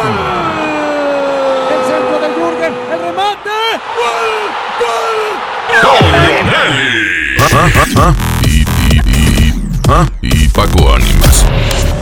¡Gol! 0.00 0.16
El 1.70 1.80
centro 1.84 2.16
de 2.20 2.28
Jürgen, 2.34 2.72
el 2.90 3.00
remate. 3.00 3.56
¡Gol! 3.96 4.30
¡Gol! 5.82 6.00
Y, 8.44 8.48
y, 8.48 8.96
y, 8.96 9.54
¿ah? 9.88 10.06
y 10.22 10.48
Paco 10.48 10.94
Ánimas. 10.94 11.44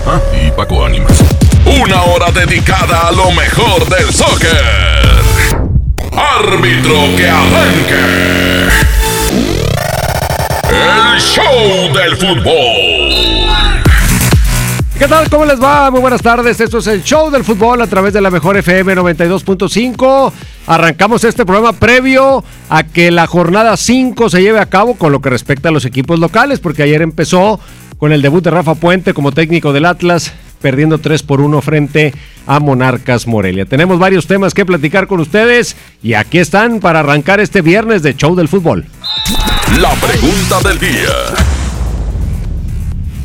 ¿Ah? 0.07 0.21
Y 0.33 0.51
Paco 0.53 0.85
Ánimas. 0.85 1.25
Una 1.65 2.03
hora 2.03 2.31
dedicada 2.31 3.09
a 3.09 3.13
lo 3.13 3.33
mejor 3.33 3.89
del 3.89 4.13
soccer. 4.15 5.25
Árbitro 6.13 7.17
que 7.17 7.29
arranque. 7.29 8.69
El 10.71 11.21
show 11.21 11.93
del 11.93 12.17
fútbol. 12.17 13.88
¿Qué 14.99 15.07
tal? 15.07 15.31
¿Cómo 15.31 15.45
les 15.45 15.63
va? 15.63 15.93
Muy 15.93 16.01
buenas 16.01 16.23
tardes. 16.23 16.61
Esto 16.61 16.79
es 16.79 16.89
el 16.89 17.05
show 17.05 17.31
del 17.31 17.45
fútbol 17.45 17.81
a 17.81 17.87
través 17.87 18.13
de 18.13 18.21
la 18.21 18.33
mejor 18.33 18.57
FM 18.57 18.97
92.5. 18.97 20.33
Arrancamos 20.67 21.23
este 21.23 21.47
programa 21.47 21.73
previo 21.73 22.43
a 22.69 22.83
que 22.83 23.13
la 23.13 23.29
jornada 23.29 23.77
5 23.77 24.29
se 24.29 24.43
lleve 24.43 24.59
a 24.59 24.67
cabo 24.67 24.97
con 24.97 25.13
lo 25.13 25.21
que 25.21 25.31
respecta 25.31 25.69
a 25.69 25.73
los 25.73 25.85
equipos 25.85 26.19
locales, 26.19 26.59
porque 26.59 26.83
ayer 26.83 27.01
empezó 27.01 27.61
con 27.97 28.11
el 28.11 28.23
debut 28.23 28.43
de 28.43 28.51
Rafa 28.51 28.75
Puente 28.75 29.15
como 29.15 29.31
técnico 29.31 29.73
del 29.73 29.85
Atlas, 29.85 30.33
perdiendo 30.61 30.99
3 30.99 31.23
por 31.23 31.43
1 31.43 31.63
frente 31.63 32.13
a 32.49 32.59
Monarcas 32.59 33.29
Morelia. 33.29 33.67
Tenemos 33.67 34.01
varios 34.01 34.27
temas 34.27 34.53
que 34.53 34.67
platicar 34.67 35.07
con 35.07 35.21
ustedes 35.21 35.77
y 36.03 36.15
aquí 36.15 36.39
están 36.39 36.81
para 36.81 37.01
arrancar 37.01 37.39
este 37.39 37.63
viernes 37.63 38.03
de 38.03 38.17
show 38.17 38.35
del 38.35 38.49
fútbol. 38.49 38.85
La 39.79 39.93
pregunta 39.93 40.69
del 40.69 40.81
día. 40.81 41.58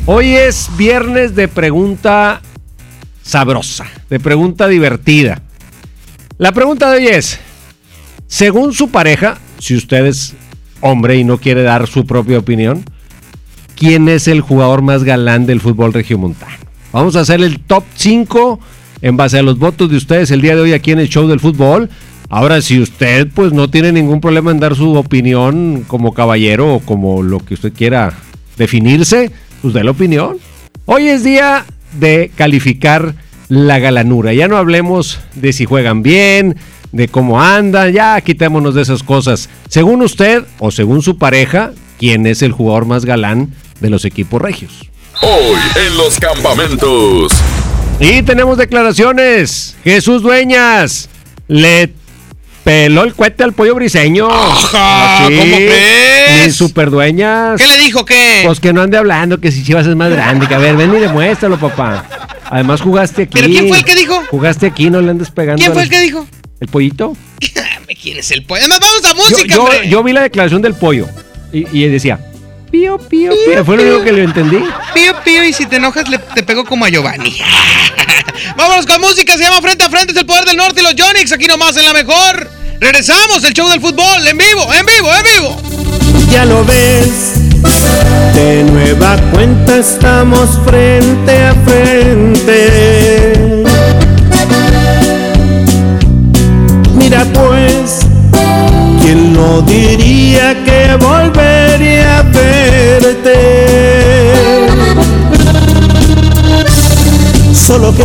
Hoy 0.06 0.34
es 0.34 0.68
viernes 0.76 1.34
de 1.34 1.48
pregunta 1.48 2.42
sabrosa, 3.22 3.86
de 4.10 4.20
pregunta 4.20 4.68
divertida. 4.68 5.40
La 6.36 6.52
pregunta 6.52 6.90
de 6.90 6.98
hoy 6.98 7.06
es, 7.06 7.40
según 8.26 8.74
su 8.74 8.90
pareja, 8.90 9.38
si 9.58 9.74
usted 9.74 10.04
es 10.04 10.34
hombre 10.82 11.16
y 11.16 11.24
no 11.24 11.38
quiere 11.38 11.62
dar 11.62 11.86
su 11.86 12.04
propia 12.04 12.38
opinión, 12.38 12.84
¿quién 13.76 14.10
es 14.10 14.28
el 14.28 14.42
jugador 14.42 14.82
más 14.82 15.04
galán 15.04 15.46
del 15.46 15.62
fútbol 15.62 15.94
regiomontano? 15.94 16.58
Vamos 16.92 17.16
a 17.16 17.20
hacer 17.20 17.40
el 17.40 17.60
top 17.60 17.84
5 17.94 18.60
en 19.00 19.16
base 19.16 19.38
a 19.38 19.42
los 19.42 19.58
votos 19.58 19.88
de 19.88 19.96
ustedes 19.96 20.30
el 20.30 20.42
día 20.42 20.54
de 20.54 20.60
hoy 20.60 20.72
aquí 20.74 20.92
en 20.92 20.98
el 20.98 21.08
show 21.08 21.26
del 21.26 21.40
fútbol. 21.40 21.88
Ahora, 22.28 22.60
si 22.60 22.78
usted 22.78 23.28
pues 23.34 23.54
no 23.54 23.70
tiene 23.70 23.90
ningún 23.90 24.20
problema 24.20 24.50
en 24.50 24.60
dar 24.60 24.76
su 24.76 24.96
opinión 24.96 25.82
como 25.86 26.12
caballero 26.12 26.74
o 26.74 26.80
como 26.80 27.22
lo 27.22 27.38
que 27.38 27.54
usted 27.54 27.72
quiera 27.72 28.12
definirse, 28.58 29.32
pues 29.64 29.72
dé 29.72 29.82
la 29.82 29.92
opinión. 29.92 30.36
Hoy 30.84 31.08
es 31.08 31.24
día 31.24 31.64
de 31.98 32.30
calificar 32.36 33.14
la 33.48 33.78
galanura. 33.78 34.34
Ya 34.34 34.46
no 34.46 34.58
hablemos 34.58 35.20
de 35.36 35.54
si 35.54 35.64
juegan 35.64 36.02
bien, 36.02 36.56
de 36.92 37.08
cómo 37.08 37.40
andan, 37.40 37.90
ya 37.90 38.20
quitémonos 38.20 38.74
de 38.74 38.82
esas 38.82 39.02
cosas. 39.02 39.48
Según 39.70 40.02
usted 40.02 40.44
o 40.58 40.70
según 40.70 41.00
su 41.00 41.16
pareja, 41.16 41.72
¿quién 41.98 42.26
es 42.26 42.42
el 42.42 42.52
jugador 42.52 42.84
más 42.84 43.06
galán 43.06 43.54
de 43.80 43.88
los 43.88 44.04
equipos 44.04 44.42
regios? 44.42 44.90
Hoy 45.22 45.58
en 45.86 45.96
los 45.96 46.20
campamentos. 46.20 47.32
Y 48.00 48.20
tenemos 48.20 48.58
declaraciones. 48.58 49.76
Jesús 49.82 50.20
Dueñas 50.20 51.08
le 51.48 51.90
peló 52.64 53.04
el 53.04 53.14
cohete 53.14 53.44
al 53.44 53.52
pollo 53.52 53.74
briseño. 53.74 54.28
Ajá, 54.30 55.26
Así, 55.26 55.36
¿cómo 55.36 55.56
crees? 55.56 56.46
Ni 56.46 56.52
super 56.52 56.90
dueñas. 56.90 57.60
¿Qué 57.60 57.66
le 57.68 57.78
dijo? 57.78 58.04
¿Qué? 58.04 58.42
Pues 58.44 58.58
que 58.60 58.72
no 58.72 58.82
ande 58.82 58.96
hablando 58.96 59.38
que 59.40 59.52
si 59.52 59.62
Chivas 59.64 59.86
es 59.86 59.94
más 59.94 60.10
grande. 60.10 60.46
Que 60.48 60.54
a 60.54 60.58
ver, 60.58 60.76
ven 60.76 60.94
y 60.94 60.98
demuéstralo, 60.98 61.58
papá. 61.58 62.04
Además 62.50 62.80
jugaste 62.80 63.22
aquí. 63.22 63.32
¿Pero 63.34 63.48
quién 63.48 63.68
fue 63.68 63.78
el 63.78 63.84
que 63.84 63.94
dijo? 63.94 64.22
Jugaste 64.30 64.66
aquí, 64.66 64.90
no 64.90 65.00
le 65.00 65.10
andes 65.10 65.30
pegando. 65.30 65.60
¿Quién 65.60 65.72
fue 65.72 65.82
el 65.82 65.90
que 65.90 66.00
dijo? 66.00 66.26
¿El 66.60 66.68
pollito? 66.68 67.16
Me 67.88 67.94
quieres 67.94 68.30
el 68.30 68.44
pollo. 68.44 68.60
Además, 68.62 68.80
vamos 68.80 69.04
a 69.04 69.08
Yo, 69.08 69.14
música, 69.36 69.54
yo- 69.54 69.62
hombre. 69.64 69.88
yo 69.88 70.02
vi 70.02 70.12
la 70.12 70.22
declaración 70.22 70.62
del 70.62 70.74
pollo. 70.74 71.06
Y, 71.52 71.66
y 71.84 71.88
decía, 71.88 72.18
pío, 72.70 72.98
pío, 72.98 73.32
pío. 73.46 73.64
Fue 73.64 73.76
lo 73.76 73.82
único 73.82 74.02
que 74.04 74.12
le 74.12 74.24
entendí. 74.24 74.58
Pío, 74.94 75.14
pío, 75.24 75.44
y 75.44 75.52
si 75.52 75.66
te 75.66 75.76
enojas, 75.76 76.08
le, 76.08 76.18
te 76.18 76.42
pego 76.42 76.64
como 76.64 76.84
a 76.84 76.88
Giovanni. 76.88 77.36
Vámonos 78.56 78.86
con 78.86 79.00
música, 79.00 79.36
se 79.36 79.44
llama 79.44 79.60
Frente 79.62 79.84
a 79.84 79.90
Frente, 79.90 80.12
es 80.12 80.18
el 80.18 80.26
poder 80.26 80.44
del 80.44 80.56
norte 80.56 80.80
y 80.80 80.84
los 80.84 80.94
Jonix, 80.96 81.32
aquí 81.32 81.46
nomás 81.46 81.76
en 81.76 81.84
la 81.84 81.92
mejor. 81.92 82.50
Regresamos, 82.80 83.44
el 83.44 83.52
show 83.52 83.68
del 83.68 83.80
fútbol, 83.80 84.26
en 84.26 84.36
vivo, 84.36 84.68
en 84.72 84.84
vivo, 84.86 85.08
en 85.14 85.22
vivo. 85.22 85.56
Ya 86.30 86.44
lo 86.44 86.64
ves, 86.64 87.34
de 88.34 88.64
nueva 88.64 89.16
cuenta 89.32 89.78
estamos 89.78 90.58
frente 90.64 91.44
a 91.44 91.54
frente. 91.64 93.64
Mira 96.94 97.24
pues, 97.32 98.00
¿quién 99.00 99.32
no 99.32 99.62
diría 99.62 100.62
que 100.64 100.96
volvería 100.96 102.18
a 102.18 102.22
verte? 102.22 103.34
Solo 107.54 107.94
que 107.94 108.04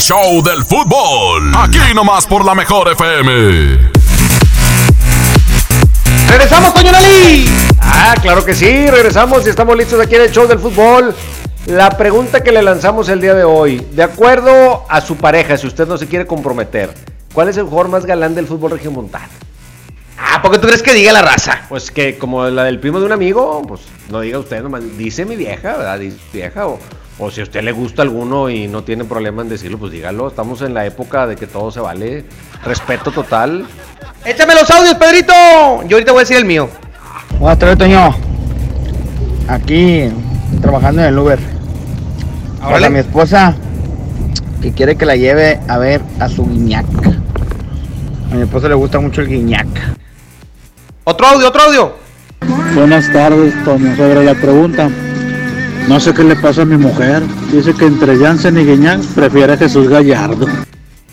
show 0.00 0.42
del 0.42 0.64
fútbol. 0.64 1.52
Aquí 1.54 1.78
nomás 1.94 2.26
por 2.26 2.44
la 2.44 2.54
mejor 2.54 2.90
FM. 2.90 3.90
¡Regresamos, 6.28 6.72
Toño 6.72 6.90
Nelly! 6.90 7.46
Ah, 7.80 8.14
claro 8.20 8.42
que 8.42 8.54
sí, 8.54 8.86
regresamos 8.86 9.46
y 9.46 9.50
estamos 9.50 9.76
listos 9.76 10.00
aquí 10.00 10.14
en 10.14 10.22
el 10.22 10.32
show 10.32 10.48
del 10.48 10.58
fútbol. 10.58 11.14
La 11.66 11.90
pregunta 11.90 12.42
que 12.42 12.50
le 12.50 12.62
lanzamos 12.62 13.10
el 13.10 13.20
día 13.20 13.34
de 13.34 13.44
hoy, 13.44 13.86
de 13.92 14.02
acuerdo 14.02 14.86
a 14.88 15.02
su 15.02 15.16
pareja, 15.16 15.58
si 15.58 15.66
usted 15.66 15.86
no 15.86 15.98
se 15.98 16.06
quiere 16.06 16.26
comprometer, 16.26 16.94
¿cuál 17.34 17.50
es 17.50 17.58
el 17.58 17.64
jugador 17.64 17.88
más 17.90 18.06
galán 18.06 18.34
del 18.34 18.46
fútbol 18.46 18.70
regiomontano? 18.70 19.28
Ah, 20.18 20.40
¿por 20.40 20.50
qué 20.50 20.58
tú 20.58 20.66
crees 20.66 20.82
que 20.82 20.94
diga 20.94 21.12
la 21.12 21.22
raza? 21.22 21.66
Pues 21.68 21.90
que 21.90 22.16
como 22.16 22.46
la 22.46 22.64
del 22.64 22.80
primo 22.80 23.00
de 23.00 23.06
un 23.06 23.12
amigo, 23.12 23.62
pues 23.68 23.82
no 24.08 24.20
diga 24.20 24.38
usted 24.38 24.62
nomás, 24.62 24.82
dice 24.96 25.26
mi 25.26 25.36
vieja, 25.36 25.76
¿verdad? 25.76 25.98
Dice 25.98 26.16
vieja 26.32 26.66
o, 26.66 26.78
o 27.20 27.30
si 27.30 27.40
a 27.40 27.44
usted 27.44 27.62
le 27.62 27.72
gusta 27.72 28.02
alguno 28.02 28.48
y 28.48 28.66
no 28.66 28.82
tiene 28.82 29.04
problema 29.04 29.42
en 29.42 29.50
decirlo, 29.50 29.78
pues 29.78 29.92
dígalo. 29.92 30.28
Estamos 30.28 30.62
en 30.62 30.72
la 30.72 30.86
época 30.86 31.26
de 31.26 31.36
que 31.36 31.46
todo 31.46 31.70
se 31.70 31.80
vale. 31.80 32.24
Respeto 32.64 33.12
total. 33.12 33.66
Échame 34.24 34.54
los 34.54 34.70
audios, 34.70 34.94
Pedrito. 34.94 35.32
Yo 35.86 35.96
ahorita 35.96 36.12
voy 36.12 36.20
a 36.20 36.22
decir 36.22 36.38
el 36.38 36.46
mío. 36.46 36.68
Buenas 37.38 37.58
tardes, 37.58 37.76
Toño. 37.76 38.14
Aquí 39.48 40.08
trabajando 40.62 41.02
en 41.02 41.08
el 41.08 41.18
Uber. 41.18 41.38
Para 42.60 42.88
mi 42.88 43.00
esposa 43.00 43.54
que 44.62 44.72
quiere 44.72 44.96
que 44.96 45.04
la 45.04 45.16
lleve 45.16 45.60
a 45.68 45.78
ver 45.78 46.00
a 46.20 46.28
su 46.28 46.46
guiñac. 46.46 46.86
A 48.30 48.34
mi 48.34 48.42
esposa 48.42 48.68
le 48.68 48.74
gusta 48.74 48.98
mucho 48.98 49.20
el 49.20 49.28
guiñac. 49.28 49.66
Otro 51.04 51.26
audio, 51.26 51.48
otro 51.48 51.62
audio. 51.62 51.92
Buenas 52.74 53.12
tardes, 53.12 53.52
Toño. 53.64 53.94
Sobre 53.96 54.24
la 54.24 54.34
pregunta, 54.34 54.90
no 55.90 55.98
sé 55.98 56.14
qué 56.14 56.22
le 56.22 56.36
pasa 56.36 56.62
a 56.62 56.64
mi 56.64 56.76
mujer. 56.76 57.20
Dice 57.50 57.74
que 57.74 57.84
entre 57.84 58.16
Jansen 58.16 58.56
y 58.56 58.64
Guiñac 58.64 59.00
prefiere 59.06 59.54
a 59.54 59.56
Jesús 59.56 59.88
Gallardo. 59.88 60.46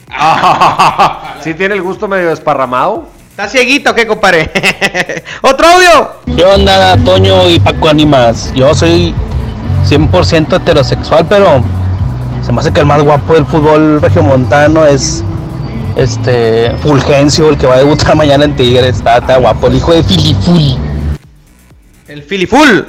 ¿Sí 1.43 1.55
tiene 1.55 1.73
el 1.73 1.81
gusto 1.81 2.07
medio 2.07 2.29
desparramado? 2.29 3.07
¿Está 3.31 3.47
cieguito 3.47 3.95
qué, 3.95 4.05
compadre? 4.05 4.51
otro 5.41 5.67
audio. 5.67 6.35
¿Qué 6.35 6.45
onda, 6.45 6.95
Toño 6.97 7.49
y 7.49 7.59
Paco 7.59 7.89
Animas? 7.89 8.53
Yo 8.53 8.75
soy 8.75 9.15
100% 9.87 10.61
heterosexual, 10.61 11.25
pero 11.27 11.63
se 12.45 12.51
me 12.51 12.59
hace 12.59 12.71
que 12.71 12.81
el 12.81 12.85
más 12.85 13.01
guapo 13.01 13.33
del 13.33 13.47
fútbol 13.47 13.99
regiomontano 13.99 14.85
es 14.85 15.23
este 15.95 16.69
Fulgencio, 16.83 17.49
el 17.49 17.57
que 17.57 17.65
va 17.65 17.73
a 17.73 17.79
debutar 17.79 18.15
mañana 18.15 18.45
en 18.45 18.55
Tigres. 18.55 18.97
Está, 18.97 19.17
está 19.17 19.37
guapo, 19.37 19.65
el 19.65 19.77
hijo 19.77 19.91
de 19.93 20.03
Filifuli. 20.03 20.77
El 22.07 22.21
Filiful. 22.21 22.87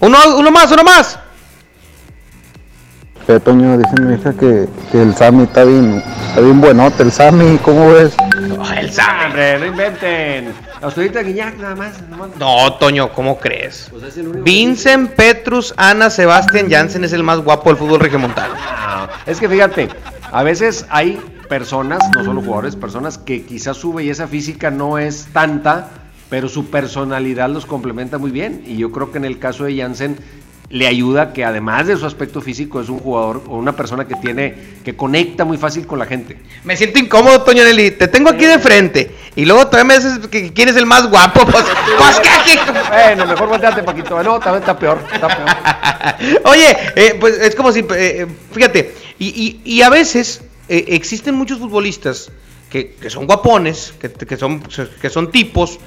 Uno, 0.00 0.18
uno 0.36 0.50
más, 0.50 0.70
uno 0.70 0.84
más. 0.84 1.18
Toño, 3.38 3.78
dice 3.78 3.90
mi 4.00 4.14
hija 4.14 4.32
que, 4.32 4.66
que 4.90 5.02
el 5.02 5.14
Sammy 5.14 5.44
está 5.44 5.64
bien, 5.64 6.02
está 6.28 6.40
bien 6.40 6.60
buenote. 6.60 7.02
El 7.04 7.12
Sammy, 7.12 7.58
¿cómo 7.58 7.92
ves? 7.92 8.14
el 8.76 8.90
Sam. 8.90 9.26
Hombre, 9.26 9.58
no 9.58 9.66
inventen. 9.66 10.52
Usted 10.82 11.24
Guiñac 11.26 11.58
nada 11.58 11.76
más. 11.76 12.02
nomás. 12.08 12.30
No, 12.38 12.72
Toño, 12.74 13.12
¿cómo 13.12 13.38
crees? 13.38 13.88
Pues 13.90 14.02
es 14.02 14.16
el 14.16 14.28
único 14.28 14.44
Vincent, 14.44 15.10
Petrus, 15.12 15.74
Ana, 15.76 16.10
Sebastián 16.10 16.68
Jansen 16.70 17.04
es 17.04 17.12
el 17.12 17.22
más 17.22 17.38
guapo 17.40 17.68
del 17.70 17.76
fútbol 17.78 18.00
regiomontano. 18.00 18.54
Ah, 18.58 19.08
Es 19.26 19.38
que 19.38 19.48
fíjate, 19.48 19.88
a 20.32 20.42
veces 20.42 20.86
hay 20.88 21.20
personas, 21.48 21.98
no 22.14 22.24
solo 22.24 22.40
jugadores, 22.40 22.76
personas 22.76 23.18
que 23.18 23.44
quizás 23.44 23.76
su 23.76 23.92
belleza 23.92 24.26
física 24.26 24.70
no 24.70 24.98
es 24.98 25.26
tanta, 25.32 25.88
pero 26.30 26.48
su 26.48 26.70
personalidad 26.70 27.50
los 27.50 27.66
complementa 27.66 28.18
muy 28.18 28.30
bien. 28.30 28.62
Y 28.66 28.76
yo 28.76 28.90
creo 28.92 29.10
que 29.12 29.18
en 29.18 29.24
el 29.24 29.38
caso 29.38 29.64
de 29.64 29.76
Jansen 29.76 30.16
le 30.70 30.86
ayuda 30.86 31.32
que 31.32 31.44
además 31.44 31.88
de 31.88 31.96
su 31.96 32.06
aspecto 32.06 32.40
físico 32.40 32.80
es 32.80 32.88
un 32.88 33.00
jugador 33.00 33.42
o 33.48 33.56
una 33.56 33.74
persona 33.74 34.06
que 34.06 34.14
tiene, 34.14 34.54
que 34.84 34.94
conecta 34.94 35.44
muy 35.44 35.56
fácil 35.58 35.84
con 35.84 35.98
la 35.98 36.06
gente. 36.06 36.38
Me 36.62 36.76
siento 36.76 37.00
incómodo, 37.00 37.42
Toño 37.42 37.64
Nelly. 37.64 37.90
Te 37.92 38.06
tengo 38.06 38.30
aquí 38.30 38.44
de 38.44 38.58
frente. 38.60 39.10
Y 39.34 39.44
luego 39.46 39.66
todavía 39.66 39.84
me 39.84 39.94
dices 39.96 40.28
que 40.28 40.52
quién 40.52 40.68
es 40.68 40.76
el 40.76 40.86
más 40.86 41.08
guapo. 41.10 41.40
Pues, 41.50 41.64
pues 41.98 42.20
¿qué? 42.20 42.58
Bueno, 42.88 43.26
mejor 43.26 43.48
volteate, 43.48 43.82
Paquito. 43.82 44.22
No, 44.22 44.38
también 44.38 44.62
está 44.62 44.78
peor, 44.78 45.00
está 45.12 45.26
peor. 45.28 46.40
Oye, 46.44 46.76
eh, 46.94 47.16
pues 47.18 47.34
es 47.40 47.54
como 47.56 47.72
si, 47.72 47.84
eh, 47.94 48.26
fíjate, 48.52 48.94
y, 49.18 49.26
y- 49.28 49.60
y 49.64 49.82
a 49.82 49.90
veces 49.90 50.42
eh, 50.68 50.84
existen 50.88 51.34
muchos 51.34 51.58
futbolistas 51.58 52.30
que, 52.70 52.92
que 52.94 53.10
son 53.10 53.26
guapones, 53.26 53.92
que, 54.00 54.10
que 54.12 54.36
son, 54.36 54.62
que 55.02 55.10
son 55.10 55.32
tipos, 55.32 55.78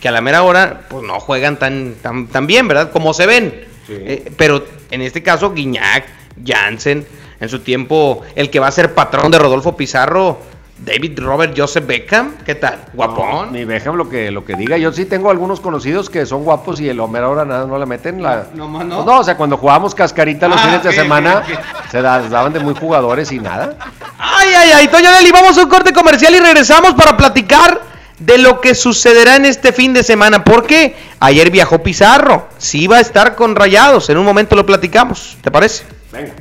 que 0.00 0.08
a 0.08 0.10
la 0.12 0.20
mera 0.20 0.42
hora 0.42 0.86
pues 0.90 1.04
no 1.04 1.20
juegan 1.20 1.58
tan, 1.60 1.94
tan, 2.02 2.26
tan 2.26 2.46
bien, 2.48 2.66
¿verdad? 2.66 2.90
Como 2.90 3.14
se 3.14 3.26
ven. 3.26 3.71
Eh, 4.00 4.32
pero 4.36 4.64
en 4.90 5.02
este 5.02 5.22
caso, 5.22 5.52
Guiñac, 5.52 6.04
Jansen, 6.44 7.06
en 7.40 7.48
su 7.48 7.60
tiempo, 7.60 8.22
el 8.34 8.50
que 8.50 8.60
va 8.60 8.68
a 8.68 8.72
ser 8.72 8.94
patrón 8.94 9.30
de 9.30 9.38
Rodolfo 9.38 9.76
Pizarro, 9.76 10.38
David 10.78 11.20
Robert 11.20 11.54
Joseph 11.56 11.86
Beckham, 11.86 12.36
¿qué 12.44 12.56
tal? 12.56 12.86
Guapón. 12.92 13.52
Ni 13.52 13.64
Beckham 13.64 13.94
lo 13.94 14.08
que, 14.08 14.30
lo 14.32 14.44
que 14.44 14.54
diga. 14.56 14.76
Yo 14.78 14.92
sí 14.92 15.04
tengo 15.04 15.30
algunos 15.30 15.60
conocidos 15.60 16.10
que 16.10 16.26
son 16.26 16.42
guapos 16.42 16.80
y 16.80 16.88
el 16.88 16.98
Homer 16.98 17.22
ahora 17.22 17.44
nada 17.44 17.66
no 17.66 17.78
le 17.78 17.86
meten. 17.86 18.20
La... 18.20 18.46
No, 18.54 18.68
no, 18.68 18.82
no. 18.82 19.04
Pues 19.04 19.16
o 19.20 19.24
sea, 19.24 19.36
cuando 19.36 19.56
jugábamos 19.58 19.94
cascarita 19.94 20.48
los 20.48 20.60
Ah, 20.60 20.64
fines 20.64 20.82
de 20.82 20.92
semana, 20.92 21.44
se 21.90 22.02
daban 22.02 22.52
de 22.52 22.58
muy 22.58 22.74
jugadores 22.74 23.30
y 23.30 23.38
nada. 23.38 23.76
Ay, 24.18 24.48
ay, 24.56 24.70
ay, 24.74 24.88
Toño 24.88 25.10
Nelly, 25.10 25.30
vamos 25.30 25.56
a 25.56 25.62
un 25.62 25.68
corte 25.68 25.92
comercial 25.92 26.34
y 26.34 26.40
regresamos 26.40 26.94
para 26.94 27.16
platicar 27.16 27.80
de 28.24 28.38
lo 28.38 28.60
que 28.60 28.74
sucederá 28.74 29.36
en 29.36 29.44
este 29.44 29.72
fin 29.72 29.92
de 29.92 30.02
semana. 30.02 30.44
Porque 30.44 30.96
ayer 31.20 31.50
viajó 31.50 31.82
Pizarro, 31.82 32.48
sí 32.58 32.86
va 32.86 32.98
a 32.98 33.00
estar 33.00 33.34
con 33.34 33.56
Rayados, 33.56 34.08
en 34.10 34.18
un 34.18 34.24
momento 34.24 34.56
lo 34.56 34.64
platicamos, 34.64 35.36
¿te 35.42 35.50
parece? 35.50 35.84
Venga. 36.12 36.32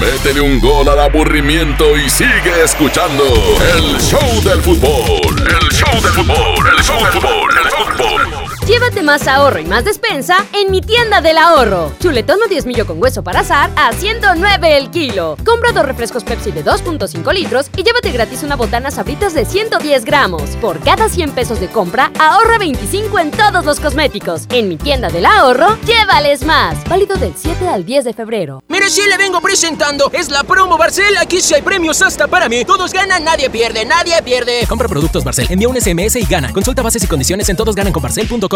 Métele 0.00 0.42
un 0.42 0.60
gol 0.60 0.88
al 0.88 1.00
aburrimiento 1.00 1.96
y 1.96 2.10
sigue 2.10 2.62
escuchando 2.62 3.24
el 3.74 3.98
show 3.98 4.42
del 4.42 4.60
fútbol. 4.60 5.36
El 5.38 5.68
show 5.70 6.02
del 6.02 6.12
fútbol, 6.12 6.66
el 6.76 6.84
show 6.84 7.02
del 7.02 7.12
fútbol, 7.12 7.50
el 7.56 7.70
fútbol. 7.70 8.55
Llévate 8.66 9.00
más 9.00 9.28
ahorro 9.28 9.60
y 9.60 9.64
más 9.64 9.84
despensa 9.84 10.44
en 10.52 10.72
mi 10.72 10.80
tienda 10.80 11.20
del 11.20 11.38
ahorro. 11.38 11.92
Chuletón 12.00 12.40
o 12.44 12.48
10 12.48 12.66
millo 12.66 12.84
con 12.84 13.00
hueso 13.00 13.22
para 13.22 13.40
azar 13.40 13.70
a 13.76 13.92
109 13.92 14.76
el 14.76 14.90
kilo. 14.90 15.36
Compra 15.44 15.70
dos 15.70 15.86
refrescos 15.86 16.24
Pepsi 16.24 16.50
de 16.50 16.64
2.5 16.64 17.32
litros 17.32 17.70
y 17.76 17.84
llévate 17.84 18.10
gratis 18.10 18.42
una 18.42 18.56
botana 18.56 18.90
sabritas 18.90 19.34
de 19.34 19.44
110 19.44 20.04
gramos. 20.04 20.42
Por 20.60 20.80
cada 20.80 21.08
100 21.08 21.30
pesos 21.30 21.60
de 21.60 21.68
compra, 21.68 22.10
ahorra 22.18 22.58
25 22.58 23.20
en 23.20 23.30
todos 23.30 23.64
los 23.64 23.78
cosméticos. 23.78 24.46
En 24.50 24.68
mi 24.68 24.76
tienda 24.76 25.10
del 25.10 25.26
ahorro, 25.26 25.78
llévales 25.86 26.44
más. 26.44 26.76
Válido 26.88 27.14
del 27.18 27.34
7 27.36 27.68
al 27.68 27.86
10 27.86 28.04
de 28.04 28.14
febrero. 28.14 28.64
Mire, 28.66 28.90
si 28.90 29.08
le 29.08 29.16
vengo 29.16 29.40
presentando, 29.40 30.10
es 30.12 30.28
la 30.28 30.42
promo 30.42 30.76
Barcel. 30.76 31.16
Aquí 31.18 31.40
sí 31.40 31.54
hay 31.54 31.62
premios 31.62 32.02
hasta 32.02 32.26
para 32.26 32.48
mí. 32.48 32.64
Todos 32.64 32.92
ganan, 32.92 33.22
nadie 33.22 33.48
pierde, 33.48 33.84
nadie 33.84 34.20
pierde. 34.24 34.66
Compra 34.68 34.88
productos 34.88 35.22
Barcel, 35.22 35.46
envía 35.50 35.68
un 35.68 35.80
SMS 35.80 36.16
y 36.16 36.24
gana. 36.24 36.52
Consulta 36.52 36.82
bases 36.82 37.04
y 37.04 37.06
condiciones 37.06 37.48
en 37.48 37.56
todosgananconbarcel.com. 37.56 38.55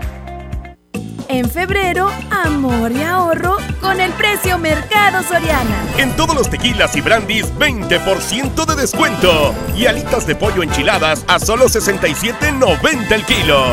En 1.31 1.49
febrero, 1.49 2.09
amor 2.29 2.91
y 2.91 3.01
ahorro 3.03 3.55
con 3.79 4.01
el 4.01 4.11
precio 4.11 4.57
Mercado 4.57 5.23
Soriana. 5.23 5.81
En 5.97 6.13
todos 6.17 6.35
los 6.35 6.49
tequilas 6.49 6.93
y 6.97 6.99
brandis, 6.99 7.45
20% 7.57 8.65
de 8.65 8.75
descuento. 8.75 9.55
Y 9.73 9.85
alitas 9.85 10.27
de 10.27 10.35
pollo 10.35 10.61
enchiladas 10.61 11.23
a 11.29 11.39
solo 11.39 11.67
67.90 11.67 13.11
el 13.13 13.25
kilo. 13.25 13.63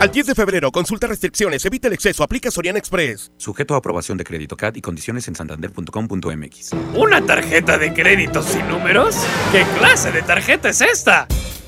Al 0.00 0.10
10 0.10 0.26
de 0.26 0.34
febrero, 0.34 0.72
consulta 0.72 1.06
restricciones, 1.06 1.64
evita 1.64 1.86
el 1.86 1.94
exceso, 1.94 2.24
aplica 2.24 2.50
Soriana 2.50 2.80
Express. 2.80 3.30
Sujeto 3.36 3.76
a 3.76 3.78
aprobación 3.78 4.18
de 4.18 4.24
crédito 4.24 4.56
CAT 4.56 4.76
y 4.78 4.80
condiciones 4.80 5.28
en 5.28 5.36
santander.com.mx. 5.36 6.72
¿Una 6.96 7.24
tarjeta 7.24 7.78
de 7.78 7.94
crédito 7.94 8.42
sin 8.42 8.68
números? 8.68 9.14
¿Qué 9.52 9.64
clase 9.78 10.10
de 10.10 10.22
tarjeta 10.22 10.70
es 10.70 10.80
esta? 10.80 11.28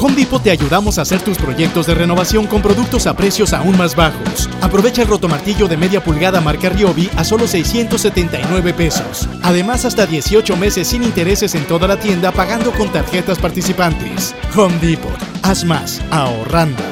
Home 0.00 0.14
Depot 0.14 0.40
te 0.40 0.52
ayudamos 0.52 0.98
a 0.98 1.02
hacer 1.02 1.20
tus 1.22 1.38
proyectos 1.38 1.86
de 1.86 1.94
renovación 1.94 2.46
con 2.46 2.62
productos 2.62 3.08
a 3.08 3.16
precios 3.16 3.52
aún 3.52 3.76
más 3.76 3.96
bajos. 3.96 4.48
Aprovecha 4.60 5.02
el 5.02 5.08
rotomartillo 5.08 5.66
de 5.66 5.76
media 5.76 6.04
pulgada 6.04 6.40
marca 6.40 6.68
Ryobi 6.68 7.10
a 7.16 7.24
solo 7.24 7.48
679 7.48 8.74
pesos. 8.74 9.28
Además, 9.42 9.84
hasta 9.84 10.06
18 10.06 10.56
meses 10.56 10.86
sin 10.86 11.02
intereses 11.02 11.56
en 11.56 11.66
toda 11.66 11.88
la 11.88 11.98
tienda 11.98 12.30
pagando 12.30 12.70
con 12.72 12.92
tarjetas 12.92 13.38
participantes. 13.38 14.36
Home 14.56 14.78
Depot. 14.78 15.18
Haz 15.42 15.64
más, 15.64 16.00
ahorrando. 16.10 16.82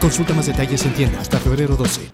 Consulta 0.00 0.34
más 0.34 0.46
detalles 0.46 0.84
en 0.84 0.92
tienda 0.92 1.20
hasta 1.20 1.38
febrero 1.38 1.76
12. 1.76 2.13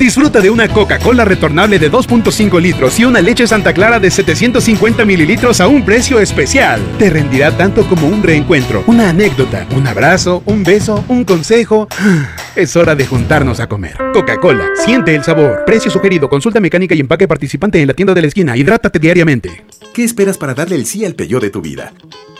Disfruta 0.00 0.40
de 0.40 0.48
una 0.48 0.66
Coca-Cola 0.66 1.26
retornable 1.26 1.78
de 1.78 1.92
2.5 1.92 2.58
litros 2.58 2.98
y 2.98 3.04
una 3.04 3.20
leche 3.20 3.46
Santa 3.46 3.74
Clara 3.74 4.00
de 4.00 4.10
750 4.10 5.04
mililitros 5.04 5.60
a 5.60 5.68
un 5.68 5.84
precio 5.84 6.18
especial. 6.20 6.80
Te 6.98 7.10
rendirá 7.10 7.54
tanto 7.54 7.86
como 7.86 8.08
un 8.08 8.22
reencuentro, 8.22 8.82
una 8.86 9.10
anécdota, 9.10 9.66
un 9.76 9.86
abrazo, 9.86 10.42
un 10.46 10.64
beso, 10.64 11.04
un 11.08 11.24
consejo. 11.24 11.86
Es 12.56 12.76
hora 12.76 12.96
de 12.96 13.06
juntarnos 13.06 13.60
a 13.60 13.68
comer. 13.68 13.96
Coca-Cola, 14.14 14.70
siente 14.74 15.14
el 15.14 15.22
sabor. 15.22 15.64
Precio 15.66 15.90
sugerido, 15.90 16.30
consulta 16.30 16.60
mecánica 16.60 16.94
y 16.94 17.00
empaque 17.00 17.28
participante 17.28 17.80
en 17.80 17.86
la 17.86 17.94
tienda 17.94 18.14
de 18.14 18.22
la 18.22 18.28
esquina. 18.28 18.56
Hidrátate 18.56 18.98
diariamente. 18.98 19.64
¿Qué 19.92 20.02
esperas 20.02 20.38
para 20.38 20.54
darle 20.54 20.76
el 20.76 20.86
sí 20.86 21.04
al 21.04 21.14
Peugeot 21.14 21.42
de 21.42 21.50
tu 21.50 21.60
vida? 21.60 21.92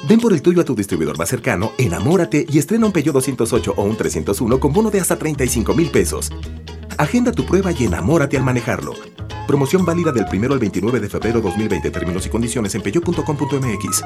Ven 0.08 0.18
por 0.18 0.32
el 0.32 0.40
tuyo 0.40 0.62
a 0.62 0.64
tu 0.64 0.74
distribuidor 0.74 1.18
más 1.18 1.28
cercano, 1.28 1.72
enamórate 1.76 2.46
y 2.50 2.58
estrena 2.58 2.86
un 2.86 2.92
Peugeot 2.92 3.14
208 3.14 3.74
o 3.76 3.82
un 3.84 3.96
301 3.98 4.58
con 4.58 4.72
bono 4.72 4.90
de 4.90 4.98
hasta 4.98 5.16
35 5.16 5.74
mil 5.74 5.90
pesos. 5.90 6.32
Agenda 7.00 7.32
tu 7.32 7.46
prueba 7.46 7.72
y 7.72 7.84
enamórate 7.84 8.36
al 8.36 8.42
manejarlo. 8.42 8.92
Promoción 9.46 9.86
válida 9.86 10.12
del 10.12 10.26
1 10.30 10.52
al 10.52 10.58
29 10.58 11.00
de 11.00 11.08
febrero 11.08 11.40
2020. 11.40 11.90
Términos 11.90 12.26
y 12.26 12.28
condiciones 12.28 12.74
en 12.74 12.82
peyo.com.mx. 12.82 14.04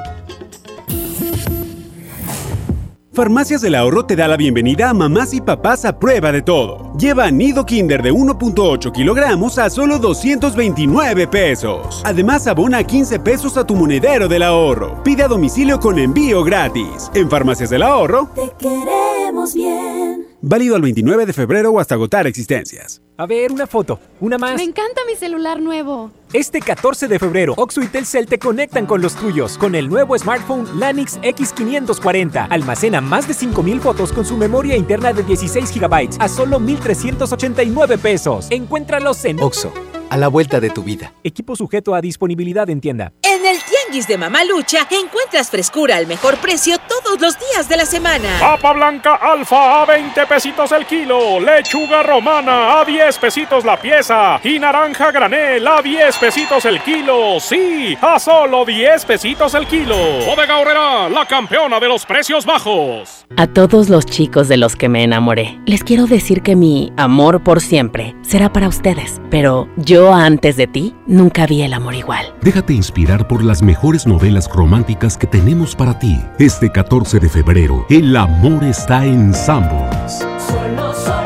Farmacias 3.11 3.61
del 3.61 3.75
Ahorro 3.75 4.05
te 4.05 4.15
da 4.15 4.29
la 4.29 4.37
bienvenida 4.37 4.89
a 4.89 4.93
mamás 4.93 5.33
y 5.33 5.41
papás 5.41 5.83
a 5.83 5.99
prueba 5.99 6.31
de 6.31 6.41
todo. 6.41 6.93
Lleva 6.97 7.29
nido 7.31 7.65
Kinder 7.65 8.01
de 8.01 8.13
1.8 8.13 8.93
kilogramos 8.93 9.57
a 9.57 9.69
solo 9.69 9.99
229 9.99 11.27
pesos. 11.27 12.01
Además, 12.05 12.47
abona 12.47 12.81
15 12.85 13.19
pesos 13.19 13.57
a 13.57 13.67
tu 13.67 13.75
monedero 13.75 14.29
del 14.29 14.43
ahorro. 14.43 15.03
Pide 15.03 15.23
a 15.23 15.27
domicilio 15.27 15.81
con 15.81 15.99
envío 15.99 16.45
gratis. 16.45 17.11
En 17.13 17.29
Farmacias 17.29 17.69
del 17.69 17.83
Ahorro, 17.83 18.29
Te 18.35 18.53
queremos 18.57 19.53
bien. 19.53 20.24
Válido 20.41 20.75
al 20.75 20.81
29 20.81 21.25
de 21.25 21.33
febrero 21.33 21.71
o 21.71 21.79
hasta 21.79 21.95
agotar 21.95 22.27
existencias. 22.27 23.01
A 23.17 23.25
ver, 23.25 23.51
una 23.51 23.65
foto, 23.65 23.99
una 24.19 24.37
más. 24.37 24.55
Me 24.55 24.63
encanta 24.63 25.01
mi 25.07 25.15
celular 25.15 25.61
nuevo. 25.61 26.11
Este 26.33 26.59
14 26.59 27.07
de 27.07 27.17
febrero, 27.17 27.53
Oxo 27.55 27.81
y 27.81 27.87
Telcel 27.87 28.25
te 28.25 28.37
conectan 28.37 28.85
con 28.85 29.01
los 29.01 29.15
tuyos 29.15 29.57
con 29.57 29.73
el 29.73 29.87
nuevo 29.87 30.17
smartphone 30.17 30.79
Lanix 30.79 31.17
X540. 31.21 32.47
Almacena 32.49 32.99
más 32.99 33.27
de 33.27 33.33
5000 33.33 33.79
fotos 33.79 34.11
con 34.11 34.25
su 34.25 34.35
memoria 34.35 34.75
interna 34.75 35.13
de 35.13 35.23
16 35.23 35.79
GB 35.79 36.17
a 36.19 36.27
solo 36.27 36.59
1389 36.59 37.97
pesos. 37.97 38.47
Encuéntralos 38.49 39.23
en 39.23 39.39
Oxo, 39.39 39.71
a 40.09 40.17
la 40.17 40.27
vuelta 40.27 40.59
de 40.59 40.69
tu 40.69 40.83
vida. 40.83 41.13
Equipo 41.23 41.55
sujeto 41.55 41.95
a 41.95 42.01
disponibilidad 42.01 42.69
en 42.69 42.81
tienda. 42.81 43.13
En 43.21 43.45
el 43.45 43.57
Tianguis 43.85 44.07
de 44.07 44.17
Mamalucha 44.17 44.87
encuentras 44.89 45.49
frescura 45.49 45.97
al 45.97 46.07
mejor 46.07 46.37
precio 46.37 46.77
todos 46.77 47.19
los 47.19 47.37
días 47.39 47.67
de 47.67 47.77
la 47.77 47.85
semana. 47.85 48.29
Papa 48.39 48.73
blanca 48.73 49.15
alfa 49.15 49.81
a 49.81 49.85
20 49.85 50.25
pesitos 50.25 50.71
el 50.71 50.85
kilo. 50.85 51.39
Lechuga 51.39 52.03
romana 52.03 52.79
a 52.79 52.85
10 52.85 53.17
pesitos 53.19 53.65
la 53.65 53.79
pieza. 53.79 54.39
Y 54.43 54.59
naranja 54.59 55.11
granel 55.11 55.67
a 55.67 55.81
10 55.81 56.17
pesitos 56.17 56.65
el 56.65 56.81
kilo. 56.81 57.39
Sí, 57.39 57.97
a 58.01 58.19
solo 58.19 58.65
10 58.65 59.05
pesitos 59.05 59.53
el 59.53 59.67
kilo. 59.67 59.95
Bodega 60.25 60.57
Horrera, 60.57 61.09
la 61.09 61.25
campeona 61.25 61.79
de 61.79 61.87
los 61.87 62.05
precios 62.05 62.45
bajos. 62.45 63.25
A 63.37 63.47
todos 63.47 63.89
los 63.89 64.05
chicos 64.05 64.47
de 64.47 64.57
los 64.57 64.75
que 64.75 64.89
me 64.89 65.03
enamoré, 65.03 65.59
les 65.65 65.83
quiero 65.83 66.05
decir 66.05 66.41
que 66.41 66.55
mi 66.55 66.91
amor 66.97 67.43
por 67.43 67.61
siempre 67.61 68.15
será 68.21 68.51
para 68.51 68.67
ustedes. 68.67 69.21
Pero 69.29 69.67
yo 69.77 70.13
antes 70.13 70.55
de 70.55 70.67
ti 70.67 70.95
nunca 71.07 71.45
vi 71.45 71.61
el 71.61 71.73
amor 71.73 71.95
igual. 71.95 72.33
Déjate 72.41 72.73
inspirar 72.73 73.27
por 73.27 73.43
las 73.43 73.61
mejores 73.61 73.74
novelas 74.05 74.49
románticas 74.49 75.17
que 75.17 75.27
tenemos 75.27 75.75
para 75.75 75.99
ti. 75.99 76.19
Este 76.39 76.71
14 76.71 77.19
de 77.19 77.29
febrero, 77.29 77.85
el 77.89 78.15
amor 78.15 78.63
está 78.63 79.05
en 79.05 79.33
Sanborns. 79.33 80.19
Solo, 80.47 80.93
solo. 80.93 81.25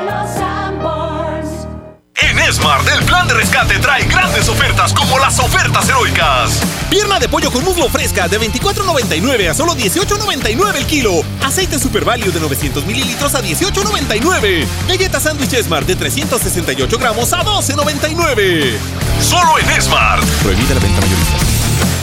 En 2.22 2.54
Smart, 2.54 2.86
el 2.90 3.06
plan 3.06 3.28
de 3.30 3.34
rescate 3.34 3.80
trae 3.80 4.04
grandes 4.04 4.50
ofertas 4.50 4.94
como 4.94 5.18
las 5.20 5.40
ofertas 5.40 5.88
heroicas. 5.88 6.60
Pierna 6.90 7.18
de 7.18 7.30
pollo 7.30 7.50
con 7.50 7.64
muslo 7.64 7.88
fresca 7.88 8.28
de 8.28 8.38
24.99 8.40 9.50
a 9.50 9.54
solo 9.54 9.74
18.99 9.74 10.76
el 10.76 10.86
kilo. 10.86 11.22
Aceite 11.42 11.80
Super 11.80 12.04
Value 12.04 12.32
de 12.32 12.42
900 12.42 12.86
mililitros 12.86 13.36
a 13.36 13.42
18.99. 13.42 14.66
Galleta 14.88 15.20
sándwich 15.20 15.56
Smart 15.64 15.88
de 15.88 15.96
368 15.96 16.98
gramos 16.98 17.32
a 17.32 17.46
12.99. 17.46 18.74
Solo 19.22 19.58
en 19.60 19.82
Smart. 19.82 20.24
Prohibida 20.44 20.74
la 20.74 20.82
venta 20.82 21.00
mayorista. 21.00 21.99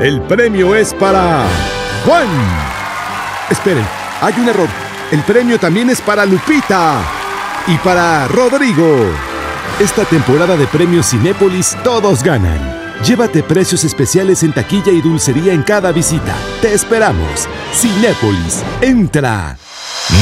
El 0.00 0.20
premio 0.22 0.74
es 0.74 0.92
para 0.92 1.46
Juan. 2.04 2.28
Esperen, 3.48 3.86
hay 4.20 4.34
un 4.38 4.48
error. 4.48 4.68
El 5.10 5.22
premio 5.22 5.58
también 5.58 5.88
es 5.88 6.02
para 6.02 6.26
Lupita 6.26 7.00
y 7.66 7.78
para 7.78 8.28
Rodrigo. 8.28 9.10
Esta 9.80 10.04
temporada 10.04 10.54
de 10.56 10.66
premios 10.66 11.08
Cinépolis 11.08 11.76
todos 11.82 12.22
ganan. 12.22 12.76
Llévate 13.04 13.42
precios 13.42 13.84
especiales 13.84 14.42
en 14.42 14.52
taquilla 14.52 14.92
y 14.92 15.00
dulcería 15.00 15.54
en 15.54 15.62
cada 15.62 15.92
visita. 15.92 16.34
Te 16.60 16.74
esperamos. 16.74 17.48
Cinépolis, 17.72 18.62
entra. 18.82 19.56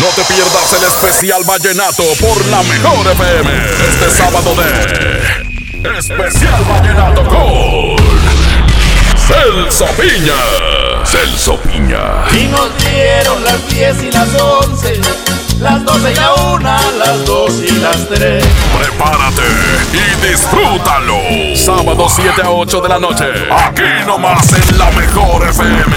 No 0.00 0.06
te 0.14 0.22
pierdas 0.32 0.72
el 0.72 0.84
especial 0.84 1.42
vallenato 1.44 2.04
por 2.20 2.46
la 2.46 2.62
mejor 2.62 3.06
FM. 3.12 3.50
Este 3.88 4.10
sábado 4.10 4.54
de 4.54 5.44
Especial 5.98 6.64
Vallenato 6.64 7.28
con 7.28 8.13
Celso 9.26 9.86
Piña. 9.96 10.34
Celso 11.04 11.58
Piña. 11.60 12.24
Y 12.32 12.46
nos 12.48 12.76
dieron 12.76 13.42
las 13.42 13.66
10 13.70 14.02
y 14.02 14.12
las 14.12 14.28
11, 14.34 15.00
las 15.60 15.82
12 15.84 16.12
y 16.12 16.14
la 16.14 16.34
1, 16.34 16.78
las 16.98 17.24
2 17.24 17.52
y 17.62 17.70
las 17.80 18.06
3. 18.08 18.44
Prepárate 18.78 19.42
y 19.92 20.26
disfrútalo. 20.26 21.16
Sábado 21.56 22.06
7 22.08 22.42
a 22.42 22.50
8 22.50 22.80
de 22.82 22.88
la 22.88 22.98
noche. 22.98 23.24
Aquí 23.50 23.82
nomás 24.06 24.52
en 24.52 24.78
la 24.78 24.90
mejor 24.90 25.48
FM. 25.48 25.96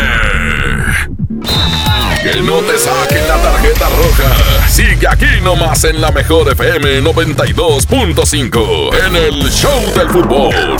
Que 2.23 2.41
no 2.41 2.59
te 2.59 2.77
saquen 2.77 3.27
la 3.27 3.35
tarjeta 3.37 3.89
roja. 3.89 4.33
Sigue 4.69 5.05
aquí 5.07 5.41
nomás 5.43 5.83
en 5.83 5.99
la 5.99 6.11
mejor 6.11 6.49
FM 6.49 7.01
92.5. 7.01 8.95
En 9.05 9.15
el 9.17 9.51
Show 9.51 9.81
del 9.95 10.09
Fútbol. 10.09 10.77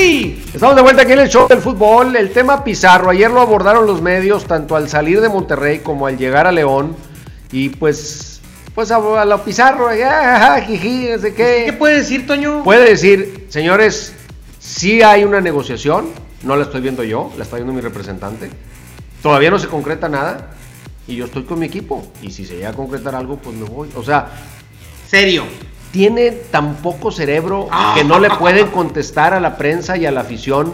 Estamos 0.00 0.76
de 0.76 0.80
vuelta 0.82 1.02
aquí 1.02 1.12
en 1.12 1.18
el 1.18 1.28
show 1.28 1.46
del 1.46 1.60
fútbol. 1.60 2.16
El 2.16 2.30
tema 2.30 2.64
Pizarro, 2.64 3.10
ayer 3.10 3.30
lo 3.30 3.42
abordaron 3.42 3.86
los 3.86 4.00
medios, 4.00 4.46
tanto 4.46 4.74
al 4.74 4.88
salir 4.88 5.20
de 5.20 5.28
Monterrey 5.28 5.80
como 5.80 6.06
al 6.06 6.16
llegar 6.16 6.46
a 6.46 6.52
León. 6.52 6.96
Y 7.52 7.68
pues, 7.68 8.40
pues 8.74 8.90
a, 8.90 8.96
a 8.96 9.24
lo 9.26 9.44
Pizarro, 9.44 9.88
ah, 9.88 10.54
ah, 10.54 10.60
jiji, 10.62 11.08
sé 11.20 11.34
qué. 11.34 11.64
¿Qué 11.66 11.74
puede 11.74 11.96
decir, 11.96 12.26
Toño? 12.26 12.64
Puede 12.64 12.88
decir, 12.88 13.46
señores, 13.50 14.14
sí 14.58 15.02
hay 15.02 15.24
una 15.24 15.42
negociación, 15.42 16.08
no 16.44 16.56
la 16.56 16.62
estoy 16.62 16.80
viendo 16.80 17.04
yo, 17.04 17.30
la 17.36 17.44
está 17.44 17.56
viendo 17.56 17.74
mi 17.74 17.82
representante. 17.82 18.48
Todavía 19.22 19.50
no 19.50 19.58
se 19.58 19.68
concreta 19.68 20.08
nada 20.08 20.52
y 21.06 21.16
yo 21.16 21.26
estoy 21.26 21.42
con 21.42 21.58
mi 21.58 21.66
equipo. 21.66 22.10
Y 22.22 22.30
si 22.30 22.46
se 22.46 22.56
llega 22.56 22.70
a 22.70 22.72
concretar 22.72 23.14
algo, 23.14 23.36
pues 23.36 23.54
me 23.54 23.68
voy. 23.68 23.90
O 23.94 24.02
sea, 24.02 24.30
serio. 25.06 25.44
Tiene 25.92 26.30
tan 26.30 26.76
poco 26.76 27.10
cerebro 27.10 27.68
Ah. 27.70 27.94
que 27.96 28.04
no 28.04 28.18
le 28.18 28.30
pueden 28.38 28.68
contestar 28.68 29.34
a 29.34 29.40
la 29.40 29.56
prensa 29.56 29.96
y 29.96 30.06
a 30.06 30.10
la 30.10 30.20
afición. 30.20 30.72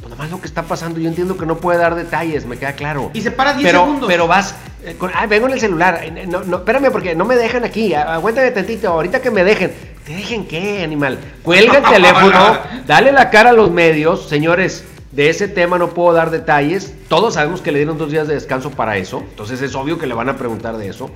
Pues 0.00 0.10
nomás 0.10 0.30
lo 0.30 0.40
que 0.40 0.46
está 0.46 0.62
pasando, 0.62 0.98
yo 1.00 1.08
entiendo 1.08 1.36
que 1.36 1.46
no 1.46 1.56
puede 1.56 1.78
dar 1.78 1.94
detalles, 1.94 2.46
me 2.46 2.56
queda 2.58 2.72
claro. 2.72 3.10
Y 3.14 3.20
se 3.20 3.30
para 3.30 3.54
10 3.54 3.66
pero, 3.70 3.84
segundos. 3.84 4.08
Pero 4.08 4.26
vas, 4.26 4.54
eh, 4.84 4.96
con- 4.98 5.10
ah, 5.14 5.26
vengo 5.26 5.46
en 5.48 5.54
el 5.54 5.60
celular, 5.60 6.00
eh, 6.02 6.26
no, 6.26 6.42
no, 6.44 6.58
espérame 6.58 6.90
porque 6.90 7.14
no 7.14 7.24
me 7.24 7.36
dejan 7.36 7.64
aquí, 7.64 7.94
aguántame 7.94 8.50
tantito, 8.50 8.88
ahorita 8.88 9.20
que 9.20 9.30
me 9.30 9.44
dejen. 9.44 9.72
¿Te 10.04 10.14
dejen 10.14 10.46
qué, 10.46 10.82
animal? 10.84 11.18
Cuelga 11.42 11.78
el 11.78 11.84
teléfono, 11.94 12.58
dale 12.86 13.12
la 13.12 13.30
cara 13.30 13.50
a 13.50 13.52
los 13.54 13.70
medios, 13.70 14.28
señores, 14.28 14.84
De 15.12 15.30
ese 15.30 15.46
tema 15.46 15.78
no 15.78 15.90
puedo 15.90 16.12
dar 16.12 16.30
detalles. 16.32 16.92
Todos 17.08 17.34
sabemos 17.34 17.60
que 17.60 17.70
le 17.70 17.78
dieron 17.78 17.96
dos 17.96 18.10
días 18.10 18.26
de 18.26 18.34
descanso 18.34 18.70
para 18.72 18.96
eso. 18.96 19.20
Entonces 19.20 19.62
es 19.62 19.72
obvio 19.76 19.96
que 19.96 20.08
le 20.08 20.14
van 20.14 20.28
a 20.28 20.36
preguntar 20.36 20.76
de 20.76 20.88
eso. 20.88 21.08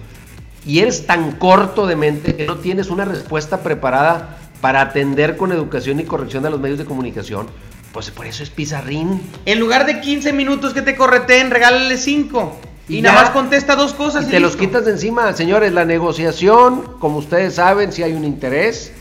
Y 0.68 0.80
eres 0.80 1.06
tan 1.06 1.32
corto 1.32 1.86
de 1.86 1.96
mente 1.96 2.36
que 2.36 2.46
no 2.46 2.56
tienes 2.56 2.90
una 2.90 3.06
respuesta 3.06 3.62
preparada 3.62 4.38
para 4.60 4.82
atender 4.82 5.38
con 5.38 5.50
educación 5.50 5.98
y 5.98 6.04
corrección 6.04 6.44
a 6.44 6.50
los 6.50 6.60
medios 6.60 6.78
de 6.78 6.84
comunicación. 6.84 7.46
Pues 7.90 8.10
por 8.10 8.26
eso 8.26 8.42
es 8.42 8.50
pizarrín. 8.50 9.22
En 9.46 9.60
lugar 9.60 9.86
de 9.86 10.02
15 10.02 10.34
minutos 10.34 10.74
que 10.74 10.82
te 10.82 10.94
correteen, 10.94 11.50
regálale 11.50 11.96
5. 11.96 12.60
Y, 12.86 12.98
Y 12.98 13.00
nada 13.00 13.22
más 13.22 13.30
contesta 13.30 13.76
dos 13.76 13.94
cosas. 13.94 14.26
Y 14.26 14.28
y 14.28 14.30
te 14.32 14.40
los 14.40 14.56
quitas 14.56 14.84
de 14.84 14.90
encima, 14.90 15.32
señores. 15.32 15.72
La 15.72 15.86
negociación, 15.86 16.98
como 16.98 17.16
ustedes 17.16 17.54
saben, 17.54 17.90
si 17.90 18.02
hay 18.02 18.12
un 18.12 18.26
interés. 18.26 18.92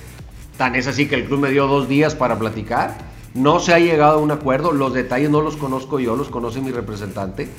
Tan 0.58 0.74
es 0.78 0.88
así 0.88 1.10
que 1.10 1.16
el 1.16 1.26
club 1.26 1.42
me 1.42 1.50
dio 1.52 1.68
dos 1.68 1.90
días 1.90 2.16
para 2.16 2.40
platicar. 2.40 2.98
No 3.34 3.60
se 3.60 3.74
ha 3.74 3.80
llegado 3.80 4.20
a 4.20 4.22
un 4.22 4.32
acuerdo. 4.32 4.72
Los 4.72 4.94
detalles 4.94 5.30
no 5.30 5.42
los 5.42 5.58
conozco 5.58 6.00
yo, 6.00 6.16
los 6.16 6.30
conoce 6.30 6.62
mi 6.62 6.72
representante. 6.72 7.50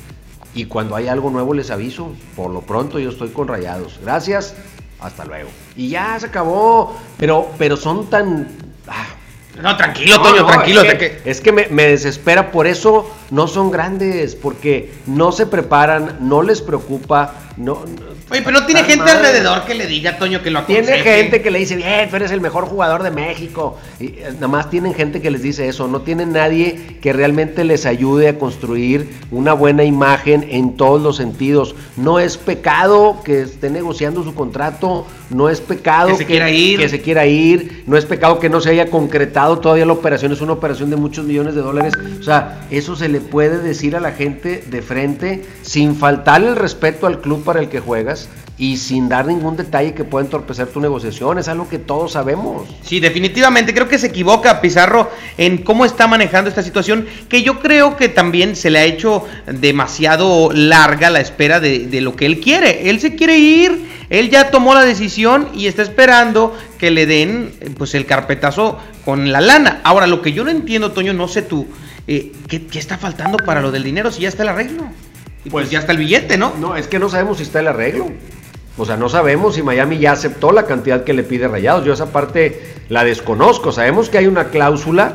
Y 0.54 0.64
cuando 0.66 0.96
hay 0.96 1.08
algo 1.08 1.30
nuevo 1.30 1.54
les 1.54 1.70
aviso. 1.70 2.12
Por 2.36 2.50
lo 2.50 2.60
pronto 2.62 2.98
yo 2.98 3.10
estoy 3.10 3.28
con 3.30 3.48
rayados. 3.48 3.98
Gracias. 4.02 4.54
Hasta 5.00 5.24
luego. 5.24 5.48
Y 5.76 5.90
ya 5.90 6.18
se 6.18 6.26
acabó. 6.26 6.96
Pero, 7.18 7.48
pero 7.58 7.76
son 7.76 8.08
tan. 8.10 8.48
ah, 8.88 9.06
No, 9.62 9.76
tranquilo, 9.76 10.16
no, 10.16 10.22
Toño, 10.22 10.42
no, 10.42 10.46
tranquilo. 10.46 10.82
Es 10.82 10.92
que, 10.94 10.98
que- 10.98 11.30
es 11.30 11.40
que 11.40 11.52
me, 11.52 11.66
me 11.68 11.84
desespera, 11.88 12.50
por 12.50 12.66
eso 12.66 13.08
no 13.30 13.46
son 13.48 13.70
grandes, 13.70 14.34
porque 14.34 14.92
no 15.06 15.30
se 15.32 15.46
preparan, 15.46 16.16
no 16.20 16.42
les 16.42 16.60
preocupa, 16.62 17.34
no... 17.56 17.84
Oye, 18.30 18.42
pero 18.42 18.60
no 18.60 18.66
tiene 18.66 18.84
gente 18.84 19.10
alrededor 19.10 19.64
que 19.64 19.74
le 19.74 19.86
diga, 19.86 20.18
Toño, 20.18 20.42
que 20.42 20.50
lo 20.50 20.62
Tiene 20.64 20.82
aconseje. 20.92 21.22
gente 21.22 21.40
que 21.40 21.50
le 21.50 21.60
dice, 21.60 21.76
bien, 21.76 22.10
tú 22.10 22.16
eres 22.16 22.30
el 22.30 22.40
mejor 22.42 22.66
jugador 22.66 23.02
de 23.02 23.10
México. 23.10 23.78
Y 23.98 24.06
eh, 24.06 24.30
nada 24.34 24.48
más 24.48 24.68
tienen 24.68 24.92
gente 24.92 25.22
que 25.22 25.30
les 25.30 25.40
dice 25.42 25.66
eso. 25.68 25.88
No 25.88 26.02
tienen 26.02 26.32
nadie 26.32 26.98
que 27.00 27.12
realmente 27.14 27.64
les 27.64 27.86
ayude 27.86 28.28
a 28.28 28.38
construir 28.38 29.08
una 29.30 29.54
buena 29.54 29.82
imagen 29.84 30.46
en 30.50 30.76
todos 30.76 31.00
los 31.00 31.16
sentidos. 31.16 31.74
No 31.96 32.18
es 32.18 32.36
pecado 32.36 33.22
que 33.24 33.40
esté 33.42 33.70
negociando 33.70 34.22
su 34.24 34.34
contrato. 34.34 35.06
No 35.30 35.48
es 35.50 35.60
pecado 35.60 36.08
Que 36.08 36.16
se 36.16 36.24
quiera 36.26 36.50
ir. 36.50 36.78
que 36.80 36.88
se 36.88 37.00
quiera 37.00 37.26
ir. 37.26 37.84
No 37.86 37.96
es 37.96 38.04
pecado 38.04 38.38
que 38.38 38.48
no 38.50 38.60
se 38.60 38.70
haya 38.70 38.90
concretado 38.90 39.58
todavía 39.58 39.86
la 39.86 39.92
operación. 39.92 40.32
Es 40.32 40.40
una 40.40 40.52
operación 40.52 40.90
de 40.90 40.96
muchos 40.96 41.24
millones 41.24 41.54
de 41.54 41.60
dólares. 41.62 41.94
O 42.20 42.22
sea, 42.22 42.66
eso 42.70 42.94
se 42.96 43.08
le 43.08 43.20
puede 43.20 43.58
decir 43.58 43.94
a 43.96 44.00
la 44.00 44.12
gente 44.12 44.62
de 44.66 44.82
frente 44.82 45.44
sin 45.62 45.96
faltarle 45.96 46.48
el 46.48 46.56
respeto 46.56 47.06
al 47.06 47.20
club 47.20 47.42
para 47.44 47.60
el 47.60 47.68
que 47.68 47.80
juegas 47.80 48.17
y 48.58 48.76
sin 48.76 49.08
dar 49.08 49.26
ningún 49.26 49.56
detalle 49.56 49.94
que 49.94 50.02
pueda 50.02 50.24
entorpecer 50.24 50.66
tu 50.66 50.80
negociación. 50.80 51.38
Es 51.38 51.46
algo 51.46 51.68
que 51.68 51.78
todos 51.78 52.12
sabemos. 52.12 52.68
Sí, 52.82 52.98
definitivamente 52.98 53.72
creo 53.72 53.88
que 53.88 53.98
se 53.98 54.08
equivoca 54.08 54.60
Pizarro 54.60 55.10
en 55.36 55.58
cómo 55.58 55.84
está 55.84 56.08
manejando 56.08 56.50
esta 56.50 56.64
situación, 56.64 57.06
que 57.28 57.42
yo 57.42 57.60
creo 57.60 57.96
que 57.96 58.08
también 58.08 58.56
se 58.56 58.70
le 58.70 58.80
ha 58.80 58.84
hecho 58.84 59.24
demasiado 59.46 60.50
larga 60.52 61.10
la 61.10 61.20
espera 61.20 61.60
de, 61.60 61.86
de 61.86 62.00
lo 62.00 62.16
que 62.16 62.26
él 62.26 62.40
quiere. 62.40 62.90
Él 62.90 62.98
se 62.98 63.14
quiere 63.14 63.38
ir, 63.38 63.88
él 64.10 64.28
ya 64.28 64.50
tomó 64.50 64.74
la 64.74 64.84
decisión 64.84 65.48
y 65.54 65.68
está 65.68 65.82
esperando 65.82 66.56
que 66.78 66.90
le 66.90 67.06
den 67.06 67.52
pues 67.78 67.94
el 67.94 68.06
carpetazo 68.06 68.78
con 69.04 69.30
la 69.30 69.40
lana. 69.40 69.80
Ahora, 69.84 70.08
lo 70.08 70.20
que 70.20 70.32
yo 70.32 70.42
no 70.42 70.50
entiendo, 70.50 70.90
Toño, 70.90 71.12
no 71.12 71.28
sé 71.28 71.42
tú, 71.42 71.68
eh, 72.08 72.32
¿qué, 72.48 72.66
qué 72.66 72.80
está 72.80 72.98
faltando 72.98 73.36
para 73.38 73.60
lo 73.60 73.70
del 73.70 73.84
dinero 73.84 74.10
si 74.10 74.22
ya 74.22 74.28
está 74.28 74.42
el 74.42 74.48
arreglo? 74.48 74.84
Y 75.44 75.50
pues, 75.50 75.70
ya 75.70 75.78
está 75.78 75.92
el 75.92 75.98
billete, 75.98 76.36
¿no? 76.36 76.54
No, 76.58 76.76
es 76.76 76.88
que 76.88 76.98
no 76.98 77.08
sabemos 77.08 77.36
si 77.36 77.44
está 77.44 77.60
el 77.60 77.68
arreglo. 77.68 78.10
O 78.78 78.86
sea, 78.86 78.96
no 78.96 79.08
sabemos 79.08 79.56
si 79.56 79.62
Miami 79.62 79.98
ya 79.98 80.12
aceptó 80.12 80.52
la 80.52 80.64
cantidad 80.64 81.02
que 81.02 81.12
le 81.12 81.24
pide 81.24 81.48
Rayados. 81.48 81.84
Yo 81.84 81.92
esa 81.92 82.12
parte 82.12 82.62
la 82.88 83.04
desconozco. 83.04 83.72
Sabemos 83.72 84.08
que 84.08 84.18
hay 84.18 84.28
una 84.28 84.44
cláusula. 84.48 85.14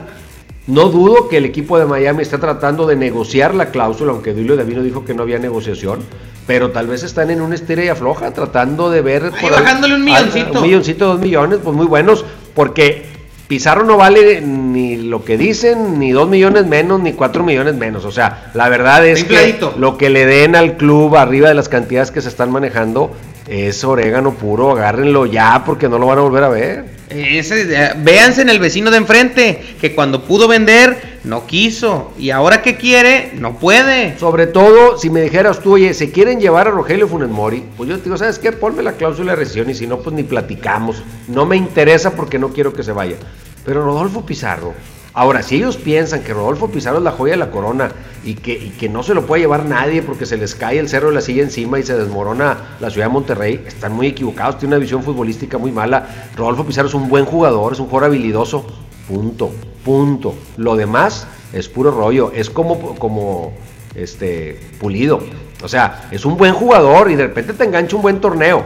No 0.68 0.90
dudo 0.90 1.30
que 1.30 1.38
el 1.38 1.46
equipo 1.46 1.80
de 1.80 1.86
Miami 1.86 2.22
esté 2.22 2.38
tratando 2.38 2.86
de 2.86 2.96
negociar 2.96 3.56
la 3.56 3.68
cláusula, 3.68 4.12
aunque 4.12 4.34
Duilio 4.34 4.56
Davino 4.56 4.84
dijo 4.84 5.04
que 5.04 5.14
no 5.14 5.24
había 5.24 5.40
negociación. 5.40 6.00
Pero 6.46 6.72
tal 6.72 6.88
vez 6.88 7.04
están 7.04 7.32
en 7.32 7.42
una 7.42 7.56
estira 7.56 7.84
y 7.84 7.88
afloja, 7.88 8.32
tratando 8.32 8.90
de 8.90 9.02
ver. 9.02 9.32
Ahí 9.34 9.50
bajándole 9.50 9.96
un 9.96 10.04
milloncito. 10.04 10.60
Un 10.60 10.62
milloncito, 10.62 11.08
dos 11.08 11.20
millones, 11.20 11.60
pues 11.64 11.76
muy 11.76 11.86
buenos. 11.86 12.26
Porque 12.54 13.06
Pizarro 13.48 13.84
no 13.84 13.96
vale 13.96 14.42
ni 14.42 14.98
lo 14.98 15.24
que 15.24 15.38
dicen, 15.38 16.00
ni 16.00 16.12
dos 16.12 16.28
millones 16.28 16.66
menos, 16.66 17.00
ni 17.00 17.14
cuatro 17.14 17.44
millones 17.44 17.76
menos. 17.76 18.04
O 18.04 18.12
sea, 18.12 18.52
la 18.54 18.68
verdad 18.68 19.06
es 19.06 19.24
que 19.24 19.58
lo 19.78 19.98
que 19.98 20.10
le 20.10 20.26
den 20.26 20.56
al 20.56 20.76
club 20.76 21.16
arriba 21.16 21.48
de 21.48 21.54
las 21.54 21.70
cantidades 21.70 22.12
que 22.12 22.22
se 22.22 22.30
están 22.30 22.52
manejando 22.52 23.12
es 23.48 23.84
orégano 23.84 24.34
puro. 24.34 24.72
Agárrenlo 24.72 25.26
ya 25.26 25.64
porque 25.66 25.90
no 25.90 25.98
lo 25.98 26.08
van 26.08 26.20
a 26.20 26.22
volver 26.22 26.44
a 26.44 26.50
ver. 26.50 26.86
Ese, 27.10 27.62
eh, 27.62 27.94
véanse 27.98 28.42
en 28.42 28.50
el 28.50 28.60
vecino 28.60 28.90
de 28.90 28.98
enfrente, 28.98 29.62
que 29.80 29.94
cuando 29.94 30.24
pudo 30.24 30.48
vender, 30.48 31.20
no 31.24 31.46
quiso. 31.46 32.12
Y 32.18 32.32
ahora 32.32 32.62
que 32.62 32.76
quiere, 32.76 33.32
no 33.36 33.60
puede. 33.60 34.18
Sobre 34.18 34.48
todo, 34.48 34.98
si 34.98 35.10
me 35.10 35.22
dijeras 35.22 35.60
tú, 35.60 35.74
oye, 35.74 35.94
se 35.94 36.12
quieren 36.12 36.40
llevar 36.40 36.68
a 36.68 36.72
Rogelio 36.72 37.08
Funes 37.08 37.30
Mori, 37.30 37.64
pues 37.78 37.90
yo 37.90 37.98
te 37.98 38.06
digo, 38.06 38.18
¿sabes 38.18 38.40
qué? 38.40 38.52
Ponme 38.52 38.82
la 38.82 38.94
cláusula 38.94 39.34
de 39.34 39.38
rescisión 39.38 39.70
y 39.70 39.76
si 39.76 39.86
no, 39.86 40.00
pues 40.00 40.16
ni 40.16 40.24
platicamos. 40.24 41.04
No 41.28 41.46
me 41.46 41.56
interesa 41.56 42.16
porque 42.16 42.40
no 42.40 42.50
quiero 42.50 42.74
que 42.74 42.84
se 42.84 42.92
vaya. 42.92 43.18
Pero 43.66 43.86
Rodolfo 43.86 44.26
Pizarro, 44.26 44.74
ahora, 45.14 45.44
si 45.44 45.56
ellos 45.56 45.78
piensan 45.78 46.24
que 46.24 46.34
Rodolfo 46.34 46.70
Pizarro 46.70 46.98
es 46.98 47.04
la 47.04 47.12
joya 47.12 47.34
de 47.34 47.38
la 47.38 47.52
corona 47.52 47.92
y 48.24 48.36
que, 48.36 48.72
que 48.74 48.90
no 48.90 49.04
se 49.04 49.14
lo 49.14 49.26
puede 49.26 49.42
llevar 49.42 49.66
nadie 49.66 50.02
porque 50.02 50.26
se 50.26 50.38
les 50.38 50.56
cae 50.56 50.80
el 50.80 50.90
cerro 50.90 51.10
de 51.10 51.16
la 51.16 51.22
silla 51.22 51.44
encima 51.44 51.80
y 51.80 51.84
se 51.84 51.98
desmorona 51.98 52.78
la 52.80 52.90
ciudad 52.90 53.08
de 53.08 53.14
Monterrey, 53.14 53.64
están 53.66 53.94
muy 53.94 54.08
equivocados, 54.08 54.60
tiene 54.60 54.76
una 54.76 54.82
visión 54.82 55.04
futbolística 55.04 55.58
muy 55.58 55.72
mala. 55.72 56.30
Rodolfo 56.36 56.66
Pizarro 56.66 56.88
es 56.88 56.94
un 56.94 57.10
buen 57.10 57.26
jugador, 57.26 57.74
es 57.74 57.80
un 57.80 57.88
jugador 57.88 58.10
habilidoso, 58.10 58.66
punto, 59.08 59.52
punto. 59.84 60.36
Lo 60.58 60.76
demás 60.76 61.28
es 61.52 61.68
puro 61.70 61.92
rollo, 61.92 62.32
es 62.34 62.50
como, 62.50 62.96
como 62.96 63.54
este, 63.96 64.60
pulido. 64.80 65.22
O 65.64 65.68
sea, 65.68 66.10
es 66.12 66.26
un 66.26 66.38
buen 66.38 66.54
jugador 66.54 67.10
y 67.10 67.16
de 67.16 67.28
repente 67.28 67.54
te 67.54 67.64
engancha 67.64 67.96
un 67.96 68.02
buen 68.02 68.20
torneo. 68.20 68.66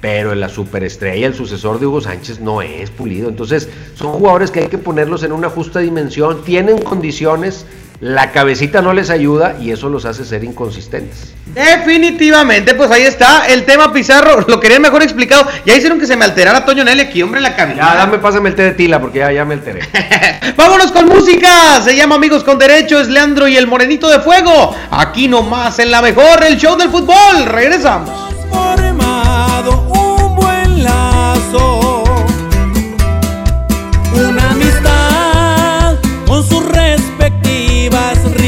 Pero 0.00 0.34
la 0.34 0.48
superestrella, 0.48 1.26
el 1.26 1.34
sucesor 1.34 1.78
de 1.78 1.86
Hugo 1.86 2.00
Sánchez, 2.00 2.40
no 2.40 2.62
es 2.62 2.90
pulido. 2.90 3.28
Entonces, 3.28 3.68
son 3.94 4.12
jugadores 4.12 4.50
que 4.50 4.60
hay 4.60 4.68
que 4.68 4.78
ponerlos 4.78 5.22
en 5.22 5.32
una 5.32 5.50
justa 5.50 5.80
dimensión, 5.80 6.42
tienen 6.44 6.80
condiciones, 6.80 7.66
la 8.00 8.32
cabecita 8.32 8.80
no 8.80 8.94
les 8.94 9.10
ayuda 9.10 9.56
y 9.60 9.72
eso 9.72 9.90
los 9.90 10.06
hace 10.06 10.24
ser 10.24 10.42
inconsistentes. 10.42 11.34
Definitivamente, 11.54 12.74
pues 12.74 12.90
ahí 12.90 13.02
está 13.02 13.46
el 13.48 13.66
tema 13.66 13.92
Pizarro. 13.92 14.40
Lo 14.48 14.58
querían 14.58 14.80
mejor 14.80 15.02
explicado. 15.02 15.46
Ya 15.66 15.76
hicieron 15.76 16.00
que 16.00 16.06
se 16.06 16.16
me 16.16 16.24
alterara 16.24 16.64
Toño 16.64 16.82
Nelly 16.82 17.02
aquí, 17.02 17.22
hombre, 17.22 17.40
en 17.40 17.42
la 17.42 17.54
cabina. 17.54 17.76
Ya, 17.76 17.94
dame, 17.96 18.18
pásame 18.18 18.48
el 18.48 18.54
té 18.54 18.62
de 18.62 18.72
tila 18.72 19.00
porque 19.02 19.18
ya, 19.18 19.30
ya 19.32 19.44
me 19.44 19.54
alteré. 19.54 19.80
Vámonos 20.56 20.92
con 20.92 21.08
música. 21.08 21.82
Se 21.82 21.94
llama 21.94 22.14
Amigos 22.14 22.42
con 22.42 22.58
Derecho. 22.58 22.98
Es 22.98 23.08
Leandro 23.08 23.48
y 23.48 23.58
el 23.58 23.66
Morenito 23.66 24.08
de 24.08 24.20
Fuego. 24.20 24.74
Aquí 24.90 25.28
nomás 25.28 25.78
en 25.78 25.90
la 25.90 26.00
mejor, 26.00 26.42
el 26.42 26.56
show 26.56 26.78
del 26.78 26.88
fútbol. 26.88 27.44
Regresamos. 27.44 28.29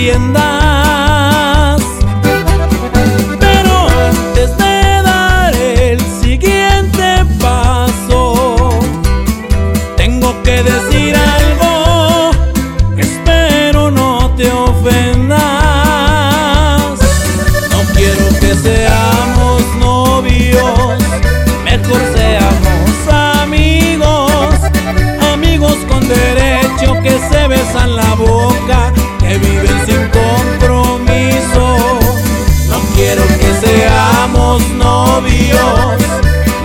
Respectivas 0.03 0.52
novios, 35.23 36.01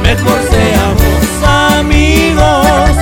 mejor 0.01 0.39
seamos 0.49 1.43
amigos, 1.43 2.97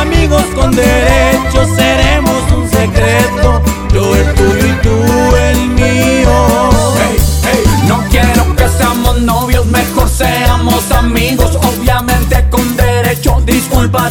amigos 0.00 0.44
con 0.54 0.70
derechos, 0.70 1.68
seremos 1.76 2.52
un 2.52 2.68
secreto, 2.68 3.62
yo 3.92 4.14
el 4.14 4.34
tuyo 4.34 4.66
y 4.66 4.82
tú 4.82 5.36
el 5.36 5.68
mío. 5.68 6.70
Hey, 6.98 7.16
hey, 7.44 7.64
no 7.86 8.04
quiero 8.10 8.54
que 8.56 8.68
seamos 8.68 9.20
novios, 9.20 9.66
mejor 9.66 10.08
seamos 10.08 10.90
amigos, 10.92 11.56
obviamente 11.56 12.48
con 12.50 12.76
derecho, 12.76 13.40
disculpa 13.44 14.10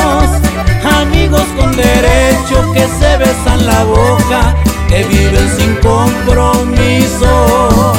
amigos 1.01 1.43
con 1.57 1.75
derecho 1.75 2.71
que 2.73 2.81
se 2.81 3.17
besan 3.17 3.65
la 3.65 3.83
boca, 3.83 4.55
que 4.87 5.03
viven 5.03 5.49
sin 5.57 5.75
compromiso. 5.75 7.93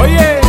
Oye, 0.00 0.40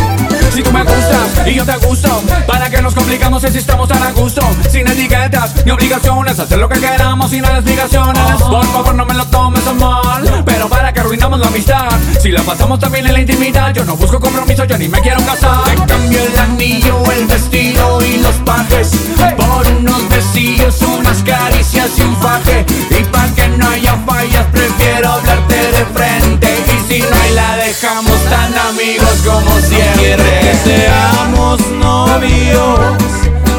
si 0.52 0.62
tú 0.62 0.72
me 0.72 0.82
gustas 0.82 1.46
y 1.46 1.54
yo 1.54 1.64
te 1.64 1.76
gusto, 1.86 2.22
¿para 2.46 2.70
qué 2.70 2.82
nos 2.82 2.94
complicamos 2.94 3.42
si 3.42 3.58
estamos 3.58 3.88
tan 3.88 4.02
a 4.02 4.12
gusto? 4.12 4.42
Sin 4.70 4.88
etiquetas 4.88 5.64
ni 5.64 5.70
obligaciones, 5.70 6.38
hacer 6.38 6.58
lo 6.58 6.68
que 6.68 6.80
queramos 7.22 7.30
sin 7.30 7.44
explicaciones. 7.44 8.42
Por 8.42 8.64
favor, 8.66 8.94
no 8.94 9.04
me 9.04 9.14
lo 9.14 9.24
tomes 9.26 9.66
a 9.66 9.72
mal, 9.74 10.42
pero 10.44 10.68
para 10.68 10.92
que 10.92 11.00
arruinamos 11.00 11.38
la 11.38 11.46
amistad. 11.46 11.88
Si 12.20 12.30
la 12.30 12.42
pasamos 12.42 12.78
también 12.78 13.06
en 13.06 13.12
la 13.12 13.20
intimidad, 13.20 13.72
yo 13.74 13.84
no 13.84 13.96
busco 13.96 14.18
compromiso, 14.20 14.64
yo 14.64 14.78
ni 14.78 14.88
me 14.88 15.00
quiero 15.00 15.24
casar. 15.24 15.64
Te 15.64 15.74
cambio 15.86 16.20
el 16.20 16.38
anillo, 16.38 17.02
el 17.12 17.26
vestido 17.26 18.04
y 18.04 18.18
los 18.18 18.34
pajes 18.44 18.90
por 19.36 19.66
unos 19.66 20.08
besillos, 20.08 20.80
unas 20.82 21.22
caricias 21.22 21.90
y 21.98 22.02
un 22.02 22.16
faje. 22.16 22.64
Y 22.90 23.04
para 23.04 23.28
que 23.34 23.48
no 23.48 23.68
haya 23.68 23.96
fallas, 24.06 24.46
prefiero 24.52 25.12
hablarte 25.12 25.54
de 25.54 25.84
frente. 25.94 26.48
Y 26.66 26.92
si 26.92 27.00
no 27.00 27.16
hay, 27.22 27.34
la 27.34 27.56
dejamos 27.56 28.24
tan 28.24 28.56
amigos 28.70 29.22
como 29.24 29.60
siempre. 29.60 29.98
Quiero 29.98 30.24
que 30.24 30.54
seamos 30.64 31.60
novios, 31.78 32.80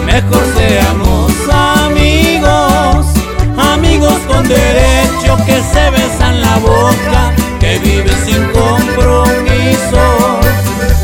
mejor 0.06 0.44
seamos 0.56 1.33
amigos 4.14 4.22
con 4.28 4.48
derecho 4.48 5.38
que 5.46 5.62
se 5.62 5.90
besan 5.92 6.42
la 6.42 6.58
boca, 6.60 7.34
que 7.60 7.80
viven 7.80 8.16
sin 8.26 8.44
compromiso. 8.52 10.04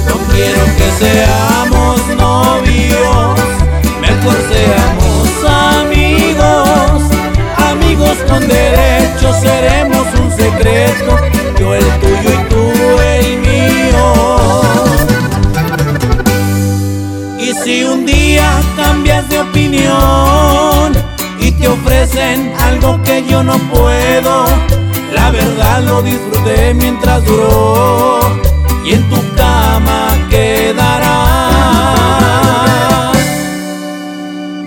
No 0.08 0.16
quiero 0.32 0.64
que 0.78 0.92
seamos 1.00 2.08
novios, 2.18 3.40
mejor 4.02 4.36
seamos 4.52 5.28
amigos, 5.78 7.04
amigos 7.72 8.18
con 8.28 8.48
derecho 8.48 9.34
seremos 9.42 10.08
un 10.22 10.32
secreto, 10.32 11.18
yo 11.60 11.76
el 11.76 11.86
tuyo 12.00 12.30
y 12.34 12.50
tú 12.50 12.72
el 13.02 13.38
mío. 13.40 14.62
Y 17.40 17.54
si 17.64 17.84
un 17.84 18.06
día 18.06 18.50
cambias 18.78 19.28
de 19.30 19.40
opinión 19.40 20.69
ofrecen 21.70 22.54
algo 22.60 23.02
que 23.04 23.24
yo 23.26 23.44
no 23.44 23.58
puedo, 23.74 24.46
la 25.14 25.32
verdad 25.32 25.84
lo 25.84 26.02
disfruté 26.02 26.74
mientras 26.74 27.24
duró 27.26 28.20
y 28.86 28.94
en 28.94 29.10
tu 29.10 29.36
cama 29.36 30.28
quedará 30.30 31.20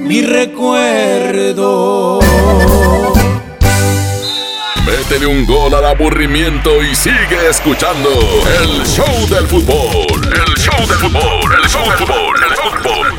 mi 0.01 0.23
recuerdo. 0.23 2.21
Métele 4.85 5.27
un 5.27 5.47
gol 5.47 5.75
al 5.75 5.87
aburrimiento 5.87 6.83
y 6.83 6.95
sigue 6.95 7.49
escuchando 7.49 8.11
el 8.61 8.85
show 8.87 9.27
del 9.29 9.47
fútbol. 9.47 10.23
El 10.25 10.55
show 10.57 10.87
del 10.87 10.99
fútbol, 10.99 11.55
el 11.63 11.69
show 11.69 11.83
del 11.89 11.99
fútbol, 11.99 12.37
el 12.49 12.57
fútbol. 12.57 13.12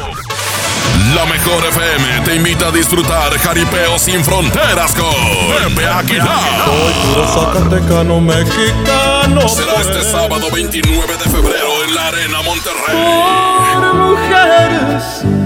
La 1.15 1.26
mejor 1.26 1.63
FM 1.65 2.21
te 2.26 2.36
invita 2.36 2.67
a 2.69 2.71
disfrutar 2.71 3.38
jaripeo 3.38 3.99
sin 3.99 4.23
fronteras 4.23 4.95
con 4.95 5.76
Pepe 5.76 5.88
Aguilar. 5.88 6.65
Puro 6.65 7.28
Zacatecano 7.28 8.19
mexicano. 8.19 9.47
Será 9.47 9.76
este 9.82 10.04
sábado 10.04 10.47
29 10.52 11.17
de 11.17 11.30
febrero 11.30 11.84
en 11.88 11.93
la 11.93 12.08
Arena 12.08 12.41
Monterrey. 12.41 12.97
Por 13.76 13.93
mujeres 13.93 15.23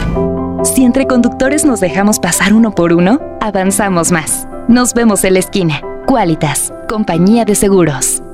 Si 0.63 0.85
entre 0.85 1.07
conductores 1.07 1.65
nos 1.65 1.81
dejamos 1.81 2.19
pasar 2.19 2.53
uno 2.53 2.71
por 2.71 2.93
uno, 2.93 3.19
avanzamos 3.41 4.13
más. 4.13 4.47
Nos 4.69 4.93
vemos 4.93 5.25
en 5.25 5.33
la 5.33 5.39
esquina. 5.39 5.81
Qualitas, 6.07 6.73
compañía 6.87 7.43
de 7.43 7.55
seguros. 7.55 8.24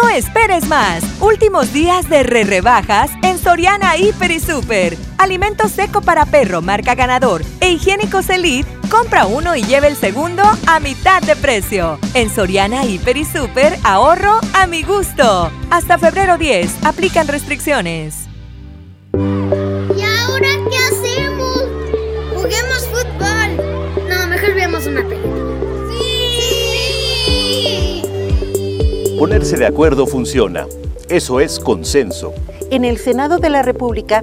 No 0.00 0.08
esperes 0.10 0.68
más. 0.68 1.02
Últimos 1.20 1.72
días 1.72 2.08
de 2.08 2.22
re 2.22 2.44
rebajas 2.44 3.10
en 3.22 3.36
Soriana 3.36 3.96
Hiper 3.96 4.30
y 4.30 4.38
Super. 4.38 4.96
Alimento 5.18 5.68
seco 5.68 6.02
para 6.02 6.24
perro 6.24 6.62
marca 6.62 6.94
ganador 6.94 7.42
e 7.60 7.72
higiénicos 7.72 8.30
Elite. 8.30 8.68
Compra 8.90 9.26
uno 9.26 9.56
y 9.56 9.62
lleve 9.62 9.88
el 9.88 9.96
segundo 9.96 10.44
a 10.68 10.78
mitad 10.78 11.20
de 11.22 11.34
precio. 11.34 11.98
En 12.14 12.30
Soriana 12.30 12.84
Hiper 12.84 13.16
y 13.16 13.24
Super 13.24 13.76
ahorro 13.82 14.38
a 14.54 14.68
mi 14.68 14.84
gusto. 14.84 15.50
Hasta 15.70 15.98
febrero 15.98 16.38
10. 16.38 16.84
Aplican 16.84 17.26
restricciones. 17.26 18.28
¿Y 19.14 20.02
ahora 20.02 20.48
qué 20.70 20.78
hacemos? 20.78 21.64
Juguemos 22.36 22.86
fútbol. 22.86 24.08
No, 24.08 24.26
mejor 24.28 24.54
veamos 24.54 24.86
una 24.86 25.02
película. 25.02 25.37
Ponerse 29.18 29.56
de 29.56 29.66
acuerdo 29.66 30.06
funciona. 30.06 30.68
Eso 31.08 31.40
es 31.40 31.58
consenso. 31.58 32.32
En 32.70 32.84
el 32.84 32.98
Senado 32.98 33.38
de 33.38 33.50
la 33.50 33.62
República, 33.62 34.22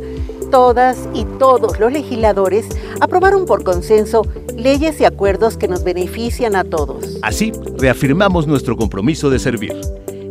todas 0.51 1.09
y 1.13 1.25
todos 1.37 1.81
los 1.81 1.91
legisladores 1.91 2.65
aprobaron 3.01 3.45
por 3.45 3.65
consenso 3.65 4.21
leyes 4.55 5.01
y 5.01 5.05
acuerdos 5.05 5.57
que 5.57 5.67
nos 5.67 5.83
benefician 5.83 6.55
a 6.55 6.63
todos. 6.63 7.19
Así, 7.23 7.51
reafirmamos 7.77 8.47
nuestro 8.47 8.77
compromiso 8.77 9.29
de 9.29 9.39
servir. 9.39 9.75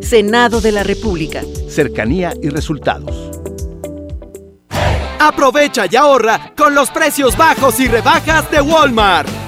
Senado 0.00 0.62
de 0.62 0.72
la 0.72 0.82
República. 0.82 1.42
Cercanía 1.68 2.32
y 2.40 2.48
resultados. 2.48 3.32
Aprovecha 5.20 5.84
y 5.90 5.96
ahorra 5.96 6.54
con 6.56 6.74
los 6.74 6.90
precios 6.90 7.36
bajos 7.36 7.78
y 7.80 7.88
rebajas 7.88 8.50
de 8.50 8.62
Walmart. 8.62 9.43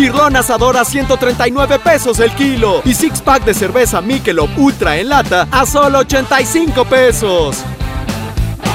Cirlón 0.00 0.34
asador 0.34 0.78
a 0.78 0.84
139 0.86 1.78
pesos 1.78 2.20
el 2.20 2.34
kilo 2.34 2.80
y 2.86 2.94
six 2.94 3.20
pack 3.20 3.44
de 3.44 3.52
cerveza 3.52 4.00
Michelob 4.00 4.48
Ultra 4.56 4.96
en 4.96 5.10
lata 5.10 5.46
a 5.50 5.66
solo 5.66 5.98
85 5.98 6.86
pesos. 6.86 7.62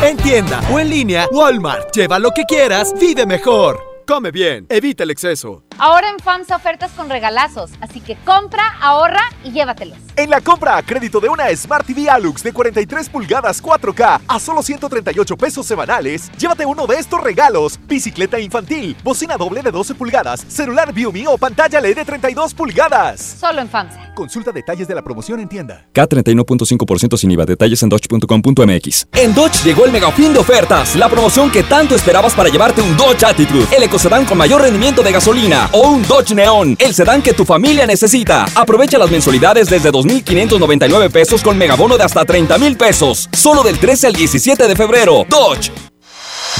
En 0.04 0.18
tienda 0.18 0.62
o 0.72 0.80
en 0.80 0.88
línea, 0.88 1.28
Walmart. 1.32 1.92
Lleva 1.96 2.20
lo 2.20 2.30
que 2.30 2.44
quieras, 2.44 2.94
vive 3.00 3.26
mejor. 3.26 3.80
Come 4.06 4.30
bien, 4.30 4.68
evita 4.70 5.02
el 5.02 5.10
exceso. 5.10 5.64
Ahora 5.78 6.10
en 6.10 6.20
FAMSA 6.20 6.56
ofertas 6.56 6.92
con 6.92 7.10
regalazos, 7.10 7.72
así 7.82 8.00
que 8.00 8.16
compra, 8.24 8.64
ahorra 8.82 9.22
y 9.44 9.52
llévatelos. 9.52 9.98
En 10.16 10.30
la 10.30 10.40
compra 10.40 10.78
a 10.78 10.84
crédito 10.84 11.20
de 11.20 11.28
una 11.28 11.54
Smart 11.54 11.86
TV 11.86 12.10
Alux 12.10 12.42
de 12.42 12.54
43 12.54 13.10
pulgadas 13.10 13.62
4K 13.62 14.22
a 14.26 14.40
solo 14.40 14.64
138 14.64 15.36
pesos 15.36 15.66
semanales, 15.66 16.32
llévate 16.38 16.66
uno 16.66 16.88
de 16.88 16.96
estos 16.96 17.22
regalos: 17.22 17.78
bicicleta 17.88 18.40
infantil, 18.40 18.96
bocina 19.04 19.36
doble 19.36 19.62
de 19.62 19.72
12 19.72 19.96
pulgadas, 19.96 20.46
celular 20.48 20.94
ViewMe 20.94 21.28
o 21.28 21.38
pantalla 21.38 21.82
LED 21.82 21.98
de 21.98 22.06
32 22.06 22.54
pulgadas. 22.54 23.38
Solo 23.40 23.60
en 23.60 23.70
FAMSA. 23.70 24.14
Consulta 24.16 24.54
detalles 24.54 24.88
de 24.88 24.96
la 24.96 25.02
promoción 25.02 25.42
en 25.42 25.50
tienda. 25.50 25.86
K31.5% 25.94 27.18
sin 27.18 27.32
IVA. 27.32 27.46
Detalles 27.46 27.84
en 27.84 27.90
dodge.com.mx. 27.90 29.08
En 29.12 29.36
Dodge 29.36 29.64
llegó 29.66 29.84
el 29.84 29.92
mega 29.92 30.10
fin 30.12 30.32
de 30.32 30.40
ofertas, 30.40 30.96
la 30.96 31.10
promoción 31.10 31.52
que 31.52 31.64
tanto 31.64 31.96
esperabas 31.96 32.34
para 32.34 32.48
llevarte 32.48 32.82
un 32.82 32.96
Dodge 32.96 33.26
Attitude, 33.26 33.68
el 33.76 33.84
ecocedán 33.84 34.24
con 34.26 34.38
mayor 34.38 34.62
rendimiento 34.62 35.04
de 35.04 35.12
gasolina, 35.12 35.65
o 35.72 35.90
un 35.90 36.08
Dodge 36.08 36.34
Neon, 36.34 36.76
el 36.80 36.94
sedán 36.94 37.22
que 37.22 37.34
tu 37.34 37.46
familia 37.46 37.86
necesita. 37.86 38.46
Aprovecha 38.56 38.98
las 38.98 39.12
mensualidades 39.12 39.70
desde 39.70 39.92
2.599 39.92 41.12
pesos 41.12 41.42
con 41.42 41.58
megabono 41.58 41.98
de 41.98 42.04
hasta 42.04 42.26
30 42.26 42.58
mil 42.58 42.78
pesos, 42.78 43.30
solo 43.32 43.64
del 43.64 43.80
13 43.80 44.08
al 44.08 44.14
17 44.14 44.68
de 44.68 44.76
febrero. 44.76 45.26
Dodge. 45.30 45.72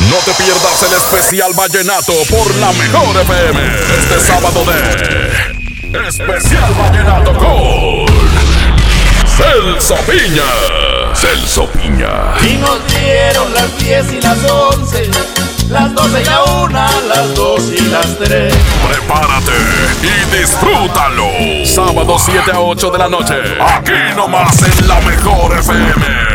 No 0.10 0.18
te 0.26 0.32
pierdas 0.34 0.84
el 0.84 0.94
especial 0.94 1.54
Vallenato 1.54 2.14
por 2.30 2.54
la 2.56 2.72
mejor 2.74 3.16
FM. 3.22 3.62
Este 3.98 4.20
sábado 4.20 4.66
de 4.66 5.56
Especial 6.08 6.74
Vallenato 6.74 7.34
con 7.38 8.06
Celso 9.26 9.96
Piña. 10.06 10.95
Celso 11.26 11.68
Piña. 11.72 12.36
Y 12.44 12.58
nos 12.58 12.86
dieron 12.88 13.52
las 13.56 13.78
10 13.80 14.14
y 14.14 14.22
las 14.22 14.38
11, 14.44 15.10
las 15.72 15.96
12 15.96 16.22
y 16.22 16.26
la 16.26 16.44
1, 16.44 16.88
las 17.08 17.36
2 17.36 17.62
y 17.72 17.82
las 17.90 18.20
3. 18.20 18.54
Prepárate 18.88 19.52
y 20.04 20.38
disfrútalo. 20.38 21.66
Sábado 21.66 22.18
7 22.20 22.52
a 22.52 22.60
8 22.60 22.92
de 22.92 22.98
la 23.00 23.10
noche. 23.10 23.34
Aquí 23.60 24.16
nomás 24.16 24.62
en 24.62 24.88
la 24.88 25.02
mejor 25.02 25.58
FM. 25.58 26.35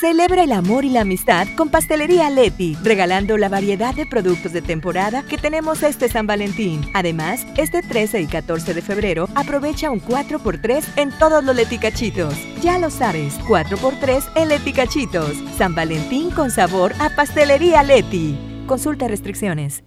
Celebra 0.00 0.44
el 0.44 0.52
amor 0.52 0.86
y 0.86 0.88
la 0.88 1.02
amistad 1.02 1.46
con 1.58 1.68
Pastelería 1.68 2.30
Leti, 2.30 2.74
regalando 2.82 3.36
la 3.36 3.50
variedad 3.50 3.94
de 3.94 4.06
productos 4.06 4.50
de 4.50 4.62
temporada 4.62 5.22
que 5.24 5.36
tenemos 5.36 5.82
este 5.82 6.08
San 6.08 6.26
Valentín. 6.26 6.80
Además, 6.94 7.46
este 7.58 7.82
13 7.82 8.22
y 8.22 8.26
14 8.26 8.72
de 8.72 8.80
febrero 8.80 9.28
aprovecha 9.34 9.90
un 9.90 10.00
4x3 10.00 10.84
en 10.96 11.10
todos 11.18 11.44
los 11.44 11.54
leticachitos. 11.54 12.32
Ya 12.62 12.78
lo 12.78 12.88
sabes, 12.88 13.38
4x3 13.40 14.22
en 14.36 14.48
leticachitos. 14.48 15.34
San 15.58 15.74
Valentín 15.74 16.30
con 16.30 16.50
sabor 16.50 16.94
a 16.98 17.10
Pastelería 17.10 17.82
Leti. 17.82 18.38
Consulta 18.66 19.06
restricciones. 19.06 19.84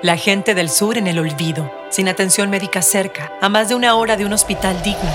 La 0.00 0.16
gente 0.16 0.54
del 0.54 0.70
sur 0.70 0.96
en 0.96 1.08
el 1.08 1.18
olvido, 1.18 1.72
sin 1.90 2.06
atención 2.06 2.50
médica 2.50 2.82
cerca, 2.82 3.32
a 3.40 3.48
más 3.48 3.68
de 3.68 3.74
una 3.74 3.96
hora 3.96 4.16
de 4.16 4.26
un 4.26 4.32
hospital 4.32 4.80
digno. 4.84 5.10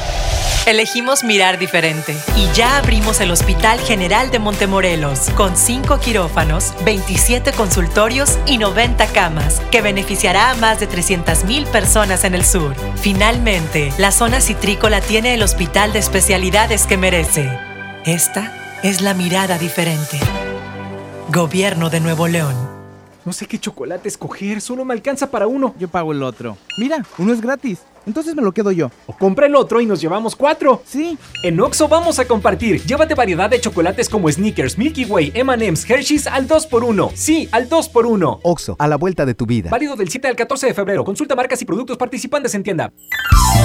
Elegimos 0.66 1.26
mirar 1.26 1.60
diferente 1.60 2.16
y 2.38 2.50
ya 2.56 2.78
abrimos 2.78 3.20
el 3.20 3.32
Hospital 3.32 3.82
General 3.82 4.32
de 4.32 4.40
Montemorelos 4.40 5.30
con 5.32 5.58
5 5.58 6.00
quirófanos, 6.00 6.74
27 6.86 7.52
consultorios 7.52 8.40
y 8.46 8.58
90 8.58 9.08
camas 9.08 9.60
que 9.72 9.82
beneficiará 9.82 10.52
a 10.52 10.56
más 10.56 10.80
de 10.80 10.88
300.000 10.88 11.66
personas 11.66 12.24
en 12.24 12.34
el 12.34 12.46
sur. 12.46 12.74
Finalmente, 12.96 13.92
la 13.98 14.14
zona 14.14 14.40
citrícola 14.40 15.02
tiene 15.02 15.34
el 15.34 15.44
hospital 15.44 15.92
de 15.92 16.00
especialidades 16.00 16.88
que 16.88 16.96
merece. 16.96 17.52
Esta 18.06 18.80
es 18.84 19.02
la 19.02 19.14
mirada 19.14 19.58
diferente. 19.58 20.18
Gobierno 21.28 21.90
de 21.90 22.00
Nuevo 22.00 22.30
León. 22.30 22.56
No 23.26 23.34
sé 23.34 23.48
qué 23.48 23.60
chocolate 23.60 24.08
escoger, 24.08 24.62
solo 24.62 24.86
me 24.86 24.94
alcanza 24.94 25.30
para 25.30 25.46
uno. 25.46 25.76
Yo 25.78 25.90
pago 25.90 26.14
el 26.14 26.24
otro. 26.24 26.58
Mira, 26.78 27.04
uno 27.18 27.34
es 27.34 27.42
gratis. 27.42 27.80
Entonces 28.06 28.36
me 28.36 28.42
lo 28.42 28.52
quedo 28.52 28.72
yo. 28.72 28.92
O 29.08 29.14
compra 29.14 29.46
el 29.46 29.56
otro 29.56 29.82
y 29.82 29.86
nos 29.86 30.02
llevamos 30.02 30.36
cuatro. 30.36 30.82
Sí. 30.86 31.18
En 31.44 31.60
Oxo 31.60 31.88
vamos 31.88 32.20
a 32.20 32.26
compartir. 32.26 32.84
Llévate 32.84 33.16
variedad 33.16 33.50
de 33.50 33.60
chocolates 33.62 34.10
como 34.10 34.32
Snickers, 34.32 34.78
Milky 34.78 35.06
Way, 35.06 35.32
M&M's, 35.36 35.90
Hershey's 35.90 36.28
al 36.28 36.48
2x1. 36.48 37.12
Sí, 37.16 37.50
al 37.52 37.70
2x1. 37.70 38.40
Oxo, 38.44 38.76
a 38.80 38.88
la 38.88 38.98
vuelta 38.98 39.26
de 39.26 39.34
tu 39.34 39.46
vida. 39.46 39.70
Válido 39.70 39.96
del 39.96 40.10
7 40.10 40.28
al 40.28 40.36
14 40.36 40.68
de 40.68 40.74
febrero. 40.74 41.04
Consulta 41.04 41.36
marcas 41.36 41.62
y 41.62 41.66
productos 41.66 41.98
participantes 41.98 42.54
en 42.56 42.64
tienda. 42.64 42.92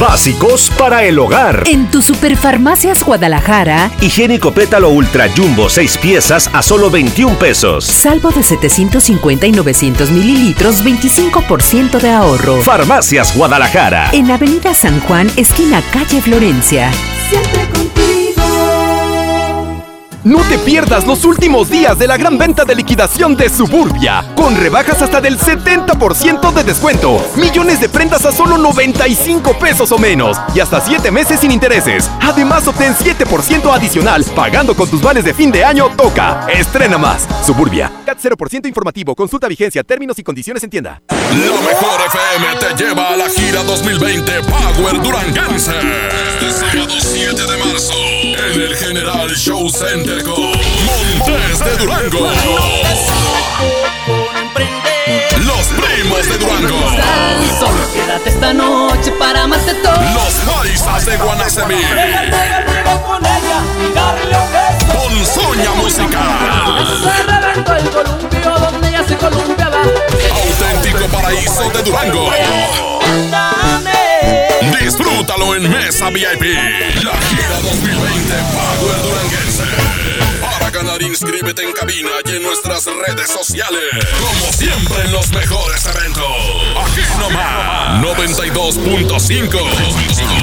Básicos 0.00 0.70
para 0.78 1.02
el 1.04 1.18
hogar. 1.18 1.64
En 1.66 1.90
tu 1.90 2.02
Superfarmacias 2.02 3.04
Guadalajara. 3.04 3.90
Higiénico 4.00 4.52
pétalo 4.52 4.90
Ultra 4.90 5.28
Jumbo 5.34 5.68
6 5.68 5.98
piezas 5.98 6.48
a 6.52 6.62
solo 6.62 6.88
21 6.90 7.36
pesos. 7.36 7.84
Salvo 7.84 8.30
de 8.30 8.42
750 8.44 9.46
y 9.46 9.52
900 9.52 10.10
mililitros, 10.10 10.84
25% 10.84 12.00
de 12.00 12.10
ahorro. 12.10 12.62
Farmacias 12.62 13.36
Guadalajara. 13.36 14.10
En 14.12 14.27
Avenida 14.30 14.74
San 14.74 15.00
Juan, 15.00 15.30
esquina 15.36 15.80
calle 15.92 16.20
Florencia. 16.20 16.90
No 20.28 20.40
te 20.42 20.58
pierdas 20.58 21.06
los 21.06 21.24
últimos 21.24 21.70
días 21.70 21.98
de 21.98 22.06
la 22.06 22.18
gran 22.18 22.36
venta 22.36 22.66
de 22.66 22.74
liquidación 22.74 23.34
de 23.34 23.48
Suburbia, 23.48 24.22
con 24.36 24.54
rebajas 24.54 25.00
hasta 25.00 25.22
del 25.22 25.38
70% 25.38 26.52
de 26.52 26.64
descuento, 26.64 27.18
millones 27.36 27.80
de 27.80 27.88
prendas 27.88 28.26
a 28.26 28.32
solo 28.32 28.58
95 28.58 29.58
pesos 29.58 29.90
o 29.90 29.96
menos 29.96 30.36
y 30.54 30.60
hasta 30.60 30.82
7 30.82 31.10
meses 31.10 31.40
sin 31.40 31.50
intereses. 31.50 32.10
Además, 32.20 32.68
obtén 32.68 32.94
7% 32.94 33.72
adicional 33.72 34.22
pagando 34.36 34.76
con 34.76 34.90
tus 34.90 35.00
vales 35.00 35.24
de 35.24 35.32
fin 35.32 35.50
de 35.50 35.64
año. 35.64 35.88
Toca, 35.96 36.46
estrena 36.52 36.98
más. 36.98 37.26
Suburbia, 37.46 37.90
CAT 38.04 38.18
0% 38.22 38.66
informativo, 38.66 39.14
consulta 39.14 39.48
vigencia, 39.48 39.82
términos 39.82 40.18
y 40.18 40.22
condiciones 40.22 40.62
en 40.62 40.68
tienda. 40.68 41.00
La 41.08 41.60
mejor 41.62 42.00
FM 42.06 42.76
te 42.76 42.84
lleva 42.84 43.14
a 43.14 43.16
la 43.16 43.30
gira 43.30 43.62
2020 43.62 44.32
Power 44.42 45.02
Duranguense. 45.02 45.72
Este 46.38 46.50
sábado 46.50 46.94
7 47.00 47.34
de 47.34 47.64
marzo 47.64 47.94
en 47.94 48.60
el 48.60 48.76
General 48.76 49.30
Show 49.34 49.70
Center 49.70 50.17
Montes 50.26 51.58
de 51.60 51.76
Durango. 51.76 52.30
Los 55.38 55.66
primos 55.68 56.28
de 56.28 56.38
Durango. 56.38 56.78
Quédate 57.92 58.30
esta 58.30 58.52
noche 58.52 59.12
para 59.12 59.44
amarte 59.44 59.74
todo. 59.74 59.94
Los 60.14 60.34
paisas 60.54 61.06
de 61.06 61.16
Guanacemí. 61.18 61.82
Soña 65.24 65.72
Musical. 65.74 66.22
Auténtico 70.32 71.06
paraíso 71.08 71.70
de 71.70 71.82
Durango. 71.82 72.30
Disfrútalo 74.88 75.54
en 75.54 75.70
Mesa 75.70 76.08
VIP. 76.08 76.44
La 77.04 77.12
gira 77.20 77.60
2020 77.62 78.34
Power 78.54 79.02
Duranguense. 79.02 79.64
Para 80.40 80.70
ganar, 80.70 81.02
inscríbete 81.02 81.62
en 81.62 81.72
cabina 81.72 82.08
y 82.24 82.36
en 82.36 82.42
nuestras 82.42 82.86
redes 82.86 83.30
sociales. 83.30 83.82
Como 84.18 84.50
siempre 84.50 85.02
en 85.04 85.12
los 85.12 85.30
mejores 85.32 85.84
eventos. 85.84 86.24
Aquí 86.86 87.02
nomás. 87.18 88.02
92.5. 88.02 89.58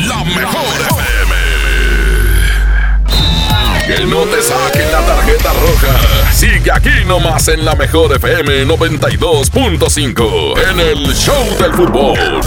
La 0.08 0.24
mejor 0.24 0.76
FM. 0.92 1.36
Que 3.88 4.06
no 4.06 4.26
te 4.26 4.44
saquen 4.44 4.92
la 4.92 5.02
tarjeta 5.08 5.54
roja. 5.54 6.32
Sigue 6.32 6.72
aquí 6.72 7.04
nomás 7.08 7.48
en 7.48 7.66
la 7.66 7.74
mejor 7.74 8.16
FM 8.16 8.68
92.5. 8.68 10.54
En 10.70 10.80
el 10.80 11.16
show 11.16 11.58
del 11.58 11.74
fútbol. 11.74 12.42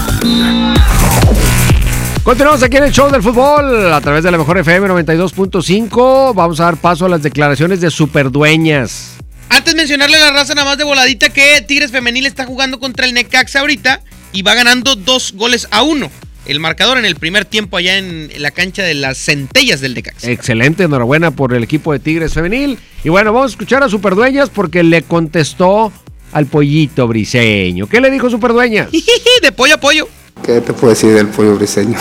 Continuamos 2.29 2.63
aquí 2.63 2.77
en 2.77 2.85
el 2.85 2.93
show 2.93 3.11
del 3.11 3.23
fútbol 3.23 3.91
a 3.91 4.03
través 4.03 4.23
de 4.23 4.31
la 4.31 4.37
mejor 4.37 4.59
FM 4.59 4.87
92.5. 4.87 6.35
Vamos 6.35 6.61
a 6.61 6.65
dar 6.65 6.77
paso 6.77 7.07
a 7.07 7.09
las 7.09 7.23
declaraciones 7.23 7.81
de 7.81 7.91
superdueñas. 7.91 9.15
Antes 9.49 9.75
mencionarle 9.75 10.19
a 10.19 10.27
la 10.27 10.33
raza 10.33 10.55
nada 10.55 10.69
más 10.69 10.77
de 10.77 10.85
voladita 10.85 11.31
que 11.31 11.65
Tigres 11.67 11.91
Femenil 11.91 12.27
está 12.27 12.45
jugando 12.45 12.79
contra 12.81 13.07
el 13.07 13.15
Necaxa 13.15 13.61
ahorita 13.61 14.03
y 14.35 14.43
va 14.43 14.53
ganando 14.53 14.95
dos 14.95 15.33
goles 15.37 15.69
a 15.71 15.83
uno. 15.83 16.11
El 16.45 16.61
marcador 16.61 16.99
en 16.99 17.07
el 17.07 17.17
primer 17.17 17.47
tiempo 17.47 17.79
allá 17.79 17.97
en 17.97 18.31
la 18.37 18.51
cancha 18.51 18.83
de 18.83 18.93
las 18.93 19.17
centellas 19.17 19.81
del 19.81 19.95
Necaxa. 19.95 20.31
Excelente, 20.31 20.83
enhorabuena 20.83 21.31
por 21.31 21.55
el 21.55 21.65
equipo 21.65 21.95
de 21.95 21.99
Tigres 21.99 22.35
Femenil. 22.35 22.79
Y 23.05 23.09
bueno, 23.09 23.33
vamos 23.33 23.53
a 23.53 23.55
escuchar 23.55 23.83
a 23.83 23.89
Superdueñas 23.89 24.51
porque 24.51 24.83
le 24.83 25.01
contestó 25.01 25.91
al 26.33 26.45
pollito 26.45 27.09
briseño. 27.09 27.87
¿Qué 27.87 28.03
le 28.03 28.11
dijo 28.11 28.29
Superdueñas? 28.29 28.91
de 29.43 29.53
pollo 29.53 29.77
a 29.77 29.81
pollo. 29.81 30.09
¿Qué 30.43 30.61
te 30.61 30.73
puedo 30.73 30.91
decir 30.91 31.15
del 31.15 31.29
pollo 31.29 31.57
briseño? 31.57 31.99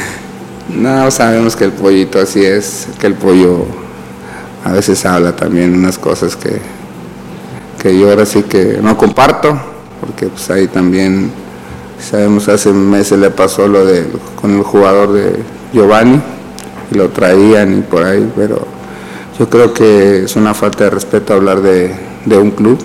no, 0.68 1.10
sabemos 1.10 1.56
que 1.56 1.64
el 1.64 1.72
pollito 1.72 2.20
así 2.20 2.44
es, 2.44 2.88
que 2.98 3.06
el 3.06 3.14
pollo 3.14 3.64
a 4.64 4.72
veces 4.72 5.04
habla 5.06 5.34
también 5.34 5.74
unas 5.74 5.98
cosas 5.98 6.36
que 6.36 6.60
que 7.80 7.98
yo 7.98 8.10
ahora 8.10 8.26
sí 8.26 8.42
que 8.42 8.78
no 8.82 8.96
comparto, 8.96 9.58
porque 10.00 10.26
pues 10.26 10.50
ahí 10.50 10.66
también 10.68 11.30
sabemos 11.98 12.48
hace 12.48 12.72
meses 12.72 13.18
le 13.18 13.30
pasó 13.30 13.66
lo 13.68 13.84
de 13.86 14.06
con 14.40 14.54
el 14.56 14.62
jugador 14.62 15.12
de 15.12 15.42
Giovanni 15.72 16.20
y 16.90 16.94
lo 16.94 17.08
traían 17.08 17.78
y 17.78 17.80
por 17.80 18.04
ahí, 18.04 18.30
pero 18.36 18.66
yo 19.38 19.48
creo 19.48 19.72
que 19.72 20.24
es 20.24 20.36
una 20.36 20.52
falta 20.52 20.84
de 20.84 20.90
respeto 20.90 21.32
hablar 21.32 21.62
de, 21.62 21.94
de 22.26 22.36
un 22.36 22.50
club. 22.50 22.78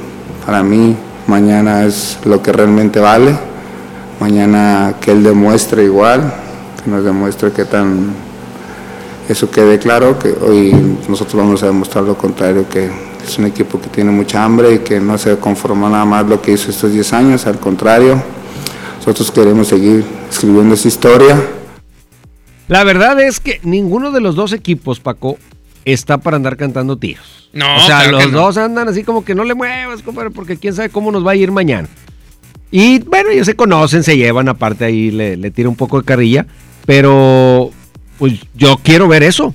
Para 0.45 0.63
mí 0.63 0.95
mañana 1.27 1.83
es 1.83 2.17
lo 2.23 2.41
que 2.41 2.53
realmente 2.53 2.99
vale. 3.01 3.37
Mañana 4.19 4.95
que 5.01 5.11
él 5.11 5.23
demuestre 5.23 5.83
igual, 5.83 6.33
que 6.83 6.89
nos 6.89 7.03
demuestre 7.03 7.51
que 7.51 7.65
tan 7.65 8.13
eso 9.27 9.49
quede 9.49 9.79
claro, 9.79 10.19
que 10.19 10.29
hoy 10.29 10.71
nosotros 11.09 11.35
vamos 11.35 11.63
a 11.63 11.67
demostrar 11.67 12.03
lo 12.03 12.17
contrario, 12.17 12.67
que 12.69 12.89
es 13.25 13.37
un 13.39 13.45
equipo 13.45 13.81
que 13.81 13.89
tiene 13.89 14.11
mucha 14.11 14.43
hambre 14.43 14.75
y 14.75 14.79
que 14.79 14.99
no 14.99 15.17
se 15.17 15.37
conforma 15.37 15.89
nada 15.89 16.05
más 16.05 16.27
lo 16.27 16.41
que 16.41 16.51
hizo 16.51 16.69
estos 16.69 16.91
10 16.91 17.13
años, 17.13 17.47
al 17.47 17.59
contrario, 17.59 18.21
nosotros 18.97 19.31
queremos 19.31 19.67
seguir 19.67 20.05
escribiendo 20.29 20.75
esa 20.75 20.87
historia. 20.87 21.41
La 22.67 22.83
verdad 22.83 23.19
es 23.19 23.39
que 23.39 23.59
ninguno 23.63 24.11
de 24.11 24.21
los 24.21 24.35
dos 24.35 24.53
equipos, 24.53 24.99
Paco, 24.99 25.37
está 25.85 26.17
para 26.17 26.37
andar 26.37 26.57
cantando 26.57 26.97
tiros. 26.97 27.49
No, 27.53 27.77
o 27.77 27.79
sea, 27.79 28.01
claro 28.01 28.19
los 28.19 28.31
no. 28.31 28.39
dos 28.41 28.57
andan 28.57 28.89
así 28.89 29.03
como 29.03 29.23
que 29.23 29.33
no 29.35 29.43
le 29.43 29.53
muevas, 29.53 30.01
compadre, 30.01 30.29
porque 30.31 30.57
quién 30.57 30.73
sabe 30.73 30.89
cómo 30.89 31.11
nos 31.11 31.25
va 31.25 31.31
a 31.31 31.35
ir 31.35 31.51
mañana. 31.51 31.87
Y 32.71 32.99
bueno, 32.99 33.29
ellos 33.29 33.45
se 33.45 33.55
conocen, 33.55 34.03
se 34.03 34.17
llevan, 34.17 34.49
aparte 34.49 34.85
ahí 34.85 35.11
le, 35.11 35.37
le 35.37 35.51
tira 35.51 35.69
un 35.69 35.75
poco 35.75 35.99
de 35.99 36.05
carrilla, 36.05 36.45
pero 36.85 37.71
pues 38.17 38.33
yo 38.55 38.77
quiero 38.83 39.07
ver 39.07 39.23
eso. 39.23 39.53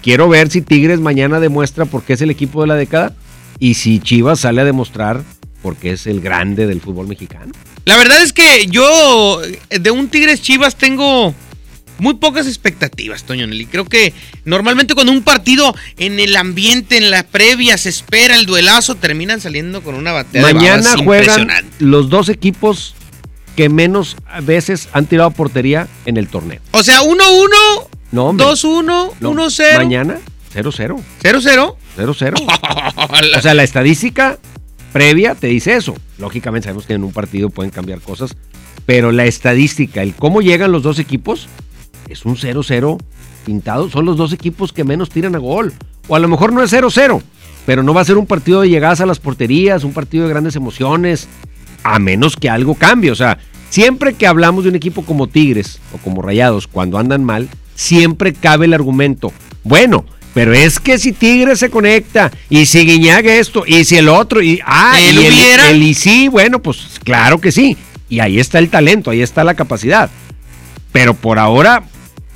Quiero 0.00 0.28
ver 0.28 0.50
si 0.50 0.62
Tigres 0.62 1.00
mañana 1.00 1.38
demuestra 1.38 1.84
por 1.84 2.02
qué 2.02 2.14
es 2.14 2.22
el 2.22 2.30
equipo 2.30 2.62
de 2.62 2.68
la 2.68 2.76
década 2.76 3.14
y 3.58 3.74
si 3.74 3.98
Chivas 3.98 4.40
sale 4.40 4.62
a 4.62 4.64
demostrar 4.64 5.22
por 5.62 5.76
qué 5.76 5.92
es 5.92 6.06
el 6.06 6.20
grande 6.20 6.66
del 6.66 6.80
fútbol 6.80 7.08
mexicano. 7.08 7.52
La 7.84 7.96
verdad 7.96 8.22
es 8.22 8.32
que 8.32 8.66
yo 8.68 9.40
de 9.68 9.90
un 9.90 10.08
Tigres 10.08 10.40
Chivas 10.40 10.76
tengo 10.76 11.34
muy 11.98 12.14
pocas 12.14 12.46
expectativas, 12.46 13.24
Toño 13.24 13.46
Nelly. 13.46 13.66
Creo 13.66 13.84
que 13.84 14.12
normalmente 14.44 14.94
cuando 14.94 15.12
un 15.12 15.22
partido 15.22 15.74
en 15.98 16.20
el 16.20 16.36
ambiente, 16.36 16.96
en 16.98 17.10
la 17.10 17.22
previa, 17.22 17.78
se 17.78 17.88
espera 17.88 18.34
el 18.34 18.46
duelazo, 18.46 18.94
terminan 18.94 19.40
saliendo 19.40 19.82
con 19.82 19.94
una 19.94 20.24
de 20.24 20.40
Mañana 20.40 20.82
babas 20.82 21.02
juegan 21.02 21.48
los 21.78 22.10
dos 22.10 22.28
equipos 22.28 22.94
que 23.56 23.68
menos 23.68 24.16
veces 24.42 24.88
han 24.92 25.06
tirado 25.06 25.30
portería 25.30 25.88
en 26.04 26.16
el 26.18 26.28
torneo. 26.28 26.60
O 26.72 26.82
sea, 26.82 27.00
1-1, 27.00 27.48
No, 28.12 28.26
hombre. 28.26 28.46
2-1, 28.46 29.12
No, 29.18 29.32
1-0. 29.32 29.76
Mañana, 29.76 30.18
0-0. 30.54 31.02
0-0. 31.22 31.76
0-0. 31.96 33.36
o 33.38 33.40
sea, 33.40 33.54
la 33.54 33.62
estadística 33.62 34.38
previa 34.92 35.34
te 35.34 35.46
dice 35.46 35.74
eso. 35.76 35.96
Lógicamente 36.18 36.66
sabemos 36.66 36.86
que 36.86 36.94
en 36.94 37.04
un 37.04 37.12
partido 37.12 37.50
pueden 37.50 37.70
cambiar 37.70 38.00
cosas, 38.00 38.36
pero 38.84 39.12
la 39.12 39.24
estadística, 39.24 40.02
el 40.02 40.14
cómo 40.14 40.42
llegan 40.42 40.72
los 40.72 40.82
dos 40.82 40.98
equipos, 40.98 41.48
es 42.08 42.24
un 42.24 42.36
0-0 42.36 42.98
pintado. 43.44 43.90
Son 43.90 44.04
los 44.04 44.16
dos 44.16 44.32
equipos 44.32 44.72
que 44.72 44.84
menos 44.84 45.10
tiran 45.10 45.34
a 45.34 45.38
gol. 45.38 45.72
O 46.08 46.16
a 46.16 46.18
lo 46.18 46.28
mejor 46.28 46.52
no 46.52 46.62
es 46.62 46.72
0-0, 46.72 47.22
pero 47.64 47.82
no 47.82 47.94
va 47.94 48.00
a 48.00 48.04
ser 48.04 48.16
un 48.16 48.26
partido 48.26 48.60
de 48.60 48.68
llegadas 48.68 49.00
a 49.00 49.06
las 49.06 49.18
porterías, 49.18 49.84
un 49.84 49.92
partido 49.92 50.24
de 50.24 50.30
grandes 50.30 50.56
emociones, 50.56 51.28
a 51.82 51.98
menos 51.98 52.36
que 52.36 52.48
algo 52.48 52.74
cambie. 52.74 53.10
O 53.10 53.16
sea, 53.16 53.38
siempre 53.70 54.14
que 54.14 54.26
hablamos 54.26 54.64
de 54.64 54.70
un 54.70 54.76
equipo 54.76 55.02
como 55.02 55.28
Tigres 55.28 55.80
o 55.92 55.98
como 55.98 56.22
Rayados, 56.22 56.66
cuando 56.66 56.98
andan 56.98 57.24
mal, 57.24 57.48
siempre 57.74 58.32
cabe 58.32 58.66
el 58.66 58.74
argumento. 58.74 59.32
Bueno, 59.64 60.04
pero 60.32 60.52
es 60.52 60.78
que 60.78 60.98
si 60.98 61.12
Tigres 61.12 61.58
se 61.58 61.70
conecta 61.70 62.30
y 62.50 62.66
si 62.66 62.84
Guiñaga 62.84 63.34
esto 63.34 63.64
y 63.66 63.84
si 63.84 63.96
el 63.96 64.08
otro 64.08 64.42
y 64.42 64.60
ah, 64.64 64.96
¿El 65.00 65.16
y 65.16 65.18
hubiera? 65.28 65.70
el, 65.70 65.76
el 65.76 65.82
y 65.82 65.94
sí, 65.94 66.28
bueno, 66.28 66.60
pues 66.60 67.00
claro 67.02 67.40
que 67.40 67.50
sí. 67.50 67.76
Y 68.08 68.20
ahí 68.20 68.38
está 68.38 68.58
el 68.58 68.68
talento, 68.68 69.10
ahí 69.10 69.22
está 69.22 69.42
la 69.44 69.54
capacidad. 69.54 70.10
Pero 70.92 71.14
por 71.14 71.38
ahora 71.38 71.82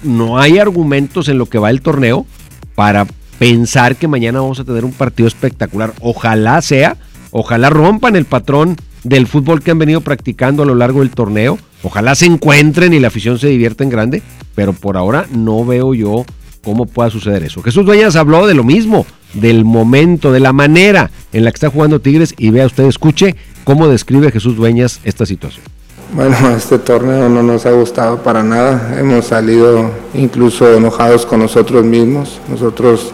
no 0.02 0.38
hay 0.38 0.58
argumentos 0.58 1.28
en 1.28 1.38
lo 1.38 1.46
que 1.46 1.58
va 1.58 1.70
el 1.70 1.82
torneo 1.82 2.26
para 2.74 3.06
pensar 3.38 3.96
que 3.96 4.08
mañana 4.08 4.40
vamos 4.40 4.60
a 4.60 4.64
tener 4.64 4.84
un 4.84 4.92
partido 4.92 5.26
espectacular. 5.26 5.92
Ojalá 6.00 6.60
sea, 6.62 6.96
ojalá 7.30 7.70
rompan 7.70 8.16
el 8.16 8.24
patrón 8.24 8.76
del 9.04 9.26
fútbol 9.26 9.62
que 9.62 9.70
han 9.70 9.78
venido 9.78 10.00
practicando 10.02 10.62
a 10.62 10.66
lo 10.66 10.74
largo 10.74 11.00
del 11.00 11.10
torneo. 11.10 11.58
Ojalá 11.82 12.14
se 12.14 12.26
encuentren 12.26 12.92
y 12.92 13.00
la 13.00 13.08
afición 13.08 13.38
se 13.38 13.48
divierta 13.48 13.84
en 13.84 13.90
grande, 13.90 14.22
pero 14.54 14.72
por 14.72 14.96
ahora 14.96 15.26
no 15.30 15.64
veo 15.64 15.94
yo 15.94 16.24
cómo 16.62 16.86
pueda 16.86 17.10
suceder 17.10 17.42
eso. 17.42 17.62
Jesús 17.62 17.86
Dueñas 17.86 18.16
habló 18.16 18.46
de 18.46 18.54
lo 18.54 18.64
mismo, 18.64 19.06
del 19.32 19.64
momento, 19.64 20.32
de 20.32 20.40
la 20.40 20.52
manera 20.52 21.10
en 21.32 21.44
la 21.44 21.50
que 21.50 21.56
está 21.56 21.70
jugando 21.70 22.00
Tigres 22.00 22.34
y 22.36 22.50
vea 22.50 22.66
usted, 22.66 22.84
escuche 22.84 23.36
cómo 23.64 23.88
describe 23.88 24.30
Jesús 24.30 24.56
Dueñas 24.56 25.00
esta 25.04 25.24
situación. 25.24 25.64
Bueno, 26.12 26.36
este 26.56 26.78
torneo 26.80 27.28
no 27.28 27.42
nos 27.42 27.66
ha 27.66 27.70
gustado 27.70 28.18
para 28.18 28.42
nada. 28.42 28.96
Hemos 28.98 29.26
salido 29.26 29.90
incluso 30.12 30.72
enojados 30.74 31.24
con 31.24 31.38
nosotros 31.38 31.84
mismos. 31.84 32.40
Nosotros 32.48 33.12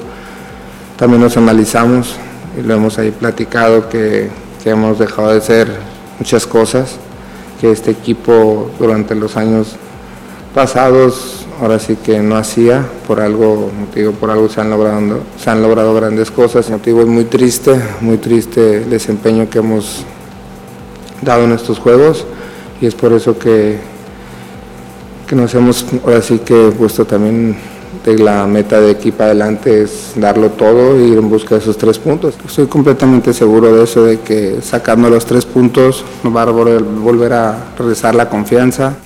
también 0.97 1.21
nos 1.21 1.37
analizamos 1.37 2.17
y 2.59 2.63
lo 2.63 2.75
hemos 2.75 2.99
ahí 2.99 3.11
platicado 3.11 3.91
que, 3.91 4.31
que 4.65 4.71
hemos 4.71 4.99
dejado 4.99 5.35
de 5.35 5.43
ser 5.43 5.71
muchas 6.19 6.47
cosas, 6.47 6.97
que 7.61 7.71
este 7.71 7.91
equipo 7.91 8.71
durante 8.79 9.15
los 9.15 9.37
años 9.37 9.77
pasados 10.55 11.45
ahora 11.61 11.79
sí 11.79 11.97
que 11.97 12.21
no 12.21 12.37
hacía, 12.37 12.87
por 13.07 13.21
algo, 13.21 13.71
digo, 13.95 14.13
por 14.13 14.31
algo 14.31 14.49
se 14.49 14.61
han 14.63 14.71
logrado, 14.71 15.21
se 15.39 15.51
han 15.51 15.61
logrado 15.61 15.95
grandes 15.95 16.31
cosas. 16.31 16.65
Como 16.65 16.79
te 16.79 16.91
digo, 16.91 17.03
es 17.03 17.09
muy 17.09 17.25
triste, 17.25 17.79
muy 18.01 18.17
triste 18.17 18.79
el 18.79 18.89
desempeño 18.89 19.51
que 19.51 19.59
hemos 19.59 20.03
dado 21.21 21.45
en 21.45 21.53
estos 21.53 21.79
juegos 21.79 22.27
y 22.81 22.87
es 22.87 22.95
por 22.95 23.13
eso 23.13 23.39
que, 23.39 23.79
que 25.27 25.37
nos 25.37 25.55
hemos 25.55 25.85
ahora 26.05 26.23
sí 26.23 26.39
que 26.41 26.73
puesto 26.77 27.05
también 27.05 27.57
de 28.05 28.19
la 28.19 28.47
meta 28.47 28.81
de 28.81 28.95
para 29.13 29.27
adelante 29.31 29.83
es 29.83 30.13
darlo 30.17 30.51
todo 30.51 31.01
y 31.01 31.13
ir 31.13 31.19
en 31.19 31.29
busca 31.29 31.57
de 31.57 31.61
esos 31.61 31.77
tres 31.77 31.99
puntos. 31.99 32.35
Estoy 32.47 32.67
completamente 32.67 33.33
seguro 33.33 33.75
de 33.75 33.85
eso, 33.85 34.05
de 34.05 34.21
que 34.21 34.61
sacando 34.63 35.11
los 35.11 35.27
tres 35.27 35.45
puntos 35.45 36.05
nos 36.23 36.35
va 36.35 36.43
a 36.43 36.47
volver, 36.47 37.33
a 37.33 37.75
regresar 37.77 38.15
la 38.15 38.29
confianza. 38.29 38.97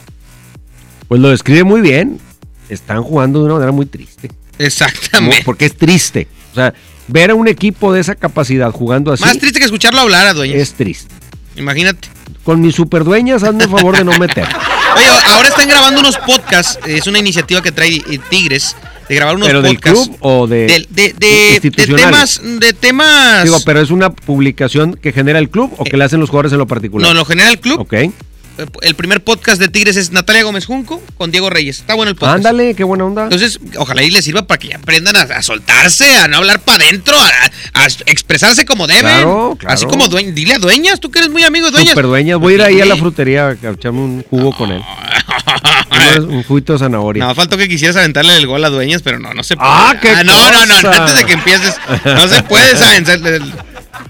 Pues 1.09 1.21
lo 1.21 1.31
describe 1.31 1.65
muy 1.65 1.81
bien. 1.81 2.21
Están 2.69 3.03
jugando 3.03 3.41
de 3.41 3.47
una 3.47 3.55
manera 3.55 3.73
muy 3.73 3.87
triste. 3.87 4.31
Exactamente. 4.59 5.43
Porque 5.45 5.67
es 5.67 5.77
triste. 5.77 6.29
O 6.53 6.55
sea, 6.55 6.75
ver 7.09 7.31
a 7.31 7.35
un 7.35 7.49
equipo 7.49 7.93
de 7.93 8.01
esa 8.01 8.15
capacidad 8.15 8.71
jugando 8.71 9.13
así 9.13 9.25
Más 9.25 9.39
triste 9.39 9.59
que 9.59 9.65
escucharlo 9.65 10.01
hablar 10.01 10.27
a 10.27 10.35
Dueñas. 10.35 10.59
es 10.59 10.75
triste. 10.75 11.13
Imagínate. 11.57 12.09
Con 12.45 12.61
mis 12.61 12.75
superdueñas, 12.75 13.43
hazme 13.43 13.65
el 13.65 13.71
favor 13.71 13.97
de 13.97 14.05
no 14.05 14.19
meter. 14.19 14.47
Oye, 14.97 15.07
ahora 15.35 15.49
están 15.49 15.69
grabando 15.69 16.01
unos 16.01 16.17
podcasts. 16.19 16.79
Es 16.87 17.07
una 17.07 17.19
iniciativa 17.19 17.63
que 17.63 17.73
trae 17.73 17.97
eh, 17.97 18.19
Tigres 18.29 18.77
de 19.09 19.15
grabar 19.15 19.37
unos 19.37 19.49
¿Pero 19.49 19.63
del 19.63 19.75
podcasts. 19.77 20.09
club 20.09 20.17
o 20.21 20.47
de, 20.47 20.57
de, 20.67 20.87
de, 20.91 21.03
de- 21.13 21.15
de 21.19 21.51
institucionales? 21.55 22.41
temas, 22.41 22.61
de 22.61 22.73
temas. 22.73 23.45
Digo, 23.45 23.59
pero 23.65 23.81
es 23.81 23.91
una 23.91 24.11
publicación 24.11 24.95
que 24.95 25.13
genera 25.13 25.39
el 25.39 25.49
club 25.51 25.73
o 25.79 25.85
que 25.85 25.97
le 25.97 26.05
hacen 26.05 26.21
los 26.21 26.31
jugadores 26.31 26.53
en 26.53 26.59
lo 26.59 26.67
particular. 26.67 27.07
No, 27.09 27.15
lo 27.15 27.25
genera 27.25 27.51
el 27.51 27.59
club. 27.61 27.81
Ok. 27.81 27.95
El 28.83 28.95
primer 28.95 29.23
podcast 29.23 29.61
de 29.61 29.69
Tigres 29.69 29.97
es 29.97 30.11
Natalia 30.13 30.43
Gómez 30.43 30.67
Junco 30.67 31.03
con 31.17 31.31
Diego 31.31 31.51
Reyes. 31.51 31.79
Está 31.81 31.95
bueno 31.95 32.11
el 32.11 32.17
podcast. 32.17 32.37
Ándale, 32.37 32.75
qué 32.75 32.85
buena 32.85 33.05
onda. 33.05 33.25
Entonces, 33.25 33.59
ojalá 33.77 34.03
y 34.03 34.11
les 34.11 34.25
sirva 34.25 34.47
para 34.47 34.59
que 34.59 34.69
ya 34.69 34.77
aprendan 34.77 35.17
a, 35.17 35.23
a 35.23 35.43
soltarse, 35.43 36.17
a 36.17 36.29
no 36.29 36.39
hablar 36.39 36.61
para 36.61 36.85
adentro, 36.85 37.17
a, 37.21 37.83
a 37.83 37.87
expresarse 38.07 38.65
como 38.65 38.87
deben. 38.87 39.03
Claro, 39.03 39.57
claro. 39.59 39.75
Así 39.75 39.87
como 39.87 40.09
dueña. 40.09 40.33
Dile 40.33 40.55
a 40.55 40.59
dueñas, 40.59 41.01
tú 41.01 41.11
que 41.11 41.19
eres 41.21 41.31
muy 41.31 41.43
amigo 41.45 41.67
de 41.67 41.73
dueñas. 41.73 41.91
Superdueñas. 41.91 42.39
Voy 42.39 42.53
a 42.53 42.57
ir 42.57 42.63
ahí 42.63 42.81
a 42.81 42.87
la 42.87 42.97
frutería 42.97 43.49
a 43.49 43.53
echarme 43.71 44.01
un 44.01 44.23
jugo 44.29 44.55
con 44.57 44.71
él. 44.73 44.83
Un- 46.29 46.43
juguito 46.43 46.73
de 46.73 46.79
zanahoria. 46.79 47.25
No, 47.25 47.35
faltó 47.35 47.57
que 47.57 47.69
quisieras 47.69 47.97
aventarle 47.97 48.37
el 48.37 48.47
gol 48.47 48.65
a 48.65 48.71
dueñas, 48.71 49.03
pero 49.03 49.19
no, 49.19 49.33
no 49.35 49.43
se 49.43 49.57
puede. 49.57 49.69
¡Ah, 49.71 49.95
qué 50.01 50.13
no, 50.25 50.51
no, 50.51 50.67
no, 50.67 50.75
cosa! 50.77 50.97
antes 51.05 51.15
de 51.17 51.25
que 51.25 51.33
empieces. 51.35 51.75
No 52.05 52.29
se 52.29 52.43
puede, 52.45 52.77
¿saben? 52.77 53.05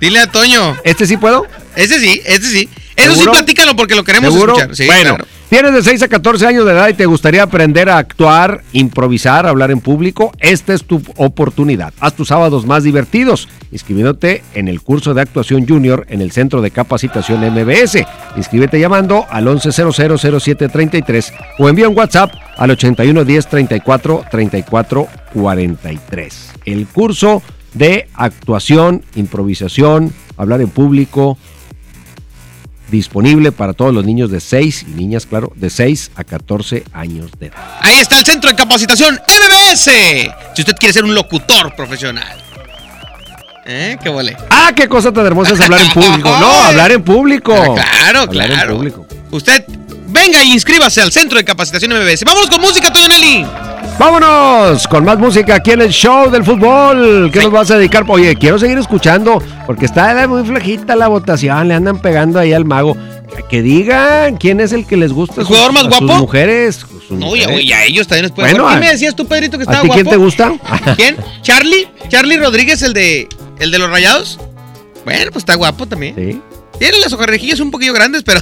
Dile 0.01 0.20
a 0.20 0.26
Toño. 0.30 0.76
¿Este 0.84 1.07
sí 1.07 1.16
puedo? 1.16 1.46
Ese 1.76 2.01
sí, 2.01 2.22
ese 2.24 2.51
sí. 2.51 2.68
Eso 3.01 3.12
¿Seguro? 3.14 3.32
sí, 3.32 3.38
platícalo 3.38 3.76
porque 3.76 3.94
lo 3.94 4.05
queremos 4.05 4.32
¿Seguro? 4.32 4.53
escuchar. 4.55 4.76
Sí, 4.76 4.86
bueno, 4.86 5.16
claro. 5.16 5.26
tienes 5.48 5.72
de 5.72 5.82
6 5.82 6.03
a 6.03 6.09
14 6.09 6.46
años 6.46 6.64
de 6.66 6.72
edad 6.72 6.88
y 6.88 6.94
te 6.94 7.07
gustaría 7.07 7.42
aprender 7.42 7.88
a 7.88 7.98
actuar, 7.98 8.62
improvisar, 8.72 9.46
hablar 9.46 9.70
en 9.70 9.80
público. 9.80 10.32
Esta 10.38 10.74
es 10.74 10.84
tu 10.84 11.03
oportunidad. 11.16 11.92
Haz 12.01 12.14
tus 12.14 12.28
sábados 12.28 12.66
más 12.66 12.84
divertidos 12.84 13.48
inscribiéndote 13.72 14.42
en 14.55 14.68
el 14.68 14.80
curso 14.80 15.14
de 15.14 15.22
actuación 15.22 15.66
junior 15.66 16.05
en 16.09 16.20
el 16.20 16.32
Centro 16.32 16.61
de 16.61 16.70
Capacitación 16.70 17.40
MBS. 17.40 18.05
Inscríbete 18.36 18.80
llamando 18.80 19.26
al 19.30 19.46
11000733 19.46 21.32
o 21.59 21.68
envía 21.68 21.88
un 21.88 21.96
WhatsApp 21.96 22.32
al 22.57 22.70
8110 22.72 23.46
34 23.46 24.24
34 24.30 25.09
43. 25.34 26.51
El 26.64 26.86
curso 26.86 27.42
de 27.74 28.09
actuación, 28.14 29.05
improvisación, 29.14 30.12
hablar 30.36 30.61
en 30.61 30.68
público, 30.68 31.38
disponible 32.91 33.53
para 33.53 33.72
todos 33.72 33.95
los 33.95 34.05
niños 34.05 34.30
de 34.30 34.41
6 34.41 34.86
y 34.88 34.91
niñas, 34.93 35.26
claro, 35.26 35.53
de 35.55 35.70
6 35.70 36.12
a 36.16 36.24
14 36.24 36.84
años 36.93 37.30
de 37.38 37.47
edad. 37.47 37.57
Ahí 37.80 37.97
está 37.99 38.18
el 38.18 38.24
centro 38.24 38.51
de 38.51 38.57
capacitación 38.57 39.14
MBS. 39.14 39.91
Si 40.55 40.62
usted 40.62 40.74
quiere 40.78 40.93
ser 40.93 41.05
un 41.05 41.14
locutor 41.14 41.74
profesional. 41.74 42.43
¿Eh? 43.66 43.97
¿Qué 44.03 44.09
vole? 44.09 44.36
Ah, 44.51 44.72
qué 44.74 44.88
cosa 44.88 45.12
tan 45.12 45.26
hermosa 45.26 45.55
es 45.55 45.61
hablar 45.61 45.80
en 45.82 45.91
público. 45.93 46.28
No, 46.28 46.51
hablar 46.64 46.93
en 46.93 47.03
público. 47.03 47.53
Claro, 47.74 48.20
Hablar 48.22 48.51
en 48.51 48.57
claro. 48.57 48.76
público. 48.76 49.07
Usted, 49.30 49.64
venga 50.09 50.43
y 50.43 50.53
inscríbase 50.53 51.01
al 51.01 51.12
Centro 51.12 51.38
de 51.38 51.45
Capacitación 51.45 51.93
MBS. 51.93 52.24
Vámonos 52.24 52.51
con 52.51 52.61
música, 52.61 52.93
Toño 52.93 53.07
Nelly. 53.09 53.47
Vámonos 54.01 54.88
con 54.88 55.05
más 55.05 55.18
música 55.18 55.57
aquí 55.57 55.72
en 55.72 55.82
el 55.82 55.90
show 55.90 56.30
del 56.30 56.42
fútbol. 56.42 57.30
¿Qué 57.30 57.40
nos 57.40 57.51
vas 57.53 57.70
a 57.70 57.76
dedicar? 57.76 58.07
Oye, 58.09 58.34
quiero 58.34 58.59
seguir 58.59 58.78
escuchando 58.78 59.42
porque 59.66 59.84
está 59.84 60.26
muy 60.26 60.42
flojita 60.42 60.96
la 60.96 61.09
votación. 61.09 61.68
Le 61.68 61.74
andan 61.74 62.01
pegando 62.01 62.38
ahí 62.38 62.55
al 62.55 62.64
mago. 62.64 62.96
Que, 63.36 63.42
que 63.42 63.61
digan 63.62 64.38
quién 64.38 64.59
es 64.61 64.72
el 64.72 64.86
que 64.86 64.96
les 64.96 65.12
gusta. 65.12 65.42
¿El 65.42 65.46
jugador 65.46 65.74
más 65.74 65.84
a 65.84 65.90
sus 65.90 66.07
guapo? 66.07 66.20
mujeres. 66.22 66.76
sus 66.76 67.11
No, 67.11 67.36
y, 67.36 67.40
mujeres. 67.40 67.62
y 67.66 67.72
a 67.74 67.84
ellos 67.84 68.07
también 68.09 68.22
les 68.24 68.32
puede 68.32 68.48
Bueno, 68.53 68.66
a- 68.66 68.70
¿Quién 68.70 68.80
me 68.80 68.90
decías 68.90 69.14
tú, 69.14 69.26
Pedrito, 69.26 69.59
que 69.59 69.64
estaba 69.64 69.80
¿A 69.80 69.82
ti 69.82 69.90
quién 69.90 70.07
te 70.09 70.16
gusta? 70.16 70.55
¿Quién? 70.96 71.16
¿Charlie? 71.42 71.86
¿Charlie 72.09 72.38
Rodríguez, 72.38 72.80
el 72.80 72.94
de, 72.94 73.28
el 73.59 73.70
de 73.70 73.78
los 73.78 73.90
rayados? 73.90 74.40
Bueno, 75.05 75.30
pues 75.30 75.42
está 75.42 75.57
guapo 75.57 75.84
también. 75.84 76.14
Sí. 76.16 76.40
Tiene 76.81 76.99
las 76.99 77.12
ojarrejillas 77.12 77.61
un 77.61 77.70
poquillo 77.70 77.93
grandes, 77.93 78.22
pero... 78.22 78.41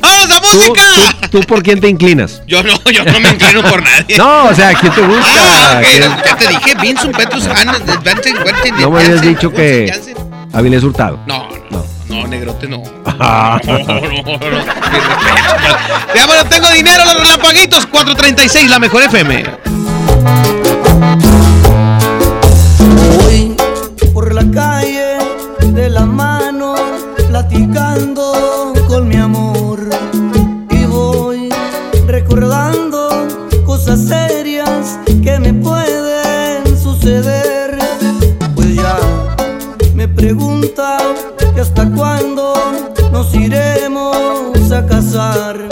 ¡Vamos 0.00 0.30
a 0.30 0.40
¿Tú, 0.40 0.56
música! 0.56 0.82
tú, 1.30 1.40
tú 1.40 1.46
por 1.46 1.62
quién 1.62 1.78
te 1.78 1.88
inclinas? 1.88 2.40
Yo 2.46 2.62
no, 2.62 2.72
yo 2.90 3.04
no 3.04 3.20
me 3.20 3.28
inclino 3.28 3.62
por 3.62 3.82
nadie. 3.82 4.16
No, 4.16 4.46
o 4.46 4.54
sea, 4.54 4.72
¿quién 4.72 4.90
te 4.94 5.02
gusta? 5.02 5.30
Ah, 5.36 5.78
ok, 5.80 5.86
¿Quién- 5.86 6.16
ya 6.24 6.36
te 6.38 6.48
dije, 6.48 6.74
Vincent 6.80 7.14
Petrus, 7.14 7.44
No 8.80 8.90
me 8.90 9.00
habías 9.02 9.20
dicho 9.20 9.52
que. 9.52 9.92
Avilés 10.54 10.82
Hurtado. 10.82 11.20
No, 11.26 11.48
no, 11.70 11.84
no, 12.08 12.26
negrote 12.26 12.66
no. 12.66 12.82
Ah. 13.04 13.60
No, 13.62 13.78
no, 13.78 14.00
no. 14.00 14.64
Ya 16.14 16.26
bueno, 16.26 16.44
tengo 16.48 16.70
dinero, 16.70 17.04
los 17.04 17.20
relampaguitos. 17.20 17.86
436, 17.86 18.70
la 18.70 18.78
mejor 18.78 19.02
FM. 19.02 19.44
Voy 23.18 23.54
por 24.14 24.34
la 24.34 24.44
calle 24.50 25.18
de 25.60 25.90
la 25.90 26.06
mano 26.06 26.39
platicando 27.40 28.74
con 28.86 29.08
mi 29.08 29.16
amor. 29.16 29.88
Y 30.70 30.84
voy 30.84 31.48
recordando 32.06 33.08
cosas 33.64 34.00
serias 34.00 34.98
que 35.22 35.38
me 35.38 35.54
pueden 35.54 36.76
suceder. 36.76 37.78
Pues 38.54 38.74
ya 38.74 38.98
me 39.94 40.06
pregunta 40.06 40.98
que 41.54 41.60
hasta 41.60 41.90
cuándo 41.90 42.52
nos 43.10 43.34
iremos 43.34 44.70
a 44.70 44.84
casar 44.86 45.69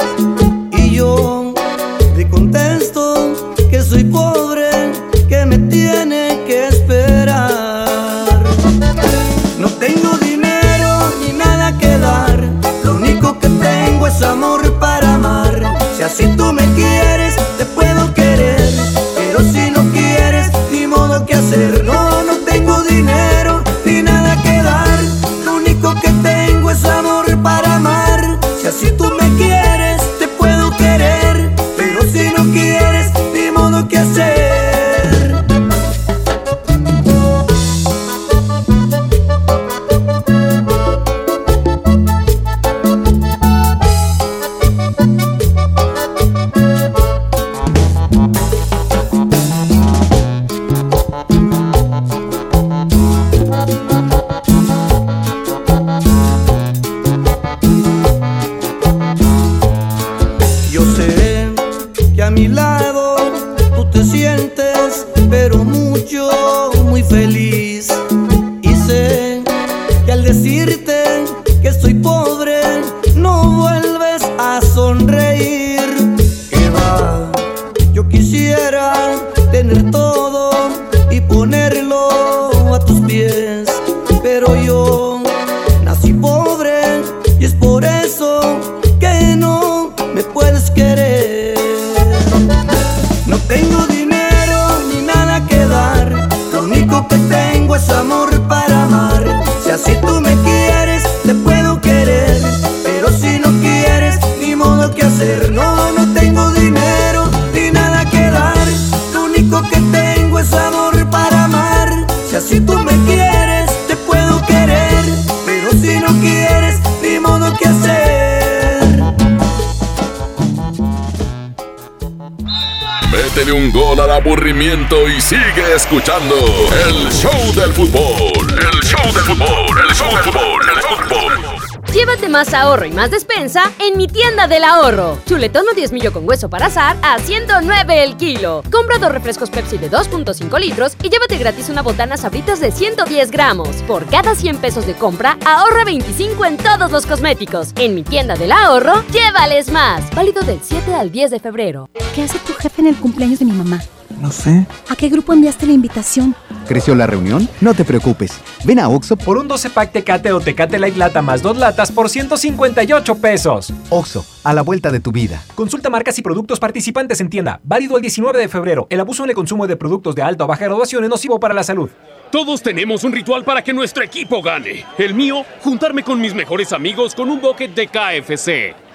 show 129.09 129.15
del 129.15 129.25
fútbol, 129.25 129.79
el 129.89 129.95
show 129.95 130.09
del 130.11 130.19
fútbol, 130.19 130.63
el 130.75 130.83
fútbol. 130.83 131.93
Llévate 131.95 132.29
más 132.29 132.53
ahorro 132.53 132.85
y 132.85 132.91
más 132.91 133.11
despensa 133.11 133.71
en 133.81 133.97
mi 133.97 134.07
tienda 134.07 134.47
del 134.47 134.65
ahorro. 134.65 135.19
Chuletón 135.27 135.65
o 135.71 135.75
10 135.75 135.93
millo 135.93 136.13
con 136.13 136.29
hueso 136.29 136.51
para 136.51 136.67
azar 136.67 136.97
a 137.03 137.19
109 137.19 138.05
el 138.05 138.17
kilo. 138.17 138.63
Compra 138.71 138.99
dos 138.99 139.11
refrescos 139.11 139.51
Pepsi 139.51 139.79
de 139.79 139.91
2.5 139.91 140.61
litros 140.61 140.97
y 141.03 141.09
llévate 141.09 141.39
gratis 141.39 141.71
una 141.71 141.83
botana 141.83 142.17
sabritas 142.17 142.61
de 142.61 142.71
110 142.71 143.31
gramos. 143.31 143.69
Por 143.87 144.07
cada 144.07 144.35
100 144.35 144.59
pesos 144.59 144.87
de 144.87 144.95
compra, 144.95 145.39
ahorra 145.47 145.85
25 145.85 146.45
en 146.45 146.57
todos 146.59 146.91
los 146.91 147.07
cosméticos. 147.07 147.73
En 147.77 147.95
mi 147.95 148.03
tienda 148.03 148.35
del 148.37 148.53
ahorro, 148.53 149.03
llévales 149.11 149.71
más. 149.71 150.11
Válido 150.15 150.43
del 150.43 150.61
7 150.63 150.95
al 150.95 151.11
10 151.11 151.31
de 151.31 151.41
febrero. 151.41 151.89
¿Qué 152.15 152.25
hace 152.25 152.39
tu 152.41 152.53
jefe 152.55 152.83
en 152.83 152.89
el 152.89 152.97
cumpleaños 152.97 153.39
de 153.39 153.47
mi 153.47 153.53
mamá? 153.53 153.81
No 154.21 154.33
sé. 154.33 154.67
¿A 154.89 154.97
qué 154.97 155.09
grupo 155.09 155.33
enviaste 155.33 155.67
la 155.67 155.73
invitación? 155.73 156.35
¿Creció 156.67 156.95
la 156.95 157.07
reunión? 157.07 157.49
No 157.61 157.73
te 157.73 157.85
preocupes. 157.85 158.41
Ven 158.65 158.79
a 158.79 158.89
Oxo 158.89 159.17
Por 159.17 159.39
un 159.39 159.47
12 159.47 159.71
pack 159.71 159.93
Tecate 159.93 160.33
o 160.33 160.41
Tecate 160.41 160.79
Light 160.79 160.97
Lata 160.97 161.23
más 161.23 161.41
dos 161.41 161.57
latas 161.57 161.93
por 161.93 162.11
158 162.11 163.15
pesos. 163.17 163.73
Oxo, 163.91 164.25
a 164.45 164.53
la 164.53 164.63
vuelta 164.63 164.91
de 164.91 165.01
tu 165.01 165.13
vida. 165.13 165.43
Consulta 165.55 165.89
marcas 165.89 166.19
y 166.19 166.23
productos 166.23 166.59
participantes 166.59 167.21
en 167.21 167.31
tienda. 167.31 167.61
Válido 167.63 167.97
el 167.97 168.03
19 168.03 168.39
de 168.39 168.49
febrero. 168.49 168.87
El 168.91 169.01
abuso 169.01 169.23
en 169.25 169.31
el 169.31 169.37
consumo 169.37 169.67
de 169.67 169.77
productos 169.77 170.15
de 170.15 170.23
alta 170.23 170.45
o 170.45 170.47
baja 170.47 170.65
graduación 170.65 171.05
es 171.05 171.11
nocivo 171.11 171.39
para 171.39 171.55
la 171.55 171.63
salud. 171.63 171.91
Todos 172.33 172.61
tenemos 172.63 173.05
un 173.05 173.13
ritual 173.13 173.45
para 173.45 173.63
que 173.63 173.73
nuestro 173.73 174.03
equipo 174.03 174.43
gane. 174.43 174.85
El 174.99 175.15
mío, 175.15 175.45
juntarme 175.63 176.03
con 176.03 176.21
mis 176.21 176.35
mejores 176.35 176.73
amigos 176.73 177.15
con 177.15 177.31
un 177.31 177.41
bucket 177.41 177.75
de 177.75 177.87
KFC. 177.87 178.88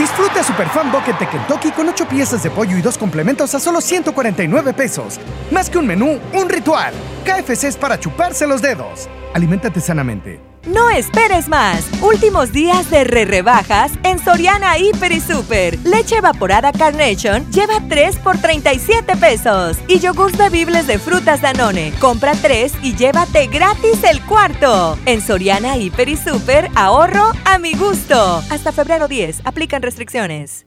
Disfruta 0.00 0.42
Superfan 0.42 0.90
Bucket 0.90 1.18
de 1.18 1.28
Kentucky 1.28 1.72
con 1.72 1.86
8 1.86 2.08
piezas 2.08 2.42
de 2.42 2.50
pollo 2.50 2.74
y 2.74 2.80
dos 2.80 2.96
complementos 2.96 3.54
a 3.54 3.60
solo 3.60 3.82
149 3.82 4.72
pesos. 4.72 5.20
Más 5.50 5.68
que 5.68 5.76
un 5.76 5.86
menú, 5.86 6.18
un 6.32 6.48
ritual. 6.48 6.94
KFC 7.26 7.64
es 7.64 7.76
para 7.76 8.00
chuparse 8.00 8.46
los 8.46 8.62
dedos. 8.62 9.10
Aliméntate 9.34 9.78
sanamente. 9.78 10.49
No 10.66 10.90
esperes 10.90 11.48
más. 11.48 11.88
Últimos 12.02 12.52
días 12.52 12.90
de 12.90 13.04
re 13.04 13.24
rebajas 13.24 13.92
en 14.02 14.18
Soriana 14.18 14.78
Hiper 14.78 15.12
y 15.12 15.20
Super. 15.20 15.78
Leche 15.84 16.16
evaporada 16.18 16.70
Carnation 16.72 17.50
lleva 17.50 17.80
3 17.88 18.16
por 18.18 18.36
37 18.36 19.16
pesos. 19.16 19.78
Y 19.88 20.00
yogurts 20.00 20.36
bebibles 20.36 20.86
de 20.86 20.98
frutas 20.98 21.40
Danone. 21.40 21.92
Compra 21.98 22.32
3 22.34 22.74
y 22.82 22.94
llévate 22.94 23.46
gratis 23.46 24.04
el 24.04 24.20
cuarto. 24.26 24.98
En 25.06 25.22
Soriana 25.22 25.78
Hiper 25.78 26.10
y 26.10 26.16
Super, 26.16 26.68
ahorro 26.74 27.32
a 27.46 27.58
mi 27.58 27.74
gusto. 27.74 28.42
Hasta 28.50 28.70
febrero 28.70 29.08
10. 29.08 29.40
Aplican 29.44 29.80
restricciones. 29.80 30.66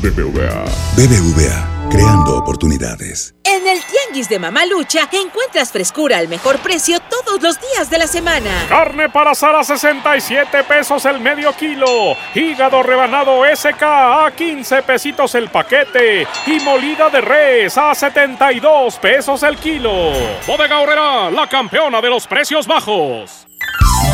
BBVA, 0.00 0.64
BBVA, 0.96 1.88
creando 1.90 2.36
oportunidades. 2.36 3.34
En 3.42 3.66
el 3.66 3.80
Tianguis 3.84 4.28
de 4.28 4.38
Mamalucha 4.38 5.08
encuentras 5.12 5.72
frescura 5.72 6.18
al 6.18 6.28
mejor 6.28 6.58
precio 6.60 7.00
todos 7.00 7.42
los 7.42 7.60
días 7.60 7.90
de 7.90 7.98
la 7.98 8.06
semana. 8.06 8.64
Carne 8.68 9.08
para 9.08 9.32
asar 9.32 9.56
a 9.56 9.64
67 9.64 10.62
pesos 10.64 11.04
el 11.04 11.18
medio 11.18 11.52
kilo. 11.54 12.16
Hígado 12.32 12.84
rebanado 12.84 13.42
SK 13.44 13.82
a 13.82 14.32
15 14.36 14.82
pesitos 14.82 15.34
el 15.34 15.48
paquete. 15.48 16.28
Y 16.46 16.60
molida 16.60 17.10
de 17.10 17.20
res 17.20 17.76
a 17.76 17.92
72 17.92 18.98
pesos 18.98 19.42
el 19.42 19.56
kilo. 19.56 20.12
Bodega 20.46 20.78
Horrera, 20.78 21.30
la 21.30 21.48
campeona 21.48 22.00
de 22.00 22.08
los 22.08 22.28
precios 22.28 22.68
bajos. 22.68 23.48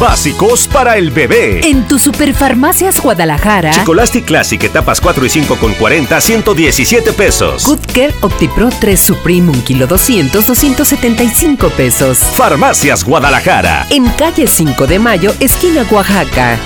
Básicos 0.01 0.69
para 0.69 0.97
el 0.97 1.11
bebé. 1.11 1.61
En 1.65 1.89
tu 1.89 1.99
Superfarmacias 1.99 3.01
Guadalajara. 3.01 3.73
Chicolastic 3.73 4.27
Classic 4.27 4.63
etapas 4.63 5.01
4 5.01 5.27
y 5.27 5.29
5 5.29 5.57
con 5.57 5.75
40, 5.75 6.21
117 6.21 7.13
pesos. 7.13 7.65
Good 7.65 7.81
Care 7.93 8.15
OptiPro 8.21 8.69
3 8.79 9.01
Supreme 9.01 9.51
1 9.51 9.65
kilo 9.65 9.87
200, 9.89 10.47
275 10.47 11.71
pesos. 11.71 12.19
Farmacias 12.19 13.03
Guadalajara. 13.03 13.87
En 13.91 14.09
calle 14.11 14.47
5 14.47 14.87
de 14.87 15.01
Mayo, 15.01 15.35
esquina 15.41 15.85
Oaxaca. 15.91 16.57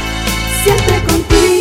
Siempre 0.63 1.03
contigo. 1.05 1.52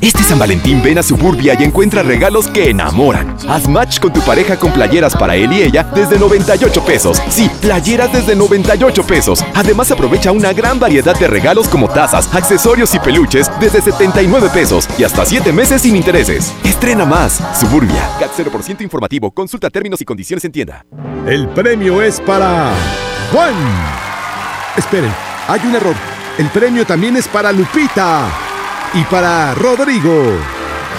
Este 0.00 0.22
San 0.22 0.38
Valentín 0.38 0.80
ven 0.80 0.98
a 0.98 1.02
Suburbia 1.02 1.56
y 1.58 1.64
encuentra 1.64 2.04
regalos 2.04 2.46
que 2.46 2.70
enamoran. 2.70 3.36
Haz 3.48 3.66
match 3.66 3.98
con 3.98 4.12
tu 4.12 4.20
pareja 4.20 4.56
con 4.56 4.72
playeras 4.72 5.16
para 5.16 5.34
él 5.34 5.52
y 5.52 5.62
ella 5.62 5.82
desde 5.92 6.20
98 6.20 6.84
pesos. 6.84 7.20
Sí, 7.28 7.50
playeras 7.60 8.12
desde 8.12 8.36
98 8.36 9.02
pesos. 9.04 9.44
Además 9.54 9.90
aprovecha 9.90 10.30
una 10.30 10.52
gran 10.52 10.78
variedad 10.78 11.18
de 11.18 11.26
regalos 11.26 11.66
como 11.66 11.88
tazas, 11.88 12.32
accesorios 12.32 12.94
y 12.94 13.00
peluches 13.00 13.50
desde 13.58 13.82
79 13.82 14.50
pesos 14.54 14.88
y 14.98 15.02
hasta 15.02 15.26
7 15.26 15.52
meses 15.52 15.82
sin 15.82 15.96
intereses. 15.96 16.54
Estrena 16.62 17.04
más. 17.04 17.42
Suburbia. 17.58 18.08
CAT 18.20 18.30
0% 18.36 18.82
informativo. 18.82 19.32
Consulta 19.32 19.68
términos 19.68 20.00
y 20.00 20.04
condiciones 20.04 20.44
en 20.44 20.52
tienda. 20.52 20.86
El 21.26 21.48
premio 21.48 22.02
es 22.02 22.20
para 22.20 22.72
Juan. 23.32 23.54
Esperen, 24.76 25.12
hay 25.48 25.60
un 25.66 25.74
error. 25.74 25.96
El 26.38 26.46
premio 26.50 26.86
también 26.86 27.16
es 27.16 27.26
para 27.26 27.50
Lupita 27.50 28.47
y 28.94 29.02
para 29.04 29.54
Rodrigo. 29.54 30.36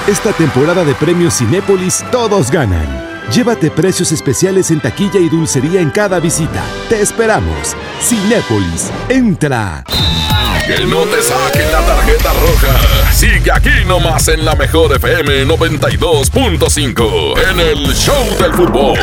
Esta 0.08 0.32
temporada 0.34 0.84
de 0.84 0.96
premios 0.96 1.38
Cinépolis 1.38 2.04
todos 2.12 2.52
ganan. 2.52 2.88
Llévate 3.32 3.70
precios 3.70 4.12
especiales 4.12 4.72
en 4.72 4.80
taquilla 4.80 5.20
y 5.20 5.30
dulcería 5.30 5.82
en 5.82 5.92
cada 5.92 6.20
visita. 6.20 6.64
Te 6.90 7.00
esperamos. 7.02 7.76
Cinépolis, 8.02 8.90
entra. 9.08 9.84
Que 10.66 10.84
no 10.86 11.04
te 11.04 11.22
saquen 11.22 11.72
la 11.72 11.86
tarjeta 11.86 12.34
roja. 12.34 13.14
Sigue 13.14 13.52
aquí 13.52 13.86
nomás 13.88 14.28
en 14.28 14.44
la 14.46 14.56
mejor 14.56 14.96
FM 14.96 15.46
92.5 15.46 17.34
en 17.52 17.60
el 17.60 17.94
Show 17.96 18.26
del 18.40 18.54
Fútbol. 18.54 18.98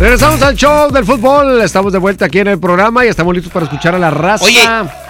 Regresamos 0.00 0.40
al 0.40 0.56
show 0.56 0.90
del 0.90 1.04
fútbol. 1.04 1.60
Estamos 1.60 1.92
de 1.92 1.98
vuelta 1.98 2.24
aquí 2.24 2.38
en 2.38 2.46
el 2.48 2.58
programa 2.58 3.04
y 3.04 3.08
estamos 3.08 3.34
listos 3.34 3.52
para 3.52 3.66
escuchar 3.66 3.94
a 3.94 3.98
la 3.98 4.08
raza. 4.08 4.44
Oye, 4.46 4.62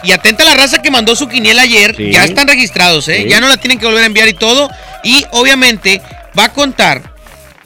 y 0.02 0.10
atenta 0.10 0.42
a 0.42 0.46
la 0.46 0.54
raza 0.56 0.82
que 0.82 0.90
mandó 0.90 1.14
su 1.14 1.28
quiniela 1.28 1.62
ayer. 1.62 1.94
Sí. 1.96 2.10
Ya 2.10 2.24
están 2.24 2.48
registrados, 2.48 3.06
¿eh? 3.08 3.22
Sí. 3.22 3.28
Ya 3.28 3.40
no 3.40 3.46
la 3.46 3.56
tienen 3.56 3.78
que 3.78 3.86
volver 3.86 4.02
a 4.02 4.06
enviar 4.06 4.28
y 4.28 4.32
todo. 4.34 4.68
Y 5.04 5.24
obviamente 5.30 6.02
va 6.36 6.46
a 6.46 6.52
contar 6.52 7.14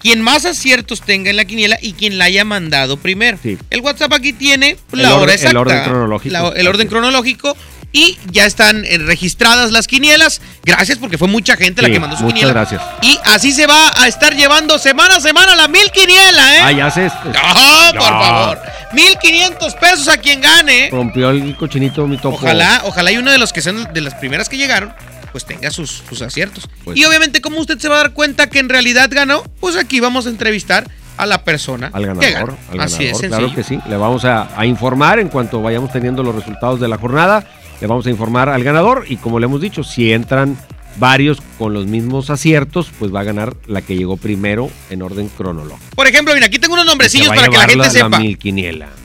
quien 0.00 0.20
más 0.20 0.44
aciertos 0.44 1.00
tenga 1.00 1.30
en 1.30 1.36
la 1.36 1.46
quiniela 1.46 1.78
y 1.80 1.94
quien 1.94 2.18
la 2.18 2.26
haya 2.26 2.44
mandado 2.44 2.98
primero. 2.98 3.38
El 3.70 3.80
WhatsApp 3.80 4.12
aquí 4.12 4.34
tiene 4.34 4.76
El 4.92 5.02
la 5.02 5.14
hora 5.14 5.22
orden- 5.22 5.28
el 5.30 5.34
exacta. 5.36 5.58
orden 5.60 5.82
cronológico. 5.84 6.32
la- 6.34 6.48
el 6.50 6.68
orden 6.68 6.88
cronológico. 6.88 7.56
Y 7.96 8.18
ya 8.32 8.44
están 8.44 8.84
eh, 8.84 8.98
registradas 8.98 9.70
las 9.70 9.86
quinielas. 9.86 10.40
Gracias 10.64 10.98
porque 10.98 11.16
fue 11.16 11.28
mucha 11.28 11.56
gente 11.56 11.80
la 11.80 11.88
que 11.88 12.00
mandó 12.00 12.16
su 12.16 12.24
muchas 12.24 12.40
quiniela. 12.40 12.52
gracias. 12.52 12.82
Y 13.02 13.16
así 13.24 13.52
se 13.52 13.68
va 13.68 13.92
a 13.96 14.08
estar 14.08 14.34
llevando 14.34 14.78
semana 14.80 15.14
a 15.16 15.20
semana 15.20 15.54
la 15.54 15.68
mil 15.68 15.88
quiniela, 15.92 16.56
¿eh? 16.56 16.60
Ah, 16.64 16.72
ya 16.72 16.90
se. 16.90 17.06
Ah, 17.06 17.90
por 17.92 18.02
Ya. 18.02 18.08
favor. 18.08 18.58
1500 18.94 19.74
pesos 19.76 20.08
a 20.08 20.16
quien 20.16 20.40
gane. 20.40 20.88
Rompió 20.90 21.30
el 21.30 21.56
cochinito 21.56 22.04
mi 22.08 22.16
topo. 22.16 22.34
Ojalá, 22.36 22.82
ojalá 22.84 23.12
y 23.12 23.16
uno 23.16 23.30
de 23.30 23.38
los 23.38 23.52
que 23.52 23.62
sean 23.62 23.92
de 23.94 24.00
las 24.00 24.14
primeras 24.14 24.48
que 24.48 24.56
llegaron, 24.56 24.92
pues 25.30 25.44
tenga 25.44 25.70
sus, 25.70 26.02
sus 26.08 26.20
aciertos. 26.20 26.68
Pues 26.84 26.96
y 26.98 27.04
obviamente, 27.04 27.40
como 27.40 27.60
usted 27.60 27.78
se 27.78 27.88
va 27.88 27.94
a 27.94 27.98
dar 27.98 28.12
cuenta 28.12 28.48
que 28.48 28.58
en 28.58 28.68
realidad 28.68 29.08
ganó, 29.12 29.44
pues 29.60 29.76
aquí 29.76 30.00
vamos 30.00 30.26
a 30.26 30.30
entrevistar 30.30 30.88
a 31.16 31.26
la 31.26 31.44
persona 31.44 31.90
Al 31.92 32.02
que 32.02 32.08
ganador, 32.32 32.56
ganó. 32.56 32.58
al 32.72 32.80
Así 32.80 33.04
es, 33.06 33.20
ganador, 33.20 33.28
claro 33.28 33.48
sencillo. 33.54 33.54
que 33.54 33.62
sí. 33.84 33.88
Le 33.88 33.96
vamos 33.96 34.24
a, 34.24 34.48
a 34.56 34.66
informar 34.66 35.20
en 35.20 35.28
cuanto 35.28 35.62
vayamos 35.62 35.92
teniendo 35.92 36.24
los 36.24 36.34
resultados 36.34 36.80
de 36.80 36.88
la 36.88 36.98
jornada. 36.98 37.46
Le 37.80 37.86
vamos 37.86 38.06
a 38.06 38.10
informar 38.10 38.48
al 38.48 38.64
ganador 38.64 39.04
y 39.08 39.16
como 39.16 39.38
le 39.38 39.46
hemos 39.46 39.60
dicho, 39.60 39.84
si 39.84 40.12
entran 40.12 40.56
varios 40.96 41.38
con 41.58 41.74
los 41.74 41.86
mismos 41.86 42.30
aciertos, 42.30 42.86
pues 42.98 43.12
va 43.12 43.20
a 43.20 43.24
ganar 43.24 43.56
la 43.66 43.82
que 43.82 43.96
llegó 43.96 44.16
primero 44.16 44.70
en 44.90 45.02
orden 45.02 45.28
cronológico. 45.28 45.80
Por 45.96 46.06
ejemplo, 46.06 46.32
mira, 46.34 46.46
aquí 46.46 46.60
tengo 46.60 46.74
unos 46.74 46.86
nombrecillos 46.86 47.28
para 47.28 47.48
que 47.48 47.56
la 47.56 47.68
gente 47.68 47.90
sepa. 47.90 48.20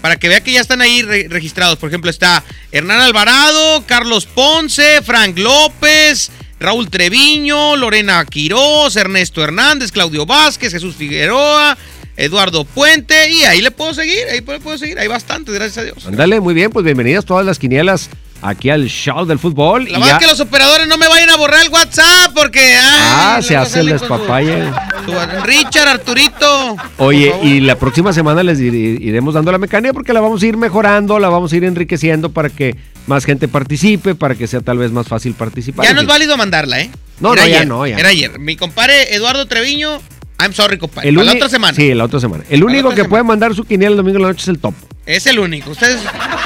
Para 0.01 0.17
que 0.17 0.29
vea 0.29 0.41
que 0.41 0.51
ya 0.51 0.61
están 0.61 0.81
ahí 0.81 1.01
re- 1.01 1.27
registrados. 1.29 1.77
Por 1.77 1.89
ejemplo, 1.89 2.11
está 2.11 2.43
Hernán 2.71 3.01
Alvarado, 3.01 3.83
Carlos 3.87 4.27
Ponce, 4.27 5.01
Frank 5.01 5.37
López, 5.39 6.31
Raúl 6.59 6.89
Treviño, 6.91 7.75
Lorena 7.75 8.23
Quirós, 8.25 8.95
Ernesto 8.95 9.43
Hernández, 9.43 9.91
Claudio 9.91 10.27
Vázquez, 10.27 10.71
Jesús 10.71 10.93
Figueroa, 10.95 11.75
Eduardo 12.17 12.65
Puente. 12.65 13.31
Y 13.31 13.43
ahí 13.45 13.61
le 13.61 13.71
puedo 13.71 13.95
seguir, 13.95 14.19
ahí 14.31 14.43
le 14.45 14.59
puedo 14.59 14.77
seguir. 14.77 14.99
Hay 14.99 15.07
bastantes, 15.07 15.55
gracias 15.55 15.77
a 15.79 15.83
Dios. 15.83 16.05
Ándale, 16.05 16.39
muy 16.39 16.53
bien, 16.53 16.69
pues 16.69 16.85
bienvenidas 16.85 17.25
todas 17.25 17.45
las 17.45 17.57
quinielas 17.57 18.09
aquí 18.41 18.69
al 18.69 18.87
show 18.87 19.25
del 19.25 19.39
fútbol. 19.39 19.83
La 19.85 19.89
Y 19.89 19.93
verdad 19.93 20.07
ya- 20.07 20.13
es 20.13 20.19
que 20.19 20.27
los 20.27 20.39
operadores 20.39 20.87
no 20.87 20.97
me 20.97 21.07
vayan 21.07 21.29
a 21.29 21.37
borrar 21.37 21.63
el 21.65 21.69
WhatsApp 21.69 22.31
porque. 22.35 22.59
ay, 22.59 22.79
Ah, 22.81 23.39
se 23.41 23.55
hace 23.57 23.79
el 23.81 23.87
su- 23.87 23.93
despapalle. 23.93 24.63
su- 25.05 25.43
Richard, 25.43 25.87
Arturito. 25.87 26.75
Oye, 26.97 27.33
y 27.43 27.59
la 27.61 27.75
próxima 27.77 28.13
semana 28.13 28.43
les 28.43 28.59
ir- 28.59 29.01
iremos 29.01 29.33
dando 29.33 29.51
la 29.51 29.57
mecánica 29.57 29.93
porque 29.93 30.13
la 30.13 30.21
vamos 30.21 30.41
a 30.41 30.45
ir 30.45 30.57
mejorando, 30.57 31.19
la 31.19 31.29
vamos 31.29 31.51
a 31.53 31.57
ir 31.57 31.63
enriqueciendo 31.63 32.29
para 32.31 32.49
que 32.49 32.75
más 33.07 33.25
gente 33.25 33.47
participe, 33.47 34.15
para 34.15 34.35
que 34.35 34.47
sea 34.47 34.61
tal 34.61 34.77
vez 34.77 34.91
más 34.91 35.07
fácil 35.07 35.33
participar. 35.33 35.85
Ya 35.85 35.93
no 35.93 36.01
es 36.01 36.07
válido 36.07 36.37
mandarla, 36.37 36.79
¿eh? 36.81 36.89
No, 37.19 37.33
Era 37.33 37.43
no, 37.43 37.47
ya 37.49 37.65
no, 37.65 37.87
ya 37.87 37.97
Era 37.97 38.09
ayer. 38.09 38.39
Mi 38.39 38.55
compadre 38.55 39.13
Eduardo 39.15 39.45
Treviño, 39.47 39.99
I'm 40.39 40.53
sorry, 40.53 40.77
compadre. 40.77 41.09
El 41.09 41.15
la 41.15 41.33
otra 41.33 41.49
semana. 41.49 41.73
Sí, 41.75 41.93
la 41.93 42.05
otra 42.05 42.19
semana. 42.19 42.43
El 42.49 42.63
único 42.63 42.91
que 42.91 43.03
puede 43.05 43.23
mandar 43.23 43.53
su 43.55 43.63
quiniela 43.65 43.91
el 43.91 43.97
domingo 43.97 44.17
en 44.17 44.21
la 44.23 44.27
noche 44.29 44.43
es 44.43 44.47
el 44.47 44.59
top. 44.59 44.73
Es 45.09 45.25
el 45.25 45.39
único. 45.39 45.71
Ustedes, 45.71 45.97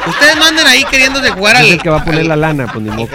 ustedes 0.07 0.37
manden 0.37 0.65
ahí 0.65 0.83
queriendo 0.89 1.19
de 1.19 1.31
jugar 1.31 1.55
Es 1.57 1.61
al. 1.63 1.67
el 1.73 1.81
que 1.81 1.89
va 1.89 1.97
a 1.99 2.05
poner 2.05 2.21
al- 2.21 2.27
la 2.29 2.35
lana, 2.37 2.67
pues 2.71 2.83
ni 2.85 2.89
no. 2.91 3.07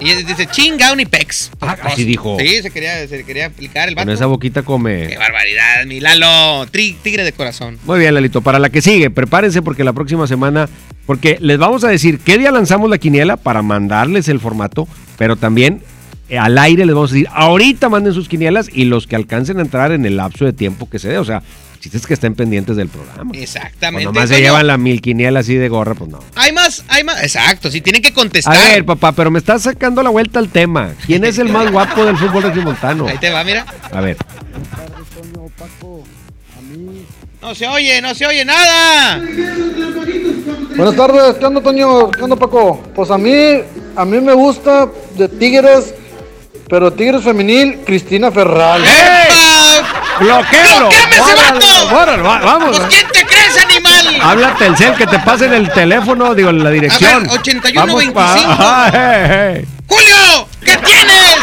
Y 0.00 0.12
dice 0.24 0.46
chinga 0.46 0.92
Unipex. 0.92 1.50
así 1.60 2.04
dijo. 2.04 2.36
Sí, 2.40 2.62
se 2.62 2.70
quería, 2.70 3.06
se 3.06 3.22
quería 3.24 3.46
aplicar 3.46 3.88
el 3.88 3.94
Con 3.94 4.02
vato. 4.04 4.12
esa 4.12 4.26
boquita 4.26 4.62
come. 4.62 5.06
Qué 5.08 5.18
barbaridad, 5.18 5.84
mi 5.86 6.00
Lalo. 6.00 6.66
Tri- 6.72 6.96
tigre 7.02 7.24
de 7.24 7.32
corazón. 7.32 7.78
Muy 7.84 7.98
bien, 7.98 8.14
Lalito. 8.14 8.40
Para 8.40 8.58
la 8.58 8.70
que 8.70 8.80
sigue, 8.82 9.10
prepárense 9.10 9.60
porque 9.62 9.84
la 9.84 9.92
próxima 9.92 10.26
semana, 10.26 10.68
porque 11.06 11.36
les 11.40 11.58
vamos 11.58 11.84
a 11.84 11.88
decir 11.88 12.18
qué 12.18 12.38
día 12.38 12.50
lanzamos 12.50 12.88
la 12.90 12.98
quiniela 12.98 13.36
para 13.36 13.60
mandarles 13.62 14.28
el 14.28 14.40
formato, 14.40 14.88
pero 15.18 15.36
también 15.36 15.82
eh, 16.28 16.38
al 16.38 16.56
aire 16.58 16.84
les 16.86 16.94
vamos 16.94 17.10
a 17.10 17.14
decir, 17.14 17.28
ahorita 17.32 17.88
manden 17.88 18.12
sus 18.14 18.28
quinielas 18.28 18.68
y 18.72 18.84
los 18.86 19.06
que 19.06 19.16
alcancen 19.16 19.58
a 19.58 19.62
entrar 19.62 19.92
en 19.92 20.04
el 20.06 20.16
lapso 20.16 20.44
de 20.44 20.52
tiempo 20.52 20.88
que 20.90 20.98
se 20.98 21.08
dé. 21.08 21.18
O 21.18 21.24
sea, 21.24 21.42
chiste 21.78 21.96
es 21.98 22.06
que 22.06 22.14
estén 22.14 22.34
pendientes 22.34 22.76
del 22.76 22.88
programa. 22.88 23.30
O 23.32 23.34
Exactamente. 23.34 24.04
nomás 24.04 24.28
se 24.28 24.34
Toño, 24.36 24.44
llevan 24.46 24.66
la 24.66 24.76
mil 24.76 25.00
quiniela 25.00 25.40
así 25.40 25.54
de 25.54 25.68
gorra, 25.68 25.94
pues 25.94 26.10
no. 26.10 26.20
Hay 26.34 26.52
más, 26.52 26.84
hay 26.88 27.04
más. 27.04 27.22
Exacto, 27.22 27.70
sí, 27.70 27.80
tienen 27.80 28.02
que 28.02 28.08
A 28.08 28.14
contestar. 28.14 28.56
ver, 28.56 28.84
papá, 28.84 29.12
pero 29.12 29.30
me 29.30 29.38
estás 29.38 29.62
sacando 29.62 30.02
la 30.02 30.10
vuelta 30.10 30.38
al 30.38 30.48
tema. 30.48 30.92
¿Quién 31.06 31.24
es 31.24 31.38
el 31.38 31.48
más 31.48 31.70
guapo 31.70 32.04
del 32.04 32.16
fútbol 32.16 32.42
regiomontano? 32.44 33.06
Ahí 33.08 33.18
te 33.18 33.30
va, 33.30 33.42
mira. 33.44 33.64
A 33.92 34.00
ver. 34.00 34.16
No 37.40 37.54
se 37.54 37.66
oye, 37.68 38.00
no 38.02 38.14
se 38.14 38.26
oye 38.26 38.44
nada. 38.44 39.20
Buenas 40.76 40.96
tardes, 40.96 41.36
¿qué 41.36 41.44
onda 41.46 41.60
Toño? 41.62 42.10
¿Qué 42.10 42.22
onda 42.22 42.36
Paco? 42.36 42.82
Pues 42.94 43.10
a 43.10 43.18
mí, 43.18 43.32
a 43.94 44.04
mí 44.04 44.20
me 44.20 44.32
gusta 44.32 44.88
de 45.16 45.28
Tigres, 45.28 45.94
pero 46.68 46.92
Tigres 46.92 47.22
femenil, 47.22 47.80
Cristina 47.86 48.30
Ferral. 48.32 48.82
¡Bloquealo! 50.20 50.88
¡Bloquéame 50.88 51.16
ese 51.16 51.20
¡Órale, 51.94 52.22
vato! 52.22 52.24
va- 52.24 52.38
vamos! 52.40 52.78
Pues, 52.78 52.88
¿Quién 52.88 53.06
te 53.12 53.26
crees, 53.26 53.56
animal? 53.64 54.20
Habla 54.22 54.54
Telcel, 54.56 54.94
que 54.94 55.06
te 55.06 55.18
pasen 55.20 55.52
el 55.52 55.70
teléfono, 55.70 56.34
digo, 56.34 56.50
la 56.52 56.70
dirección. 56.70 57.22
ver, 57.24 57.38
81 57.38 57.80
Vamos 57.80 57.96
25. 58.00 58.14
pa- 58.14 58.52
Ajá, 58.52 58.88
eh, 58.94 59.56
eh. 59.60 59.64
¡Julio! 59.86 60.48
¿Qué 60.64 60.76
tienes? 60.78 61.36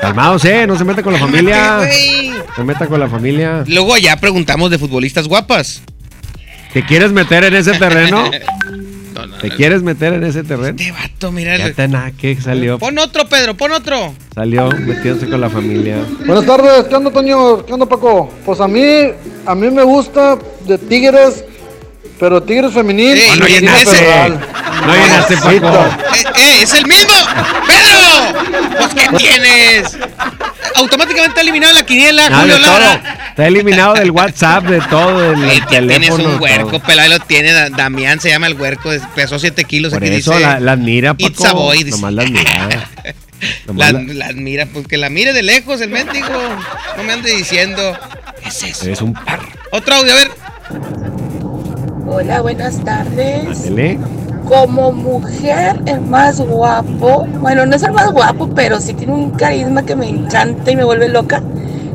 Calmados, 0.00 0.44
eh, 0.46 0.66
no 0.66 0.76
se 0.78 0.84
meta 0.84 1.02
con 1.02 1.12
la 1.12 1.18
familia. 1.18 1.78
No 1.78 2.54
se 2.56 2.64
meta 2.64 2.86
con 2.86 2.98
la 3.00 3.08
familia. 3.08 3.64
Luego 3.66 3.94
allá 3.94 4.16
preguntamos 4.16 4.70
de 4.70 4.78
futbolistas 4.78 5.28
guapas. 5.28 5.82
¿Te 6.72 6.84
quieres 6.84 7.12
meter 7.12 7.44
en 7.44 7.54
ese 7.56 7.72
terreno? 7.74 8.30
¿Te 9.40 9.50
quieres 9.50 9.82
meter 9.82 10.12
en 10.14 10.24
ese 10.24 10.42
terreno? 10.42 10.68
Este 10.78 10.92
vato, 10.92 11.32
mira. 11.32 11.56
Ya 11.56 12.10
que 12.12 12.40
salió, 12.40 12.78
Pon 12.78 12.98
otro, 12.98 13.26
Pedro, 13.28 13.54
pon 13.56 13.72
otro. 13.72 14.12
salió 14.34 14.70
metiéndose 14.70 15.28
con 15.28 15.40
la 15.40 15.48
familia. 15.50 15.96
Buenas 16.26 16.46
tardes, 16.46 16.84
¿qué 16.88 16.94
onda 16.94 17.10
Toño? 17.10 17.64
¿Qué 17.64 17.72
onda 17.72 17.86
Paco? 17.86 18.30
Pues 18.44 18.60
a 18.60 18.68
mí, 18.68 18.82
a 19.46 19.54
mí 19.54 19.70
me 19.70 19.82
gusta 19.82 20.38
de 20.66 20.78
Tigres, 20.78 21.44
pero 22.18 22.42
Tigres 22.42 22.72
femenil, 22.72 23.18
Ey, 23.18 23.38
no 23.38 23.46
llenaste. 23.46 23.86
Ferral. 23.96 24.40
No 24.86 24.94
llenaste, 24.94 25.36
Paco. 25.36 25.86
Eh, 26.14 26.24
eh, 26.36 26.62
es 26.62 26.74
el 26.74 26.86
mismo. 26.86 27.12
¡Pedro! 27.66 28.70
Pues, 28.78 28.94
¿qué 28.94 29.16
tienes? 29.16 29.96
Automáticamente 30.76 31.40
eliminado 31.40 31.72
la 31.74 31.84
quiniela, 31.84 32.28
Nada 32.30 32.42
Julio. 32.42 32.58
Lara. 32.58 33.16
Está 33.30 33.46
eliminado 33.46 33.94
del 33.94 34.10
WhatsApp, 34.10 34.64
de 34.64 34.80
todo, 34.82 35.30
del 35.32 35.44
Eh, 35.50 35.60
que 35.68 35.76
teléfono. 35.76 36.16
tienes 36.16 36.34
un 36.34 36.40
huerco, 36.42 36.80
pelado, 36.80 37.08
lo 37.10 37.20
tiene. 37.20 37.52
Da- 37.52 37.70
Damián 37.70 38.20
se 38.20 38.28
llama 38.30 38.46
el 38.46 38.54
huerco, 38.54 38.92
es- 38.92 39.02
pesó 39.14 39.38
7 39.38 39.64
kilos. 39.64 39.92
Por 39.92 40.02
aquí 40.02 40.14
eso 40.14 40.32
dice. 40.32 40.42
la, 40.44 40.60
la 40.60 40.72
admira, 40.72 41.14
Paco. 41.14 41.26
It's 41.26 41.44
a 41.44 41.52
boy, 41.52 41.78
dice. 41.82 41.90
Nomás 41.96 42.12
la 42.14 42.22
admira. 42.22 42.88
La, 43.74 43.90
la- 43.92 44.02
la 44.02 44.26
admira, 44.26 44.66
pues 44.66 44.86
que 44.86 44.98
la 44.98 45.08
mire 45.08 45.32
de 45.32 45.42
lejos 45.42 45.80
el 45.80 45.88
mendigo. 45.88 46.28
No 46.98 47.02
me 47.04 47.14
ande 47.14 47.34
diciendo. 47.34 47.96
Es 48.44 48.62
eso. 48.62 48.84
Eres 48.84 49.00
un 49.00 49.14
perro. 49.14 49.48
Otro 49.72 49.94
audio, 49.94 50.12
a 50.12 50.16
ver. 50.16 50.30
Hola, 52.06 52.42
buenas 52.42 52.84
tardes. 52.84 53.46
Ándele. 53.46 53.98
Como 54.50 54.90
mujer, 54.90 55.76
el 55.86 56.00
más 56.00 56.40
guapo, 56.40 57.24
bueno, 57.38 57.64
no 57.66 57.76
es 57.76 57.84
el 57.84 57.92
más 57.92 58.10
guapo, 58.10 58.52
pero 58.52 58.80
sí 58.80 58.94
tiene 58.94 59.12
un 59.12 59.30
carisma 59.30 59.86
que 59.86 59.94
me 59.94 60.08
encanta 60.08 60.72
y 60.72 60.74
me 60.74 60.82
vuelve 60.82 61.08
loca. 61.08 61.40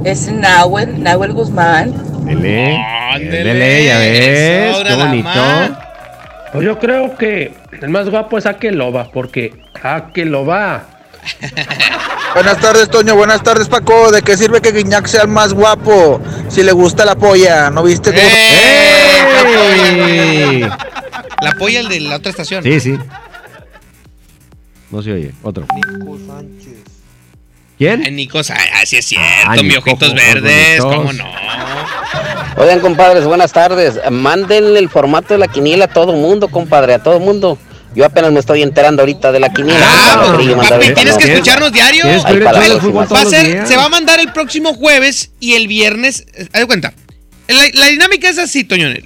Es 0.05 0.31
Nahuel, 0.31 1.03
Nahuel 1.03 1.33
Guzmán. 1.33 1.93
Ándele, 2.15 2.77
Ándele, 2.77 3.83
ya 3.83 3.97
ves. 3.97 4.77
Qué 4.87 4.95
bonito. 4.95 5.29
Pues 6.53 6.65
yo 6.65 6.79
creo 6.79 7.17
que 7.17 7.53
el 7.81 7.89
más 7.89 8.09
guapo 8.09 8.37
es 8.37 8.45
Akeloba, 8.45 9.11
porque 9.11 9.53
Akeloba. 9.83 10.85
Buenas 12.35 12.57
tardes, 12.61 12.89
Toño. 12.89 13.17
Buenas 13.17 13.43
tardes, 13.43 13.67
Paco. 13.67 14.13
¿De 14.13 14.21
qué 14.21 14.37
sirve 14.37 14.61
que 14.61 14.71
Guiñac 14.71 15.07
sea 15.07 15.23
el 15.23 15.27
más 15.27 15.53
guapo 15.53 16.21
si 16.47 16.63
le 16.63 16.71
gusta 16.71 17.03
la 17.03 17.15
polla? 17.15 17.69
¿No 17.69 17.83
viste 17.83 18.13
cómo... 18.13 18.84
¡Ey! 19.55 20.59
La 21.41 21.49
apoya 21.51 21.79
el 21.81 21.89
de 21.89 21.99
la 22.01 22.15
otra 22.17 22.29
estación. 22.31 22.63
Sí, 22.63 22.79
sí. 22.79 22.95
No 24.91 25.01
se 25.01 25.11
oye. 25.13 25.31
Otro. 25.43 25.65
¿Quién? 27.77 28.03
Ay, 28.05 28.11
Nico, 28.11 28.41
Sa- 28.43 28.55
ah, 28.73 28.85
sí 28.85 28.97
es 28.97 29.05
cierto, 29.05 29.27
Ay, 29.47 29.61
mi 29.63 29.69
Nico, 29.69 29.81
ojitos 29.81 30.13
verdes, 30.13 30.79
cómo 30.81 31.11
no. 31.11 31.25
Oigan, 32.57 32.79
compadres, 32.79 33.25
buenas 33.25 33.51
tardes. 33.51 33.99
Mándenle 34.09 34.79
el 34.79 34.87
formato 34.89 35.33
de 35.33 35.39
la 35.39 35.47
quiniela 35.49 35.85
a 35.85 35.87
todo 35.89 36.13
mundo, 36.13 36.47
compadre, 36.47 36.93
a 36.93 36.99
todo 37.03 37.19
mundo. 37.19 37.57
Yo 37.93 38.05
apenas 38.05 38.31
me 38.31 38.39
estoy 38.39 38.61
enterando 38.61 39.01
ahorita 39.01 39.31
de 39.33 39.39
la 39.41 39.49
quiniela. 39.51 39.85
Ah, 39.85 40.37
mandar 40.55 40.79
papi, 40.79 40.93
tienes 40.93 41.17
que 41.17 41.33
escucharnos 41.33 41.71
diario. 41.73 42.05
Va 42.05 43.21
a 43.21 43.25
ser, 43.25 43.67
se 43.67 43.75
va 43.75 43.85
a 43.85 43.89
mandar 43.89 44.19
el 44.21 44.31
próximo 44.31 44.73
jueves 44.73 45.31
y 45.41 45.55
el 45.55 45.67
viernes. 45.67 46.25
eh, 46.33 46.47
Haz 46.53 46.61
de 46.61 46.67
cuenta. 46.67 46.93
La, 47.49 47.63
la 47.73 47.87
dinámica 47.87 48.29
es 48.29 48.37
así, 48.37 48.63
Toñonel. 48.63 49.03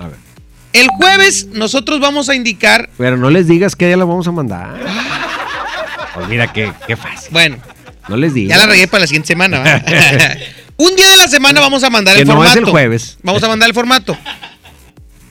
El 0.74 0.88
jueves 0.90 1.48
nosotros 1.52 2.00
vamos 2.00 2.30
a 2.30 2.36
indicar. 2.36 2.90
Pero 2.98 3.18
no 3.18 3.30
les 3.30 3.48
digas 3.48 3.76
que 3.76 3.88
día 3.88 3.98
la 3.98 4.06
vamos 4.06 4.28
a 4.28 4.32
mandar. 4.32 4.80
Pues 6.14 6.28
mira, 6.28 6.52
qué, 6.52 6.72
qué 6.88 6.96
fácil. 6.96 7.30
Bueno, 7.32 7.58
No 8.08 8.18
les 8.18 8.34
digas. 8.34 8.58
ya 8.58 8.66
la 8.66 8.72
regué 8.72 8.88
para 8.88 9.02
la 9.02 9.08
siguiente 9.08 9.28
semana. 9.28 9.64
Un 10.78 10.96
día 10.96 11.10
de 11.10 11.18
la 11.18 11.28
semana 11.28 11.60
vamos 11.60 11.84
a 11.84 11.90
mandar 11.90 12.16
Que 12.16 12.22
el 12.22 12.28
no 12.28 12.34
es 12.36 12.50
formato. 12.52 12.60
el 12.60 12.66
jueves. 12.66 13.18
Vamos 13.24 13.44
a 13.44 13.48
mandar 13.48 13.68
el 13.70 13.76
formato. 13.76 14.18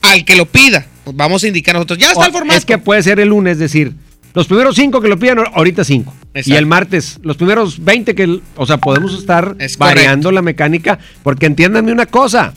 Al 0.03 0.25
que 0.25 0.37
lo 0.37 0.47
pida, 0.47 0.87
pues 1.05 1.17
vamos 1.17 1.43
a 1.43 1.47
indicar 1.49 1.75
nosotros. 1.75 1.99
Ya 1.99 2.13
está 2.13 2.27
el 2.27 2.33
formato. 2.33 2.57
Es 2.59 2.65
que 2.65 2.79
puede 2.79 3.03
ser 3.03 3.19
el 3.21 3.29
lunes, 3.29 3.59
decir, 3.59 3.93
los 4.35 4.47
primeros 4.47 4.77
cinco 4.77 5.01
que 5.01 5.09
lo 5.09 5.19
pidan, 5.19 5.39
ahorita 5.55 5.85
cinco. 5.85 6.15
Exacto. 6.35 6.51
Y 6.51 6.57
el 6.57 6.67
martes, 6.67 7.19
los 7.23 7.37
primeros 7.37 7.83
20 7.85 8.15
que, 8.15 8.41
o 8.57 8.67
sea, 8.67 8.77
podemos 8.79 9.19
estar 9.19 9.57
Es 9.59 9.77
variando 9.79 10.31
la 10.31 10.43
mecánica, 10.43 10.99
porque 11.23 11.47
entiéndanme 11.47 11.93
una 11.93 12.07
cosa. 12.07 12.53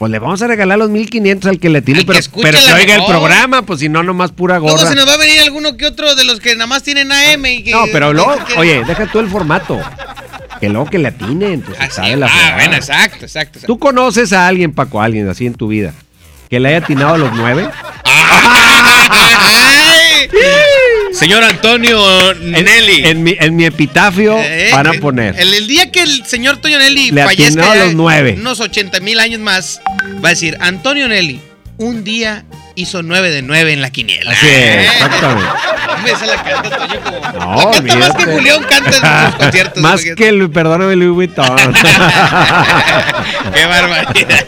Pues 0.00 0.10
le 0.10 0.18
vamos 0.18 0.40
a 0.40 0.46
regalar 0.46 0.78
los 0.78 0.88
1500 0.88 1.50
al 1.50 1.58
que 1.60 1.68
le 1.68 1.82
tiene, 1.82 2.06
pero, 2.06 2.18
escuche 2.18 2.42
pero 2.42 2.58
que 2.58 2.72
oiga 2.72 2.94
el 2.94 3.04
programa, 3.04 3.60
pues 3.66 3.80
si 3.80 3.90
no, 3.90 4.02
nomás 4.02 4.32
pura 4.32 4.58
Luego 4.58 4.74
gorra. 4.78 4.88
se 4.88 4.94
nos 4.94 5.06
va 5.06 5.12
a 5.12 5.16
venir 5.18 5.38
alguno 5.40 5.76
que 5.76 5.84
otro 5.84 6.14
de 6.14 6.24
los 6.24 6.40
que 6.40 6.54
nada 6.54 6.66
más 6.68 6.82
tienen 6.82 7.12
AM 7.12 7.44
y 7.44 7.62
que. 7.62 7.70
No, 7.72 7.84
pero 7.92 8.14
luego, 8.14 8.34
que- 8.46 8.54
oye, 8.58 8.82
deja 8.86 9.04
tú 9.12 9.18
el 9.18 9.28
formato. 9.28 9.78
Que 10.58 10.70
luego 10.70 10.86
que 10.88 10.96
le 10.98 11.08
atinen, 11.08 11.60
pues 11.60 11.76
sabe 11.92 12.16
la 12.16 12.28
Ah, 12.32 12.52
bueno, 12.54 12.76
exacto, 12.76 13.26
exacto. 13.26 13.58
exacto. 13.58 13.66
¿Tú 13.66 13.78
conoces 13.78 14.32
a 14.32 14.46
alguien, 14.46 14.72
Paco, 14.72 15.02
a 15.02 15.04
alguien 15.04 15.28
así 15.28 15.44
en 15.44 15.52
tu 15.52 15.68
vida, 15.68 15.92
que 16.48 16.58
le 16.60 16.70
haya 16.70 16.78
atinado 16.78 17.12
a 17.16 17.18
los 17.18 17.34
nueve? 17.34 17.68
¡Ay! 18.04 18.30
Señor 21.20 21.44
Antonio 21.44 22.34
Nelly. 22.34 23.04
En 23.04 23.22
mi, 23.22 23.36
en 23.38 23.54
mi 23.54 23.66
epitafio 23.66 24.38
Eh, 24.38 24.70
van 24.72 24.86
a 24.86 24.94
eh, 24.94 24.98
poner. 25.00 25.38
El, 25.38 25.52
el 25.52 25.66
día 25.66 25.90
que 25.92 26.00
el 26.02 26.24
señor 26.24 26.54
Antonio 26.54 26.78
Nelly 26.78 27.10
Le 27.10 27.22
fallezca 27.24 27.72
a 27.72 27.76
los 27.76 27.94
nueve. 27.94 28.36
unos 28.38 28.58
80 28.58 29.00
mil 29.00 29.20
años 29.20 29.38
más, 29.38 29.82
va 30.24 30.28
a 30.28 30.30
decir, 30.30 30.56
Antonio 30.60 31.08
Nelly, 31.08 31.38
un 31.76 32.04
día 32.04 32.46
hizo 32.74 33.02
9 33.02 33.30
de 33.30 33.42
9 33.42 33.72
en 33.72 33.80
la 33.82 33.90
quiniela. 33.90 34.30
Así 34.32 34.46
es, 34.48 34.86
exactamente. 34.90 35.50
Hombre, 35.96 36.12
esa 36.12 36.26
la 36.26 36.42
canta 36.42 36.70
Toño 36.76 37.00
como. 37.00 37.20
No, 37.64 37.70
canta 37.72 37.96
más 37.96 38.14
que. 38.16 38.24
Julián 38.26 38.62
canta 38.64 38.88
en 38.88 38.92
sus 38.94 39.36
conciertos. 39.38 39.82
Más 39.82 39.92
porque- 40.00 40.14
que 40.14 40.28
el, 40.28 40.50
perdóname, 40.50 40.96
Louis 40.96 41.12
Vuitton. 41.14 41.56
Qué 43.54 43.66
barbaridad. 43.66 44.44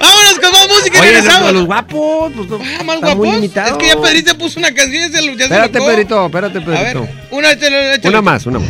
Vámonos 0.00 0.38
con 0.40 0.52
más 0.52 0.68
música 0.68 0.96
y 0.96 1.00
Oye, 1.00 1.10
regresamos. 1.12 1.52
los 1.52 1.66
guapos, 1.66 2.32
pues 2.34 2.48
Ah, 2.80 2.84
más 2.84 3.00
guapos. 3.00 3.28
Es 3.28 3.50
que 3.78 3.86
ya 3.86 3.96
Pedrito 4.00 4.36
puso 4.38 4.58
una 4.58 4.72
canción 4.72 5.04
y 5.04 5.12
se 5.12 5.36
ya 5.36 5.44
Espérate, 5.44 5.78
se 5.78 5.84
Pedrito, 5.86 6.26
espérate, 6.26 6.58
A 6.58 6.60
ver, 6.62 6.74
Pedrito. 6.94 7.08
una, 7.30 7.52
échale, 7.52 7.94
échale. 7.94 8.08
Una 8.08 8.22
más, 8.22 8.46
una 8.46 8.58
más. 8.60 8.68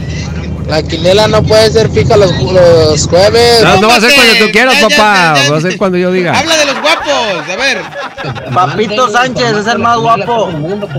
La 0.68 0.82
quinela 0.82 1.26
no 1.28 1.42
puede 1.42 1.70
ser 1.72 1.88
fija 1.90 2.16
los, 2.16 2.30
los 2.42 3.08
jueves. 3.08 3.62
No, 3.62 3.80
no 3.80 3.88
va 3.88 3.96
a 3.96 4.00
ser 4.00 4.12
cuando 4.14 4.34
tú 4.34 4.52
quieras, 4.52 4.74
Ya, 4.74 4.82
papá. 4.88 5.34
ya, 5.36 5.44
ya. 5.44 5.50
Va 5.50 5.56
a 5.56 5.60
ser 5.62 5.76
cuando 5.78 5.96
yo 5.98 6.12
diga. 6.12 6.38
Habla 6.38 6.56
de 6.58 6.66
los 6.66 6.80
guapos, 6.82 7.48
a 7.50 7.56
ver. 7.56 7.82
Papito 8.52 9.10
Sánchez 9.10 9.56
es 9.56 9.66
el 9.66 9.78
más 9.78 9.96
guapo. 9.98 10.50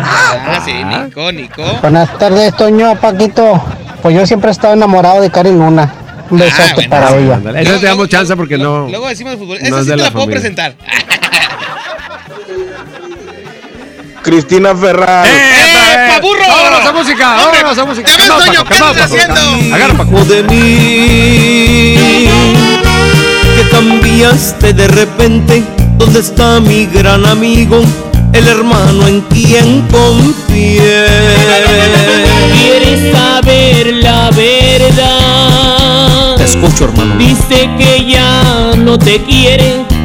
Ah, 0.01 0.59
sí, 0.65 0.73
Nico, 0.83 1.31
Nico. 1.31 1.63
Buenas 1.81 2.17
tardes, 2.17 2.55
Toño, 2.57 2.95
Paquito. 2.99 3.63
Pues 4.01 4.15
yo 4.15 4.25
siempre 4.25 4.49
he 4.49 4.51
estado 4.53 4.73
enamorado 4.73 5.21
de 5.21 5.29
Cari 5.29 5.51
Luna. 5.51 5.93
Un 6.31 6.39
besote 6.39 6.73
bueno. 6.75 6.89
para 6.89 7.15
ella. 7.15 7.35
Ándale, 7.35 7.61
Eso 7.61 7.79
te 7.79 7.85
damos 7.85 8.09
chance 8.09 8.35
porque 8.35 8.57
no. 8.57 8.87
Luego 8.87 9.07
decimos 9.07 9.33
de 9.33 9.37
fútbol. 9.37 9.57
no 9.61 9.67
Esa 9.67 9.77
es 9.79 9.83
sí 9.85 9.89
de 9.89 9.95
te 9.95 9.97
la 9.97 10.03
la 10.05 10.11
puedo 10.11 10.25
presentar. 10.27 10.75
Cristina 14.23 14.75
Ferral. 14.75 15.27
¡Eh, 15.27 15.29
burro! 16.21 16.43
Vámonos 16.47 16.85
a 16.85 16.91
música, 16.91 17.35
vámonos 17.35 17.77
a 17.77 17.85
música. 17.85 18.09
Ya 18.09 18.17
ves, 18.17 18.27
Toño, 18.27 18.63
¿qué 18.65 18.73
estás 18.73 19.01
haciendo? 19.01 19.75
Agarra, 19.75 19.93
Paco. 19.95 20.23
de 20.25 20.43
mí 20.43 21.95
que 23.55 23.69
cambiaste 23.69 24.73
de 24.73 24.87
repente. 24.87 25.63
¿Dónde 25.97 26.19
está 26.19 26.59
mi 26.59 26.85
gran 26.85 27.25
amigo? 27.25 27.81
El 28.31 28.47
hermano 28.47 29.07
en 29.07 29.21
quien 29.21 29.81
confié. 29.91 31.05
¿Quieres 32.53 33.11
saber 33.11 33.93
la 33.95 34.29
verdad? 34.31 36.35
Te 36.37 36.43
escucho, 36.45 36.85
hermano. 36.85 37.15
Dice 37.17 37.69
que 37.77 38.05
ya 38.05 38.71
no 38.77 38.97
te 38.97 39.21
quiere, 39.23 39.85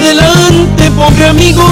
Adelante, 0.00 0.90
pobre 0.92 1.26
amigo, 1.26 1.64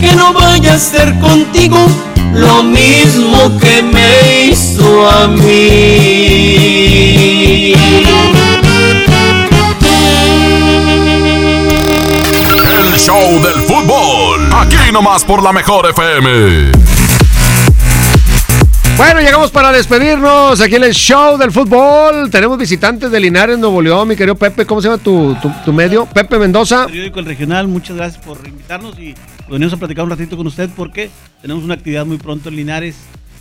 que 0.00 0.14
no 0.14 0.32
vaya 0.32 0.74
a 0.74 0.78
ser 0.78 1.18
contigo 1.18 1.84
lo 2.32 2.62
mismo 2.62 3.58
que 3.58 3.82
me 3.82 4.44
hizo 4.44 5.10
a 5.10 5.26
mí. 5.26 5.42
El 12.78 12.98
show 13.00 13.42
del 13.42 13.60
fútbol. 13.66 14.48
Aquí 14.54 14.92
nomás 14.92 15.24
por 15.24 15.42
la 15.42 15.52
mejor 15.52 15.88
FM. 15.90 16.70
Bueno, 19.04 19.20
llegamos 19.20 19.50
para 19.50 19.72
despedirnos 19.72 20.60
aquí 20.60 20.76
en 20.76 20.84
el 20.84 20.92
show 20.94 21.36
del 21.36 21.50
fútbol. 21.50 22.30
Tenemos 22.30 22.56
visitantes 22.56 23.10
de 23.10 23.18
Linares, 23.18 23.58
Nuevo 23.58 23.82
León, 23.82 24.06
mi 24.06 24.14
querido 24.14 24.36
Pepe. 24.36 24.64
¿Cómo 24.64 24.80
se 24.80 24.88
llama 24.88 25.02
tu, 25.02 25.34
tu- 25.42 25.52
tu 25.64 25.72
medio? 25.72 26.06
Pepe 26.06 26.38
Mendoza. 26.38 26.86
Periódico 26.86 27.18
El 27.18 27.24
Regional, 27.26 27.66
muchas 27.66 27.96
gracias 27.96 28.24
por 28.24 28.38
invitarnos 28.46 28.96
y 29.00 29.14
venimos 29.50 29.72
a 29.72 29.76
platicar 29.76 30.04
un 30.04 30.10
ratito 30.10 30.36
con 30.36 30.46
usted 30.46 30.70
porque 30.76 31.10
tenemos 31.40 31.64
una 31.64 31.74
actividad 31.74 32.06
muy 32.06 32.16
pronto 32.18 32.48
en 32.48 32.54
Linares, 32.56 32.94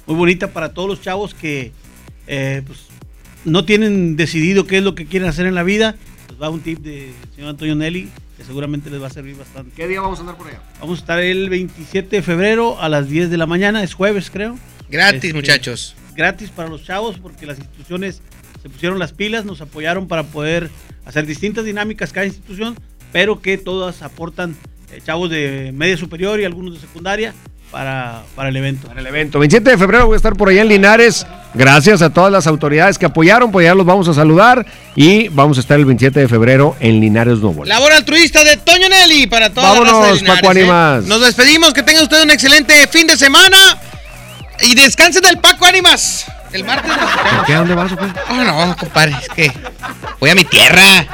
muy 0.08 0.16
bonita 0.16 0.48
para 0.48 0.74
todos 0.74 0.90
los 0.90 1.02
chavos 1.02 1.36
que 1.36 1.72
eh, 2.26 2.64
pues, 2.66 2.80
no 3.46 3.64
tienen 3.64 4.16
decidido 4.16 4.66
qué 4.66 4.80
es 4.80 4.84
lo 4.84 4.96
que 4.96 5.06
quieren 5.06 5.30
hacer 5.30 5.46
en 5.46 5.54
la 5.54 5.62
vida. 5.64 5.96
Les 6.30 6.42
va 6.42 6.50
un 6.50 6.62
tip 6.62 6.80
del 6.80 7.12
señor 7.36 7.52
Antonio 7.52 7.76
Nelly 7.76 8.10
que 8.36 8.44
seguramente 8.44 8.90
les 8.90 9.00
va 9.02 9.08
a 9.08 9.12
servir 9.12 9.36
bastante. 9.38 9.72
¿Qué 9.76 9.88
día 9.88 10.02
vamos 10.02 10.18
a 10.18 10.22
andar 10.22 10.38
por 10.38 10.48
allá? 10.48 10.60
Vamos 10.82 10.98
a 10.98 11.02
estar 11.02 11.20
el 11.20 11.50
27 11.52 12.16
de 12.16 12.22
febrero 12.24 12.82
a 12.82 12.90
las 12.90 13.08
10 13.08 13.30
de 13.30 13.38
la 13.38 13.46
mañana, 13.46 13.84
es 13.84 13.94
jueves 13.94 14.32
creo. 14.32 14.58
Gratis, 14.92 15.24
Este, 15.24 15.34
muchachos. 15.34 15.96
Gratis 16.16 16.50
para 16.50 16.70
los 16.70 16.84
chavos 16.84 17.18
porque 17.18 17.46
las 17.46 17.58
instituciones 17.58 18.22
se 18.62 18.70
pusieron 18.70 19.00
las 19.00 19.14
pilas, 19.14 19.46
nos 19.46 19.62
apoyaron 19.62 20.08
para 20.08 20.24
poder 20.24 20.70
hacer 21.06 21.26
distintas 21.26 21.66
dinámicas 21.66 22.12
cada 22.14 22.28
institución, 22.28 22.78
pero 23.12 23.42
que 23.42 23.58
todas 23.58 24.02
aportan 24.04 24.56
eh, 24.92 25.02
chavos 25.04 25.30
de 25.30 25.72
media 25.74 25.98
superior 25.98 26.40
y 26.40 26.46
algunos 26.46 26.76
de 26.76 26.82
secundaria 26.82 27.34
para, 27.72 28.24
para 28.36 28.50
el 28.50 28.58
evento. 28.58 28.88
Para 28.90 29.00
el 29.00 29.08
evento. 29.08 29.40
27 29.40 29.72
de 29.72 29.78
febrero 29.78 30.06
voy 30.06 30.16
a 30.16 30.18
estar 30.18 30.36
por 30.36 30.50
allá 30.50 30.62
en 30.62 30.68
Linares. 30.68 31.26
Gracias 31.54 32.02
a 32.02 32.10
todas 32.10 32.32
las 32.32 32.46
autoridades 32.46 32.98
que 32.98 33.06
apoyaron, 33.06 33.52
pues 33.52 33.66
ya 33.66 33.74
los 33.74 33.86
vamos 33.86 34.08
a 34.10 34.14
saludar. 34.14 34.66
Y 34.96 35.30
vamos 35.30 35.58
a 35.58 35.62
estar 35.62 35.80
el 35.80 35.86
27 35.86 36.20
de 36.20 36.28
febrero 36.28 36.76
en 36.82 37.00
Linares, 37.00 37.40
Nuevo. 37.40 37.64
Labor 37.66 37.94
altruista 37.94 38.44
de 38.44 38.58
Toño 38.58 38.90
Nelly 38.90 39.28
para 39.28 39.50
toda 39.50 39.70
Vámonos, 39.70 39.94
la 39.94 40.00
raza 40.00 40.08
de 40.08 40.20
Linares, 40.20 40.42
Paco 40.42 40.54
¿eh? 40.54 40.60
Ánimas. 40.60 41.06
Nos 41.06 41.22
despedimos, 41.22 41.74
que 41.74 41.84
tenga 41.84 42.04
usted 42.04 42.22
un 42.22 42.32
excelente 42.32 42.88
fin 42.88 43.08
de 43.08 43.18
semana. 43.18 43.58
Y 44.62 44.76
descanse 44.76 45.22
del 45.22 45.38
Paco 45.40 45.66
Ánimas. 45.66 46.26
El 46.52 46.64
martes 46.66 46.92
escuchamos. 46.92 47.46
¿Qué? 47.46 47.54
¿A 47.54 47.58
dónde 47.60 47.76
vas 47.76 47.92
qué? 47.92 47.98
Oh, 48.30 48.44
no, 48.44 48.76
compadre, 48.78 49.16
es 49.22 49.30
que 49.30 49.52
voy 50.20 50.30
a 50.30 50.36
mi 50.36 50.44
tierra. 50.44 51.06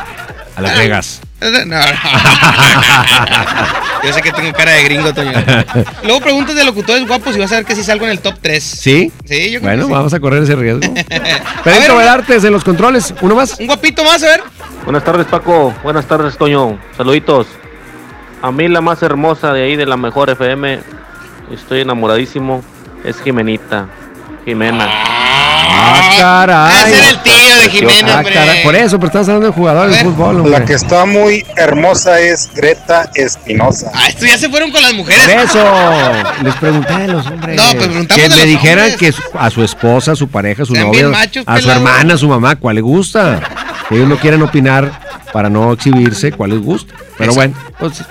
A 0.55 0.61
Las 0.61 0.75
Vegas. 0.77 1.21
No, 1.39 1.51
no. 1.65 1.75
Yo 4.03 4.11
sé 4.13 4.21
que 4.23 4.31
tengo 4.31 4.51
cara 4.53 4.71
de 4.71 4.83
gringo, 4.85 5.13
Toño. 5.13 5.31
Luego 6.03 6.21
preguntas 6.21 6.55
de 6.55 6.63
locutores 6.63 7.07
guapos 7.07 7.35
y 7.35 7.39
vas 7.39 7.51
a 7.51 7.55
ver 7.57 7.65
que 7.65 7.75
si 7.75 7.83
salgo 7.83 8.05
en 8.05 8.11
el 8.11 8.19
top 8.19 8.35
3. 8.41 8.63
¿Sí? 8.63 9.11
Sí, 9.25 9.51
yo 9.51 9.59
creo 9.59 9.69
Bueno, 9.69 9.83
que 9.83 9.87
sí. 9.87 9.93
vamos 9.93 10.13
a 10.15 10.19
correr 10.19 10.41
ese 10.43 10.55
riesgo. 10.55 10.91
Ver, 11.65 11.91
Velartes 11.91 12.43
en 12.43 12.53
los 12.53 12.63
controles. 12.63 13.13
¿Uno 13.21 13.35
más? 13.35 13.59
Un 13.59 13.67
guapito 13.67 14.03
más, 14.03 14.23
a 14.23 14.27
ver. 14.27 14.43
Buenas 14.83 15.03
tardes 15.03 15.27
Paco, 15.27 15.73
buenas 15.83 16.07
tardes 16.07 16.35
Toño, 16.37 16.79
saluditos. 16.95 17.45
A 18.41 18.51
mí 18.51 18.67
la 18.67 18.81
más 18.81 19.03
hermosa 19.03 19.53
de 19.53 19.63
ahí 19.63 19.75
de 19.75 19.85
la 19.85 19.97
mejor 19.97 20.29
FM, 20.31 20.79
estoy 21.51 21.81
enamoradísimo, 21.81 22.63
es 23.07 23.21
Jimenita, 23.23 23.87
Jimena. 24.45 24.87
Ah, 24.89 26.09
caray. 26.17 26.75
Ese 26.91 26.97
era 26.97 27.09
el 27.09 27.19
tío 27.23 27.33
de 27.61 27.69
Jimena, 27.69 28.19
Ah, 28.19 28.23
caray. 28.23 28.63
Por 28.63 28.75
eso, 28.75 28.97
pero 28.97 29.07
estás 29.07 29.27
hablando 29.27 29.47
de 29.47 29.53
jugadores 29.53 29.97
de 29.97 30.03
fútbol, 30.05 30.37
hombre. 30.37 30.51
La 30.51 30.65
que 30.65 30.73
está 30.73 31.05
muy 31.05 31.45
hermosa 31.55 32.19
es 32.19 32.49
Greta 32.55 33.09
Espinosa. 33.15 33.91
Ah, 33.93 34.07
estos 34.09 34.27
ya 34.27 34.37
se 34.37 34.49
fueron 34.49 34.71
con 34.71 34.81
las 34.81 34.93
mujeres. 34.93 35.21
Por 35.27 35.39
eso, 35.43 35.63
les 36.43 36.55
pregunté 36.55 36.93
a 36.93 37.07
los 37.07 37.25
hombres. 37.27 37.55
No, 37.55 37.63
pues 37.73 37.87
preguntamos 37.87 38.07
que 38.23 38.29
de 38.29 38.29
me 38.29 38.35
los 38.35 38.45
dijeran 38.45 38.91
hombres. 38.91 39.15
que 39.15 39.37
a 39.39 39.49
su 39.49 39.63
esposa, 39.63 40.11
a 40.13 40.15
su 40.15 40.27
pareja, 40.27 40.63
a 40.63 40.65
su 40.65 40.73
Sean 40.73 40.87
novia, 40.87 41.07
machos, 41.09 41.43
a 41.47 41.55
su 41.57 41.61
pelado. 41.63 41.79
hermana, 41.79 42.13
a 42.13 42.17
su 42.17 42.27
mamá, 42.27 42.55
cuál 42.55 42.75
le 42.75 42.81
gusta. 42.81 43.39
Que 43.89 43.95
ellos 43.95 44.07
no 44.09 44.17
quieren 44.17 44.41
opinar 44.41 44.91
para 45.31 45.49
no 45.49 45.71
exhibirse, 45.73 46.31
cuál 46.31 46.51
les 46.51 46.61
gusta. 46.61 46.93
Pero 47.17 47.33
bueno, 47.33 47.53
pues 47.79 48.03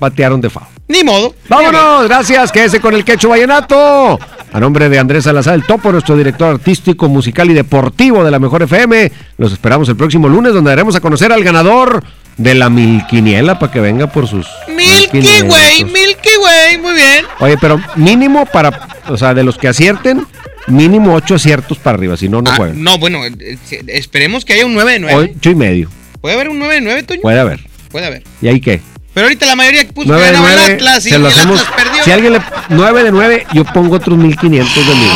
batearon 0.00 0.40
de 0.40 0.50
FAO. 0.50 0.66
Ni 0.88 1.04
modo. 1.04 1.34
Vámonos, 1.48 2.08
gracias, 2.08 2.50
quédese 2.50 2.80
con 2.80 2.94
el 2.94 3.04
quecho 3.04 3.28
vallenato. 3.28 4.18
A 4.52 4.60
nombre 4.60 4.88
de 4.88 4.98
Andrés 4.98 5.24
Salazar, 5.24 5.54
el 5.54 5.64
topo, 5.66 5.92
nuestro 5.92 6.16
director 6.16 6.54
artístico, 6.54 7.08
musical 7.08 7.50
y 7.50 7.54
deportivo 7.54 8.24
de 8.24 8.30
la 8.30 8.38
Mejor 8.38 8.62
FM, 8.62 9.12
los 9.36 9.52
esperamos 9.52 9.88
el 9.90 9.96
próximo 9.96 10.28
lunes, 10.28 10.54
donde 10.54 10.70
daremos 10.70 10.96
a 10.96 11.00
conocer 11.00 11.30
al 11.32 11.44
ganador 11.44 12.02
de 12.38 12.54
la 12.54 12.70
Milquiniela 12.70 13.58
para 13.58 13.70
que 13.70 13.80
venga 13.80 14.06
por 14.06 14.26
sus. 14.26 14.46
Milky. 14.68 15.18
Way, 15.42 15.84
Milky 15.84 16.30
Way, 16.42 16.78
muy 16.78 16.94
bien. 16.94 17.26
Oye, 17.40 17.58
pero 17.60 17.78
mínimo 17.96 18.46
para, 18.46 18.88
o 19.08 19.16
sea, 19.18 19.34
de 19.34 19.42
los 19.44 19.58
que 19.58 19.68
acierten, 19.68 20.26
mínimo 20.68 21.12
ocho 21.14 21.34
aciertos 21.34 21.76
para 21.76 21.96
arriba, 21.98 22.16
si 22.16 22.30
no, 22.30 22.40
no 22.40 22.50
Ah, 22.50 22.56
juegan. 22.56 22.82
no, 22.82 22.96
bueno, 22.98 23.26
eh, 23.26 23.32
eh, 23.38 23.58
esperemos 23.88 24.46
que 24.46 24.54
haya 24.54 24.64
un 24.64 24.72
9 24.72 24.92
de 24.92 24.98
9. 25.00 25.34
Ocho 25.36 25.50
y 25.50 25.54
medio, 25.54 25.90
¿Puede 26.22 26.34
haber 26.34 26.48
un 26.48 26.58
9 26.58 26.74
de 26.76 26.80
9, 26.80 27.02
Toño? 27.02 27.20
puede 27.20 27.38
haber. 27.40 27.60
Puede 27.90 28.06
haber. 28.06 28.22
¿Y 28.40 28.48
ahí 28.48 28.60
qué? 28.60 28.80
Pero 29.18 29.26
ahorita 29.26 29.46
la 29.46 29.56
mayoría 29.56 29.84
puso 29.88 30.06
que 30.06 30.14
9 30.14 30.26
de 30.26 30.32
ganaba 30.32 30.48
el 30.52 30.58
9, 30.58 30.74
Atlas 30.74 31.06
y 31.06 31.10
se 31.10 31.18
lo 31.18 31.26
el 31.26 31.32
hacemos. 31.32 31.60
Atlas 31.60 31.74
perdió. 31.76 32.04
Si 32.04 32.12
alguien 32.12 32.32
le. 32.34 32.40
9 32.68 33.02
de 33.02 33.10
9, 33.10 33.46
yo 33.52 33.64
pongo 33.64 33.96
otros 33.96 34.16
1500 34.16 34.86
de 34.86 34.94
mi 34.94 35.10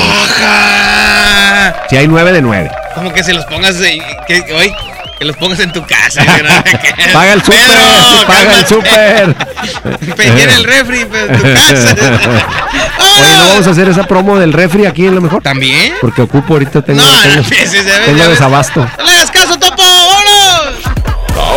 Si 1.88 1.96
hay 1.98 2.08
9 2.08 2.32
de 2.32 2.42
9. 2.42 2.70
Como 2.96 3.12
que 3.12 3.22
se 3.22 3.32
los 3.32 3.44
pongas, 3.44 3.80
eh, 3.80 4.02
que, 4.26 4.42
hoy, 4.54 4.74
que 5.20 5.24
los 5.24 5.36
pongas 5.36 5.60
en 5.60 5.72
tu 5.72 5.86
casa. 5.86 6.24
Paga 7.12 7.32
el 7.34 7.44
súper, 7.44 8.26
paga 8.26 8.58
el 8.58 8.66
súper. 8.66 9.36
En 10.18 10.50
el 10.50 10.64
refri, 10.64 11.02
en 11.02 11.08
tu 11.08 11.42
casa. 11.54 11.94
Oye, 12.98 13.36
¿no 13.36 13.48
vamos 13.50 13.66
a 13.68 13.70
hacer 13.70 13.88
esa 13.88 14.02
promo 14.02 14.36
del 14.36 14.52
refri 14.52 14.84
aquí 14.84 15.06
en 15.06 15.14
lo 15.14 15.20
mejor? 15.20 15.44
¿También? 15.44 15.94
Porque 16.00 16.22
ocupo 16.22 16.54
ahorita 16.54 16.82
tengo, 16.82 17.00
No, 17.00 17.22
tengo, 17.22 17.36
no, 17.36 17.44
sí, 17.44 17.54
sí, 17.66 17.78
tengo 18.04 18.28
desabasto. 18.28 18.80
¡No 18.98 19.04
le 19.04 19.12
hagas 19.12 19.30
caso. 19.30 19.56